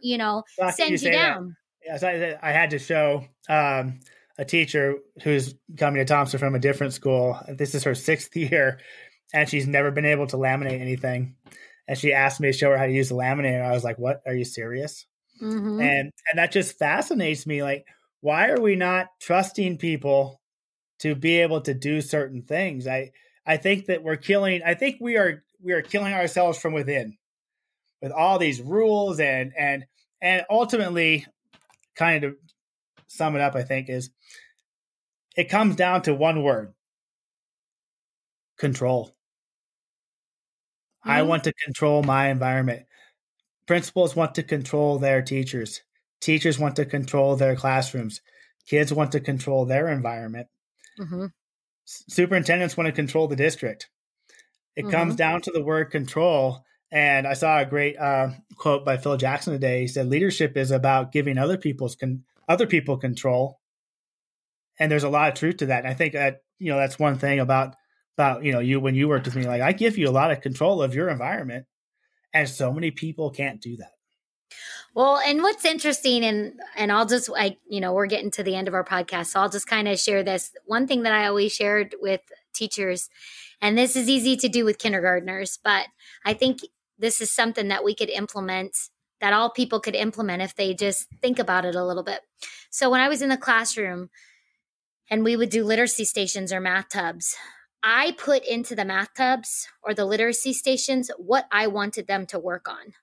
you 0.01 0.17
know 0.17 0.43
Lucky 0.59 0.73
send 0.73 0.91
you 0.91 1.11
that. 1.11 1.11
down. 1.11 1.57
Yes, 1.85 2.03
I, 2.03 2.37
I 2.41 2.51
had 2.51 2.71
to 2.71 2.79
show 2.79 3.23
um, 3.47 3.99
a 4.37 4.45
teacher 4.45 4.95
who's 5.23 5.55
coming 5.77 5.99
to 5.99 6.05
Thompson 6.05 6.39
from 6.39 6.55
a 6.55 6.59
different 6.59 6.93
school. 6.93 7.39
This 7.47 7.73
is 7.75 7.83
her 7.83 7.95
sixth 7.95 8.35
year, 8.35 8.79
and 9.33 9.49
she's 9.49 9.67
never 9.67 9.91
been 9.91 10.05
able 10.05 10.27
to 10.27 10.37
laminate 10.37 10.79
anything. 10.79 11.35
And 11.87 11.97
she 11.97 12.13
asked 12.13 12.39
me 12.39 12.51
to 12.51 12.57
show 12.57 12.69
her 12.71 12.77
how 12.77 12.85
to 12.85 12.91
use 12.91 13.09
the 13.09 13.15
laminator. 13.15 13.63
I 13.63 13.71
was 13.71 13.83
like, 13.83 13.97
"What? 13.97 14.21
Are 14.25 14.33
you 14.35 14.45
serious?" 14.45 15.05
Mhm. 15.41 15.81
And 15.81 16.11
and 16.29 16.37
that 16.37 16.51
just 16.51 16.77
fascinates 16.77 17.45
me. 17.47 17.63
Like, 17.63 17.85
why 18.21 18.49
are 18.49 18.59
we 18.61 18.75
not 18.75 19.07
trusting 19.21 19.77
people 19.77 20.41
to 20.99 21.15
be 21.15 21.37
able 21.37 21.61
to 21.61 21.73
do 21.73 22.01
certain 22.01 22.41
things? 22.43 22.87
I 22.87 23.11
I 23.45 23.57
think 23.57 23.85
that 23.85 24.03
we're 24.03 24.17
killing. 24.17 24.61
I 24.65 24.73
think 24.73 24.97
we 24.99 25.17
are 25.17 25.43
we 25.61 25.73
are 25.73 25.81
killing 25.81 26.13
ourselves 26.13 26.59
from 26.59 26.73
within 26.73 27.17
with 28.01 28.11
all 28.11 28.37
these 28.39 28.61
rules 28.61 29.19
and 29.19 29.53
and 29.57 29.85
and 30.21 30.43
ultimately, 30.49 31.25
kind 31.95 32.23
of 32.23 32.35
sum 33.07 33.35
it 33.35 33.41
up. 33.41 33.55
I 33.55 33.63
think 33.63 33.89
is 33.89 34.09
it 35.37 35.45
comes 35.49 35.77
down 35.77 36.01
to 36.03 36.13
one 36.13 36.43
word: 36.43 36.73
control. 38.57 39.15
I 41.03 41.21
Mhm. 41.21 41.27
want 41.27 41.43
to 41.45 41.53
control 41.53 42.03
my 42.03 42.27
environment. 42.29 42.85
Principals 43.67 44.15
want 44.15 44.35
to 44.35 44.43
control 44.43 44.99
their 44.99 45.21
teachers. 45.21 45.81
Teachers 46.21 46.59
want 46.59 46.75
to 46.77 46.85
control 46.85 47.35
their 47.35 47.55
classrooms. 47.55 48.21
Kids 48.67 48.93
want 48.93 49.11
to 49.13 49.19
control 49.21 49.65
their 49.65 49.89
environment. 49.89 50.47
Mhm. 50.99 51.31
S- 51.87 52.03
Superintendents 52.09 52.77
want 52.77 52.87
to 52.87 52.93
control 52.93 53.27
the 53.27 53.35
district. 53.35 53.89
It 54.75 54.89
comes 54.89 55.15
down 55.15 55.41
to 55.43 55.51
the 55.51 55.63
word 55.63 55.91
control. 55.91 56.65
And 56.91 57.27
I 57.27 57.33
saw 57.33 57.59
a 57.59 57.65
great 57.65 57.97
uh, 57.97 58.31
quote 58.57 58.85
by 58.85 58.97
Phil 58.97 59.17
Jackson 59.17 59.53
today. 59.53 59.81
He 59.81 59.87
said, 59.87 60.07
"Leadership 60.07 60.57
is 60.57 60.71
about 60.71 61.11
giving 61.13 61.37
other 61.37 61.57
people's 61.57 61.95
con- 61.95 62.25
other 62.49 62.67
people 62.67 62.97
control." 62.97 63.59
And 64.79 64.91
there's 64.91 65.03
a 65.03 65.09
lot 65.09 65.29
of 65.29 65.35
truth 65.35 65.57
to 65.57 65.67
that. 65.67 65.79
And 65.79 65.87
I 65.87 65.93
think 65.93 66.13
that 66.13 66.41
you 66.59 66.71
know 66.71 66.77
that's 66.77 66.99
one 66.99 67.17
thing 67.17 67.39
about 67.39 67.75
about 68.17 68.43
you 68.43 68.51
know 68.51 68.59
you 68.59 68.79
when 68.79 68.95
you 68.95 69.07
worked 69.07 69.25
with 69.25 69.35
me. 69.35 69.45
Like 69.45 69.61
I 69.61 69.71
give 69.71 69.97
you 69.97 70.09
a 70.09 70.11
lot 70.11 70.31
of 70.31 70.41
control 70.41 70.81
of 70.81 70.95
your 70.95 71.09
environment, 71.09 71.65
and 72.33 72.47
so 72.47 72.73
many 72.73 72.91
people 72.91 73.29
can't 73.29 73.61
do 73.61 73.77
that. 73.77 73.91
Well, 74.93 75.19
and 75.23 75.43
what's 75.43 75.65
interesting, 75.65 76.23
and 76.23 76.59
and 76.75 76.91
I'll 76.91 77.05
just 77.05 77.29
like 77.29 77.57
you 77.69 77.79
know 77.79 77.93
we're 77.93 78.07
getting 78.07 78.31
to 78.31 78.43
the 78.43 78.55
end 78.55 78.67
of 78.67 78.73
our 78.73 78.83
podcast, 78.83 79.27
so 79.27 79.39
I'll 79.39 79.49
just 79.49 79.67
kind 79.67 79.87
of 79.87 79.99
share 79.99 80.23
this 80.23 80.51
one 80.65 80.87
thing 80.87 81.03
that 81.03 81.13
I 81.13 81.27
always 81.27 81.53
shared 81.53 81.95
with 82.01 82.21
teachers, 82.53 83.09
and 83.61 83.77
this 83.77 83.95
is 83.95 84.09
easy 84.09 84.35
to 84.37 84.49
do 84.49 84.65
with 84.65 84.79
kindergartners, 84.79 85.59
but 85.63 85.87
I 86.25 86.33
think 86.33 86.61
this 86.97 87.21
is 87.21 87.31
something 87.31 87.67
that 87.67 87.83
we 87.83 87.93
could 87.93 88.09
implement 88.09 88.75
that 89.21 89.33
all 89.33 89.49
people 89.49 89.79
could 89.79 89.95
implement 89.95 90.41
if 90.41 90.55
they 90.55 90.73
just 90.73 91.07
think 91.21 91.39
about 91.39 91.65
it 91.65 91.75
a 91.75 91.85
little 91.85 92.03
bit. 92.03 92.21
So 92.69 92.89
when 92.89 93.01
I 93.01 93.09
was 93.09 93.21
in 93.21 93.29
the 93.29 93.37
classroom, 93.37 94.09
and 95.09 95.23
we 95.23 95.35
would 95.35 95.49
do 95.49 95.63
literacy 95.63 96.05
stations 96.05 96.51
or 96.51 96.59
math 96.59 96.89
tubs. 96.89 97.35
I 97.83 98.13
put 98.17 98.43
into 98.45 98.75
the 98.75 98.85
math 98.85 99.13
tubs 99.15 99.67
or 99.83 99.93
the 99.93 100.05
literacy 100.05 100.53
stations 100.53 101.09
what 101.17 101.45
I 101.51 101.67
wanted 101.67 102.07
them 102.07 102.25
to 102.27 102.39
work 102.39 102.67
on, 102.67 102.93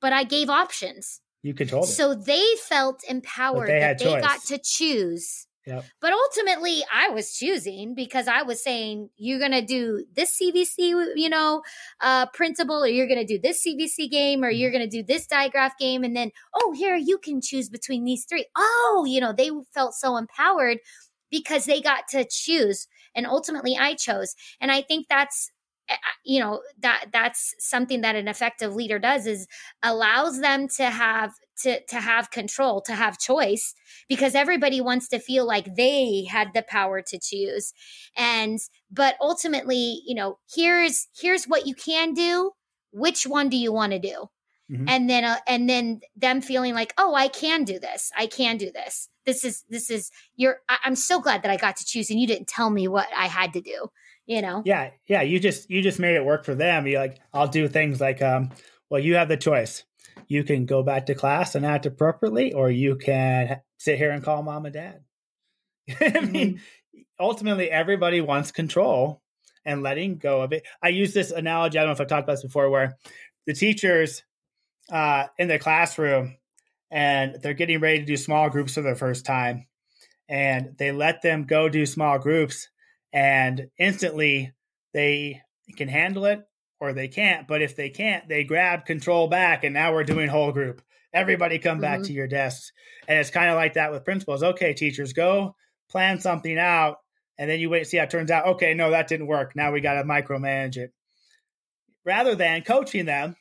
but 0.00 0.12
I 0.12 0.24
gave 0.24 0.48
options. 0.48 1.20
You 1.42 1.54
controlled 1.54 1.86
it. 1.86 1.88
So 1.88 2.14
they 2.14 2.44
felt 2.68 3.02
empowered 3.08 3.68
they 3.68 3.80
that 3.80 3.98
they 3.98 4.20
got 4.20 4.42
to 4.44 4.58
choose. 4.62 5.46
Yep. 5.66 5.84
But 6.00 6.12
ultimately, 6.12 6.82
I 6.92 7.10
was 7.10 7.36
choosing 7.36 7.94
because 7.94 8.26
I 8.26 8.42
was 8.42 8.62
saying, 8.62 9.10
you're 9.16 9.38
going 9.38 9.52
to 9.52 9.62
do 9.64 10.04
this 10.12 10.36
CVC, 10.40 10.78
you 11.14 11.28
know, 11.28 11.62
uh, 12.00 12.26
principle, 12.26 12.82
or 12.82 12.88
you're 12.88 13.06
going 13.06 13.24
to 13.24 13.26
do 13.26 13.40
this 13.40 13.64
CVC 13.64 14.10
game, 14.10 14.42
or 14.42 14.50
Mm-hmm. 14.50 14.58
you're 14.58 14.72
going 14.72 14.88
to 14.88 14.90
do 14.90 15.04
this 15.04 15.26
digraph 15.26 15.78
game. 15.78 16.02
And 16.02 16.16
then, 16.16 16.32
oh, 16.54 16.72
here, 16.76 16.96
you 16.96 17.16
can 17.18 17.40
choose 17.40 17.68
between 17.68 18.04
these 18.04 18.24
three. 18.28 18.46
Oh, 18.56 19.04
you 19.06 19.20
know, 19.20 19.32
they 19.32 19.50
felt 19.72 19.94
so 19.94 20.16
empowered 20.16 20.78
because 21.32 21.64
they 21.64 21.80
got 21.80 22.06
to 22.10 22.24
choose. 22.30 22.86
And 23.16 23.26
ultimately, 23.26 23.76
I 23.76 23.94
chose. 23.96 24.36
And 24.60 24.70
I 24.70 24.82
think 24.82 25.08
that's, 25.10 25.50
uh, 25.90 25.96
you 26.24 26.38
know 26.40 26.62
that 26.80 27.06
that's 27.12 27.54
something 27.58 28.02
that 28.02 28.14
an 28.14 28.28
effective 28.28 28.74
leader 28.74 29.00
does 29.00 29.26
is 29.26 29.48
allows 29.82 30.40
them 30.40 30.68
to 30.68 30.84
have 30.84 31.32
to 31.62 31.80
to 31.86 31.96
have 32.00 32.30
control 32.30 32.80
to 32.82 32.94
have 32.94 33.18
choice 33.18 33.74
because 34.08 34.36
everybody 34.36 34.80
wants 34.80 35.08
to 35.08 35.18
feel 35.18 35.44
like 35.46 35.74
they 35.76 36.24
had 36.30 36.48
the 36.54 36.62
power 36.62 37.02
to 37.02 37.18
choose 37.20 37.72
and 38.16 38.60
but 38.92 39.16
ultimately 39.20 40.00
you 40.06 40.14
know 40.14 40.38
here's 40.54 41.08
here's 41.20 41.46
what 41.46 41.66
you 41.66 41.74
can 41.74 42.14
do 42.14 42.52
which 42.92 43.26
one 43.26 43.48
do 43.48 43.56
you 43.56 43.72
want 43.72 43.92
to 43.92 43.98
do 43.98 44.26
Mhm. 44.70 44.86
and 44.88 45.10
then 45.10 45.24
uh, 45.24 45.38
and 45.46 45.68
then 45.68 46.00
them 46.16 46.40
feeling 46.40 46.74
like 46.74 46.94
oh 46.98 47.14
i 47.14 47.28
can 47.28 47.64
do 47.64 47.78
this 47.78 48.10
i 48.16 48.26
can 48.26 48.56
do 48.56 48.70
this 48.72 49.08
this 49.24 49.44
is 49.44 49.64
this 49.68 49.90
is 49.90 50.10
you're 50.36 50.58
I, 50.68 50.78
i'm 50.84 50.96
so 50.96 51.20
glad 51.20 51.42
that 51.42 51.50
i 51.50 51.56
got 51.56 51.76
to 51.76 51.84
choose 51.84 52.10
and 52.10 52.20
you 52.20 52.26
didn't 52.26 52.48
tell 52.48 52.70
me 52.70 52.88
what 52.88 53.08
i 53.16 53.26
had 53.26 53.52
to 53.54 53.60
do 53.60 53.88
you 54.26 54.40
know 54.40 54.62
Yeah, 54.64 54.90
yeah. 55.06 55.22
You 55.22 55.40
just 55.40 55.68
you 55.70 55.82
just 55.82 55.98
made 55.98 56.14
it 56.14 56.24
work 56.24 56.44
for 56.44 56.54
them. 56.54 56.86
You 56.86 56.98
like 56.98 57.18
I'll 57.32 57.48
do 57.48 57.68
things 57.68 58.00
like 58.00 58.22
um. 58.22 58.50
Well, 58.88 59.00
you 59.00 59.16
have 59.16 59.28
the 59.28 59.36
choice. 59.36 59.84
You 60.28 60.44
can 60.44 60.66
go 60.66 60.82
back 60.82 61.06
to 61.06 61.14
class 61.14 61.54
and 61.54 61.64
act 61.64 61.86
appropriately, 61.86 62.52
or 62.52 62.70
you 62.70 62.96
can 62.96 63.60
sit 63.78 63.98
here 63.98 64.10
and 64.10 64.22
call 64.22 64.42
mom 64.42 64.66
and 64.66 64.74
dad. 64.74 65.00
I 66.00 66.20
mean, 66.20 66.60
ultimately, 67.18 67.70
everybody 67.70 68.20
wants 68.20 68.52
control 68.52 69.22
and 69.64 69.82
letting 69.82 70.18
go 70.18 70.42
of 70.42 70.52
it. 70.52 70.64
I 70.82 70.88
use 70.88 71.14
this 71.14 71.30
analogy. 71.30 71.78
I 71.78 71.82
don't 71.82 71.88
know 71.88 71.92
if 71.92 72.00
I've 72.00 72.06
talked 72.06 72.24
about 72.24 72.34
this 72.34 72.44
before, 72.44 72.70
where 72.70 72.96
the 73.46 73.54
teachers 73.54 74.22
uh, 74.90 75.26
in 75.38 75.48
the 75.48 75.58
classroom 75.58 76.36
and 76.92 77.42
they're 77.42 77.54
getting 77.54 77.80
ready 77.80 78.00
to 78.00 78.04
do 78.04 78.16
small 78.16 78.50
groups 78.50 78.74
for 78.74 78.82
the 78.82 78.94
first 78.94 79.24
time, 79.24 79.66
and 80.28 80.76
they 80.78 80.92
let 80.92 81.22
them 81.22 81.44
go 81.44 81.68
do 81.68 81.86
small 81.86 82.18
groups, 82.18 82.68
and 83.12 83.68
instantly 83.78 84.52
they 84.92 85.40
can 85.76 85.88
handle 85.88 86.26
it 86.26 86.40
or 86.80 86.92
they 86.92 87.08
can't. 87.08 87.48
But 87.48 87.62
if 87.62 87.76
they 87.76 87.88
can't, 87.90 88.28
they 88.28 88.44
grab 88.44 88.84
control 88.84 89.28
back, 89.28 89.64
and 89.64 89.72
now 89.74 89.92
we're 89.92 90.04
doing 90.04 90.28
whole 90.28 90.52
group. 90.52 90.82
Everybody 91.14 91.58
come 91.58 91.80
back 91.80 92.00
Mhm. 92.00 92.06
to 92.06 92.12
your 92.12 92.26
desks, 92.28 92.72
and 93.08 93.18
it's 93.18 93.30
kind 93.30 93.50
of 93.50 93.56
like 93.56 93.74
that 93.74 93.90
with 93.90 94.04
principals. 94.04 94.42
Okay, 94.42 94.74
teachers, 94.74 95.12
go 95.12 95.56
plan 95.90 96.20
something 96.20 96.58
out, 96.58 96.98
and 97.38 97.50
then 97.50 97.60
you 97.60 97.70
wait 97.70 97.80
and 97.80 97.86
see 97.86 97.96
how 97.98 98.04
it 98.04 98.10
turns 98.10 98.30
out. 98.30 98.46
Okay, 98.46 98.74
no, 98.74 98.90
that 98.90 99.08
didn't 99.08 99.26
work. 99.26 99.56
Now 99.56 99.72
we 99.72 99.80
got 99.80 99.94
to 99.94 100.04
micromanage 100.04 100.76
it, 100.76 100.90
rather 102.04 102.34
than 102.34 102.62
coaching 102.62 103.04
them 103.06 103.36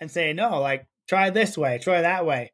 and 0.00 0.10
saying, 0.10 0.36
no, 0.36 0.60
like 0.60 0.86
try 1.08 1.30
this 1.30 1.56
way, 1.56 1.78
try 1.78 2.00
that 2.02 2.26
way. 2.26 2.52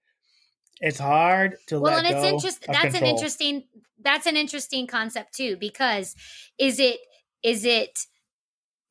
It's 0.80 0.98
hard 0.98 1.56
to 1.68 1.80
well 1.80 1.98
and 1.98 2.06
it's 2.06 2.24
interesting 2.24 2.74
that's 2.74 2.94
an 2.94 3.06
interesting 3.06 3.64
that's 4.00 4.26
an 4.26 4.36
interesting 4.36 4.86
concept 4.86 5.34
too 5.34 5.56
because 5.56 6.14
is 6.58 6.78
it 6.78 6.98
is 7.42 7.64
it 7.64 8.06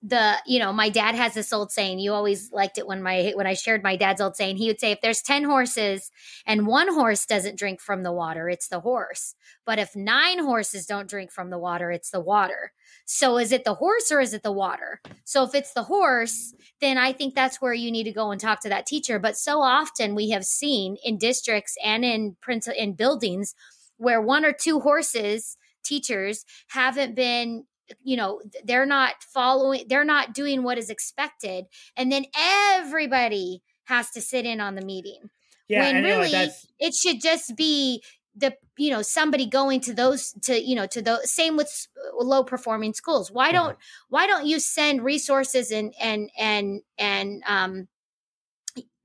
the 0.08 0.36
you 0.45 0.60
know 0.60 0.72
my 0.72 0.88
dad 0.88 1.16
has 1.16 1.34
this 1.34 1.51
old 1.51 1.72
saying 1.72 1.97
you 1.97 2.14
always 2.14 2.51
liked 2.51 2.78
it 2.78 2.86
when 2.86 3.01
my 3.01 3.32
when 3.36 3.47
i 3.47 3.56
shared 3.56 3.82
my 3.82 3.95
dad's 3.95 4.22
old 4.22 4.36
saying 4.36 4.56
he 4.56 4.68
would 4.68 4.80
say 4.80 4.91
if 4.91 5.01
there's 5.01 5.22
10 5.24 5.43
horses 5.45 6.12
and 6.45 6.68
one 6.68 6.93
horse 6.93 7.26
doesn't 7.26 7.58
drink 7.58 7.82
from 7.82 8.03
the 8.03 8.12
water 8.12 8.47
it's 8.47 8.68
the 8.68 8.82
horse. 8.82 9.34
But 9.66 9.80
if 9.80 9.95
nine 9.95 10.38
horses 10.38 10.86
don't 10.86 11.10
drink 11.10 11.32
from 11.32 11.49
the 11.49 11.58
water 11.58 11.89
it's 11.89 12.12
the 12.12 12.20
water. 12.20 12.74
So 13.06 13.39
is 13.39 13.51
it 13.51 13.64
the 13.64 13.74
horse 13.76 14.12
or 14.12 14.20
is 14.20 14.34
it 14.36 14.43
the 14.43 14.51
water? 14.51 15.01
So 15.24 15.43
if 15.43 15.56
it's 15.56 15.74
the 15.74 15.84
horse 15.84 16.53
then 16.82 16.99
i 16.99 17.12
think 17.12 17.34
that's 17.34 17.60
where 17.60 17.74
you 17.74 17.91
need 17.91 18.03
to 18.03 18.12
go 18.12 18.30
and 18.30 18.39
talk 18.39 18.62
to 18.62 18.70
that 18.70 18.86
teacher. 18.86 19.18
But 19.18 19.38
so 19.38 19.62
often 19.62 20.14
we 20.14 20.30
have 20.30 20.45
seen 20.45 20.97
in 21.03 21.18
districts 21.18 21.76
and 21.84 22.06
in 22.06 22.36
print 22.41 22.68
in 22.68 22.93
buildings 22.93 23.56
where 23.97 24.22
one 24.22 24.45
or 24.45 24.53
two 24.53 24.82
horses 24.82 25.58
teachers 25.84 26.45
haven't 26.70 27.16
been 27.16 27.64
you 28.04 28.18
know 28.18 28.42
they're 28.64 28.86
not 28.86 29.16
following 29.22 29.86
they're 29.88 30.04
not 30.04 30.34
doing 30.34 30.64
what 30.64 30.78
is 30.78 30.90
expected 30.90 31.66
and 31.96 32.12
then 32.12 32.26
everybody 32.38 33.62
has 33.86 34.10
to 34.12 34.22
sit 34.22 34.46
in 34.46 34.60
on 34.60 34.76
the 34.76 34.86
meeting. 34.86 35.30
Yeah, 35.68 35.82
when 35.82 36.04
really 36.04 36.32
it 36.80 36.94
should 36.94 37.22
just 37.22 37.56
be 37.56 38.04
the 38.36 38.56
you 38.78 38.92
know 38.92 39.02
somebody 39.02 39.48
going 39.48 39.80
to 39.82 39.94
those 39.94 40.34
to 40.44 40.62
you 40.62 40.76
know 40.76 40.86
to 40.88 41.02
the 41.02 41.22
same 41.24 41.58
with 41.58 41.88
low 42.14 42.44
performing 42.44 42.94
schools. 42.94 43.32
Why 43.32 43.52
don't 43.52 43.72
mm-hmm. 43.72 44.10
why 44.10 44.28
don't 44.28 44.46
you 44.46 44.60
send 44.60 45.04
resources 45.04 45.72
and 45.72 45.94
and 46.00 46.30
and 46.38 46.82
and 47.00 47.44
um 47.48 47.88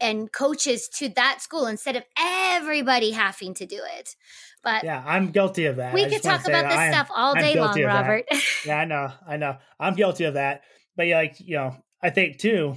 and 0.00 0.32
coaches 0.32 0.88
to 0.88 1.08
that 1.10 1.40
school 1.40 1.66
instead 1.66 1.96
of 1.96 2.02
everybody 2.18 3.12
having 3.12 3.54
to 3.54 3.66
do 3.66 3.80
it 3.98 4.16
but 4.62 4.84
yeah, 4.84 5.02
I'm 5.06 5.30
guilty 5.30 5.66
of 5.66 5.76
that. 5.76 5.94
We 5.94 6.08
could 6.08 6.22
talk 6.22 6.46
about 6.46 6.68
this 6.68 6.78
am, 6.78 6.92
stuff 6.92 7.10
all 7.14 7.34
day 7.34 7.58
long, 7.58 7.80
Robert. 7.82 8.26
yeah, 8.66 8.78
I 8.78 8.84
know, 8.86 9.12
I 9.26 9.36
know. 9.36 9.56
I'm 9.78 9.94
guilty 9.94 10.24
of 10.24 10.34
that. 10.34 10.62
But 10.96 11.06
yeah, 11.06 11.16
like 11.16 11.40
you 11.40 11.56
know, 11.56 11.76
I 12.02 12.10
think 12.10 12.38
too. 12.38 12.76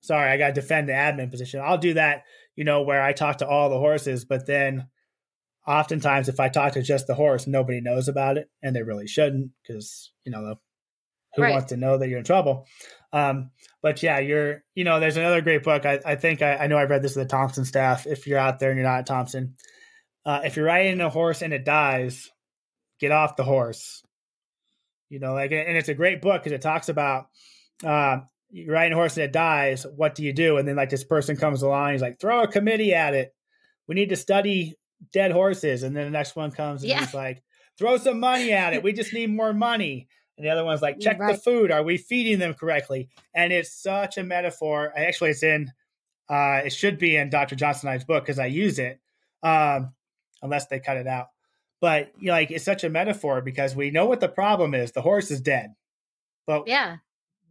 Sorry, 0.00 0.30
I 0.30 0.36
got 0.36 0.48
to 0.48 0.52
defend 0.52 0.88
the 0.88 0.94
admin 0.94 1.30
position. 1.30 1.60
I'll 1.64 1.78
do 1.78 1.94
that. 1.94 2.24
You 2.56 2.64
know, 2.64 2.82
where 2.82 3.02
I 3.02 3.12
talk 3.12 3.38
to 3.38 3.48
all 3.48 3.70
the 3.70 3.78
horses, 3.78 4.24
but 4.24 4.46
then 4.46 4.88
oftentimes 5.66 6.28
if 6.28 6.40
I 6.40 6.48
talk 6.48 6.72
to 6.74 6.82
just 6.82 7.06
the 7.06 7.14
horse, 7.14 7.46
nobody 7.46 7.80
knows 7.80 8.08
about 8.08 8.36
it, 8.36 8.50
and 8.62 8.76
they 8.76 8.82
really 8.82 9.06
shouldn't 9.06 9.52
because 9.62 10.12
you 10.24 10.32
know 10.32 10.56
who 11.34 11.42
right. 11.42 11.52
wants 11.52 11.66
to 11.70 11.76
know 11.76 11.96
that 11.96 12.08
you're 12.08 12.18
in 12.18 12.24
trouble. 12.24 12.66
Um, 13.12 13.50
but 13.82 14.02
yeah, 14.02 14.18
you're 14.18 14.64
you 14.74 14.84
know, 14.84 15.00
there's 15.00 15.16
another 15.16 15.40
great 15.40 15.62
book. 15.62 15.86
I, 15.86 16.00
I 16.04 16.16
think 16.16 16.42
I, 16.42 16.56
I 16.56 16.66
know 16.66 16.78
I've 16.78 16.90
read 16.90 17.02
this 17.02 17.16
with 17.16 17.28
the 17.28 17.30
Thompson 17.30 17.64
staff. 17.64 18.06
If 18.06 18.26
you're 18.26 18.38
out 18.38 18.58
there 18.58 18.70
and 18.70 18.78
you're 18.78 18.88
not 18.88 19.00
at 19.00 19.06
Thompson, 19.06 19.54
uh, 20.24 20.40
if 20.44 20.56
you're 20.56 20.66
riding 20.66 21.00
a 21.00 21.10
horse 21.10 21.42
and 21.42 21.52
it 21.52 21.64
dies, 21.64 22.30
get 23.00 23.12
off 23.12 23.36
the 23.36 23.44
horse. 23.44 24.02
You 25.08 25.18
know, 25.18 25.34
like, 25.34 25.52
and 25.52 25.76
it's 25.76 25.88
a 25.88 25.94
great 25.94 26.22
book 26.22 26.42
because 26.42 26.52
it 26.52 26.62
talks 26.62 26.88
about 26.88 27.26
uh, 27.84 28.20
you're 28.50 28.74
riding 28.74 28.92
a 28.92 28.96
horse 28.96 29.16
and 29.16 29.24
it 29.24 29.32
dies. 29.32 29.84
What 29.96 30.14
do 30.14 30.22
you 30.22 30.32
do? 30.32 30.58
And 30.58 30.66
then 30.66 30.76
like 30.76 30.90
this 30.90 31.04
person 31.04 31.36
comes 31.36 31.62
along, 31.62 31.92
he's 31.92 32.02
like, 32.02 32.20
throw 32.20 32.42
a 32.42 32.48
committee 32.48 32.94
at 32.94 33.14
it. 33.14 33.34
We 33.88 33.94
need 33.94 34.10
to 34.10 34.16
study 34.16 34.74
dead 35.12 35.32
horses. 35.32 35.82
And 35.82 35.96
then 35.96 36.04
the 36.04 36.10
next 36.10 36.36
one 36.36 36.50
comes 36.50 36.82
and 36.82 36.90
yeah. 36.90 37.00
he's 37.00 37.14
like, 37.14 37.42
throw 37.78 37.96
some 37.96 38.20
money 38.20 38.52
at 38.52 38.74
it. 38.74 38.82
We 38.82 38.92
just 38.92 39.12
need 39.12 39.30
more 39.30 39.52
money. 39.52 40.08
And 40.36 40.46
the 40.46 40.50
other 40.50 40.64
one's 40.64 40.82
like, 40.82 40.98
check 41.00 41.18
right. 41.18 41.34
the 41.34 41.40
food. 41.40 41.70
Are 41.70 41.82
we 41.82 41.96
feeding 41.96 42.38
them 42.38 42.54
correctly? 42.54 43.08
And 43.34 43.52
it's 43.52 43.74
such 43.82 44.18
a 44.18 44.22
metaphor. 44.22 44.92
Actually, 44.96 45.30
it's 45.30 45.42
in, 45.42 45.72
uh, 46.30 46.62
it 46.64 46.72
should 46.72 46.98
be 46.98 47.16
in 47.16 47.30
Dr. 47.30 47.56
Johnson 47.56 47.88
I's 47.88 48.04
book 48.04 48.24
because 48.24 48.38
I 48.38 48.46
use 48.46 48.78
it. 48.78 49.00
Um, 49.42 49.92
unless 50.42 50.66
they 50.66 50.80
cut 50.80 50.96
it 50.96 51.06
out. 51.06 51.28
But 51.80 52.12
you 52.18 52.26
know, 52.26 52.32
like 52.32 52.50
it's 52.50 52.64
such 52.64 52.84
a 52.84 52.90
metaphor 52.90 53.40
because 53.40 53.74
we 53.74 53.90
know 53.90 54.06
what 54.06 54.20
the 54.20 54.28
problem 54.28 54.74
is. 54.74 54.92
The 54.92 55.02
horse 55.02 55.30
is 55.30 55.40
dead. 55.40 55.74
But 56.46 56.68
yeah, 56.68 56.98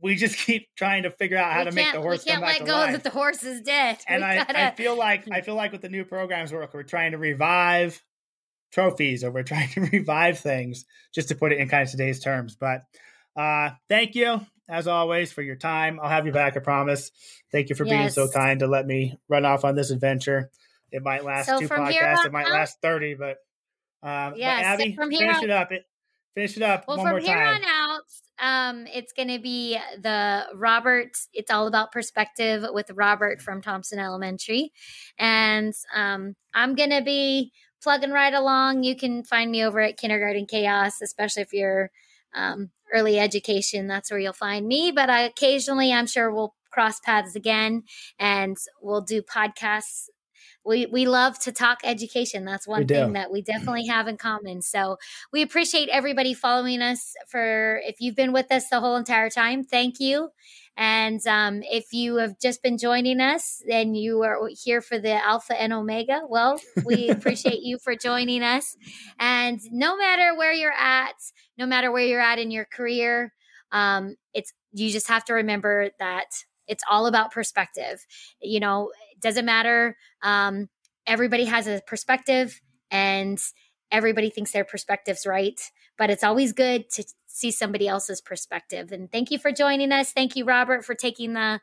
we 0.01 0.15
just 0.15 0.37
keep 0.45 0.67
trying 0.75 1.03
to 1.03 1.11
figure 1.11 1.37
out 1.37 1.53
how 1.53 1.59
we 1.59 1.69
to 1.69 1.75
make 1.75 1.93
the 1.93 2.01
horse. 2.01 2.25
We 2.25 2.31
can't 2.31 2.41
let 2.41 2.65
go 2.65 2.73
life. 2.73 2.93
that 2.93 3.03
the 3.03 3.09
horse 3.09 3.43
is 3.43 3.61
dead. 3.61 3.97
And 4.07 4.23
I, 4.23 4.35
gotta... 4.35 4.67
I 4.67 4.71
feel 4.71 4.95
like 4.97 5.29
I 5.31 5.41
feel 5.41 5.55
like 5.55 5.71
with 5.71 5.81
the 5.81 5.89
new 5.89 6.05
programs 6.05 6.51
work, 6.51 6.73
we're 6.73 6.83
trying 6.83 7.11
to 7.11 7.17
revive 7.17 8.01
trophies 8.71 9.23
or 9.23 9.31
we're 9.31 9.43
trying 9.43 9.69
to 9.69 9.81
revive 9.81 10.39
things 10.39 10.85
just 11.13 11.29
to 11.29 11.35
put 11.35 11.51
it 11.51 11.59
in 11.59 11.67
kind 11.67 11.83
of 11.83 11.91
today's 11.91 12.19
terms. 12.19 12.55
But 12.55 12.83
uh, 13.35 13.71
thank 13.89 14.15
you 14.15 14.41
as 14.69 14.87
always 14.87 15.31
for 15.31 15.41
your 15.41 15.57
time. 15.57 15.99
I'll 16.01 16.09
have 16.09 16.25
you 16.25 16.31
back, 16.31 16.55
I 16.55 16.61
promise. 16.61 17.11
Thank 17.51 17.69
you 17.69 17.75
for 17.75 17.85
yes. 17.85 17.93
being 17.93 18.09
so 18.09 18.31
kind 18.31 18.61
to 18.61 18.67
let 18.67 18.87
me 18.87 19.17
run 19.27 19.45
off 19.45 19.65
on 19.65 19.75
this 19.75 19.91
adventure. 19.91 20.49
It 20.91 21.03
might 21.03 21.23
last 21.23 21.47
so 21.47 21.59
two 21.59 21.67
podcasts. 21.67 22.25
It 22.25 22.31
might 22.31 22.47
out, 22.47 22.53
last 22.53 22.77
thirty, 22.81 23.13
but 23.13 23.37
um, 24.03 24.33
yeah, 24.35 24.57
but 24.57 24.65
Abbie, 24.65 24.95
so 24.95 25.09
finish 25.09 25.37
on, 25.37 25.43
it 25.43 25.49
up. 25.49 25.71
It, 25.71 25.85
finish 26.35 26.57
it 26.57 26.63
up. 26.63 26.85
Well, 26.87 27.01
from 27.01 27.21
here 27.21 27.35
time. 27.35 27.55
on 27.55 27.61
out, 27.63 28.01
um, 28.39 28.87
it's 28.87 29.13
going 29.13 29.29
to 29.29 29.39
be 29.39 29.77
the 29.99 30.47
Robert. 30.53 31.11
It's 31.33 31.51
all 31.51 31.67
about 31.67 31.91
perspective 31.91 32.65
with 32.71 32.91
Robert 32.91 33.41
from 33.41 33.61
Thompson 33.61 33.99
Elementary, 33.99 34.71
and 35.17 35.73
um, 35.95 36.35
I'm 36.53 36.75
going 36.75 36.89
to 36.89 37.01
be 37.01 37.53
plugging 37.81 38.11
right 38.11 38.33
along. 38.33 38.83
You 38.83 38.95
can 38.95 39.23
find 39.23 39.49
me 39.51 39.63
over 39.63 39.79
at 39.79 39.97
Kindergarten 39.97 40.45
Chaos, 40.45 41.01
especially 41.01 41.43
if 41.43 41.53
you're 41.53 41.91
um, 42.35 42.71
early 42.93 43.19
education. 43.19 43.87
That's 43.87 44.11
where 44.11 44.19
you'll 44.19 44.33
find 44.33 44.67
me. 44.67 44.91
But 44.91 45.09
I, 45.09 45.21
occasionally, 45.21 45.93
I'm 45.93 46.07
sure 46.07 46.33
we'll 46.33 46.53
cross 46.71 46.99
paths 46.99 47.35
again, 47.35 47.83
and 48.17 48.57
we'll 48.81 49.01
do 49.01 49.21
podcasts 49.21 50.07
we 50.65 50.85
we 50.85 51.07
love 51.07 51.39
to 51.39 51.51
talk 51.51 51.79
education. 51.83 52.45
That's 52.45 52.67
one 52.67 52.87
thing 52.87 53.13
that 53.13 53.31
we 53.31 53.41
definitely 53.41 53.87
have 53.87 54.07
in 54.07 54.17
common. 54.17 54.61
So 54.61 54.97
we 55.31 55.41
appreciate 55.41 55.89
everybody 55.89 56.33
following 56.33 56.81
us 56.81 57.13
for 57.27 57.81
if 57.83 57.97
you've 57.99 58.15
been 58.15 58.33
with 58.33 58.51
us 58.51 58.69
the 58.69 58.79
whole 58.79 58.95
entire 58.95 59.29
time. 59.29 59.63
Thank 59.63 59.99
you. 59.99 60.29
And 60.77 61.25
um, 61.27 61.61
if 61.63 61.93
you 61.93 62.15
have 62.17 62.39
just 62.39 62.63
been 62.63 62.77
joining 62.77 63.19
us 63.19 63.61
and 63.69 63.95
you 63.97 64.23
are 64.23 64.49
here 64.63 64.81
for 64.81 64.97
the 64.97 65.13
Alpha 65.23 65.59
and 65.59 65.73
Omega, 65.73 66.21
well, 66.29 66.59
we 66.85 67.09
appreciate 67.09 67.59
you 67.61 67.77
for 67.77 67.95
joining 67.95 68.41
us. 68.41 68.75
And 69.19 69.59
no 69.71 69.97
matter 69.97 70.35
where 70.35 70.53
you're 70.53 70.71
at, 70.71 71.15
no 71.57 71.65
matter 71.65 71.91
where 71.91 72.05
you're 72.05 72.21
at 72.21 72.39
in 72.39 72.51
your 72.51 72.65
career, 72.65 73.33
um, 73.71 74.15
it's 74.33 74.53
you 74.73 74.89
just 74.89 75.07
have 75.09 75.25
to 75.25 75.33
remember 75.33 75.89
that 75.99 76.27
it's 76.67 76.83
all 76.89 77.05
about 77.05 77.31
perspective. 77.31 78.05
You 78.41 78.59
know, 78.59 78.91
it 79.13 79.21
doesn't 79.21 79.45
matter. 79.45 79.97
Um, 80.21 80.69
everybody 81.05 81.45
has 81.45 81.67
a 81.67 81.81
perspective 81.85 82.59
and 82.89 83.39
everybody 83.91 84.29
thinks 84.29 84.51
their 84.51 84.63
perspective's 84.63 85.25
right, 85.25 85.59
but 85.97 86.09
it's 86.09 86.23
always 86.23 86.53
good 86.53 86.89
to 86.91 87.03
see 87.27 87.51
somebody 87.51 87.87
else's 87.87 88.21
perspective. 88.21 88.91
And 88.91 89.11
thank 89.11 89.31
you 89.31 89.39
for 89.39 89.51
joining 89.51 89.91
us. 89.91 90.11
Thank 90.11 90.35
you, 90.35 90.45
Robert, 90.45 90.85
for 90.85 90.95
taking 90.95 91.33
the 91.33 91.59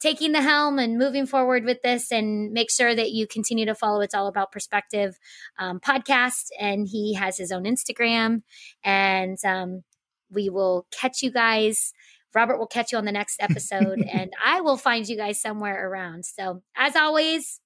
taking 0.00 0.32
the 0.32 0.40
helm 0.40 0.78
and 0.78 0.98
moving 0.98 1.26
forward 1.26 1.64
with 1.64 1.82
this 1.82 2.10
and 2.10 2.52
make 2.52 2.70
sure 2.70 2.94
that 2.94 3.10
you 3.10 3.26
continue 3.26 3.66
to 3.66 3.74
follow 3.74 4.00
it's 4.00 4.14
all 4.14 4.28
about 4.28 4.50
perspective 4.50 5.18
um, 5.58 5.78
podcast 5.78 6.46
and 6.58 6.88
he 6.88 7.12
has 7.12 7.36
his 7.36 7.52
own 7.52 7.64
instagram 7.64 8.42
and 8.82 9.36
um, 9.44 9.82
we 10.30 10.48
will 10.48 10.86
catch 10.90 11.22
you 11.22 11.30
guys 11.30 11.92
Robert 12.34 12.58
will 12.58 12.66
catch 12.66 12.92
you 12.92 12.98
on 12.98 13.04
the 13.04 13.12
next 13.12 13.40
episode 13.40 14.00
and 14.12 14.32
I 14.44 14.60
will 14.60 14.76
find 14.76 15.08
you 15.08 15.16
guys 15.16 15.40
somewhere 15.40 15.88
around. 15.88 16.24
So, 16.24 16.62
as 16.76 16.96
always, 16.96 17.60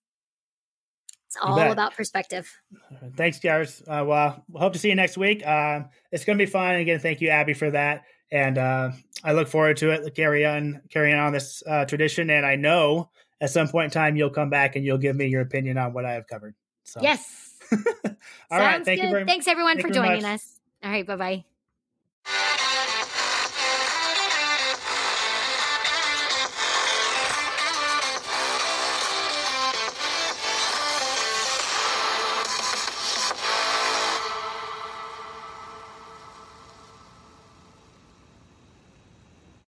it's 1.34 1.36
all 1.42 1.58
about 1.58 1.94
perspective. 1.94 2.50
Thanks, 3.16 3.40
guys. 3.40 3.82
Uh, 3.86 4.04
well, 4.06 4.44
hope 4.54 4.72
to 4.74 4.78
see 4.78 4.88
you 4.88 4.94
next 4.94 5.16
week. 5.16 5.44
Uh, 5.44 5.82
it's 6.12 6.24
going 6.24 6.38
to 6.38 6.44
be 6.44 6.50
fun. 6.50 6.76
Again, 6.76 7.00
thank 7.00 7.20
you, 7.20 7.30
Abbie, 7.30 7.54
for 7.54 7.70
that. 7.72 8.04
And 8.30 8.56
uh, 8.56 8.92
I 9.24 9.32
look 9.32 9.48
forward 9.48 9.76
to 9.78 9.90
it. 9.90 10.14
Carry 10.14 10.46
on, 10.46 10.82
carrying 10.90 11.16
on 11.16 11.32
this 11.32 11.62
uh, 11.66 11.86
tradition. 11.86 12.30
And 12.30 12.46
I 12.46 12.56
know 12.56 13.10
at 13.40 13.50
some 13.50 13.68
point 13.68 13.86
in 13.86 13.90
time 13.90 14.16
you'll 14.16 14.30
come 14.30 14.50
back 14.50 14.76
and 14.76 14.84
you'll 14.84 14.98
give 14.98 15.16
me 15.16 15.26
your 15.26 15.42
opinion 15.42 15.76
on 15.76 15.92
what 15.92 16.04
I 16.04 16.12
have 16.12 16.26
covered. 16.26 16.54
So 16.84 17.00
yes. 17.02 17.52
all 17.72 17.78
right. 18.50 18.84
Thank 18.84 19.00
good. 19.00 19.06
you 19.06 19.10
very 19.10 19.24
Thanks 19.24 19.48
everyone 19.48 19.76
thank 19.76 19.88
for 19.88 19.92
joining 19.92 20.24
us. 20.24 20.60
All 20.82 20.90
right. 20.90 21.06
Bye 21.06 21.44
bye. 22.26 22.50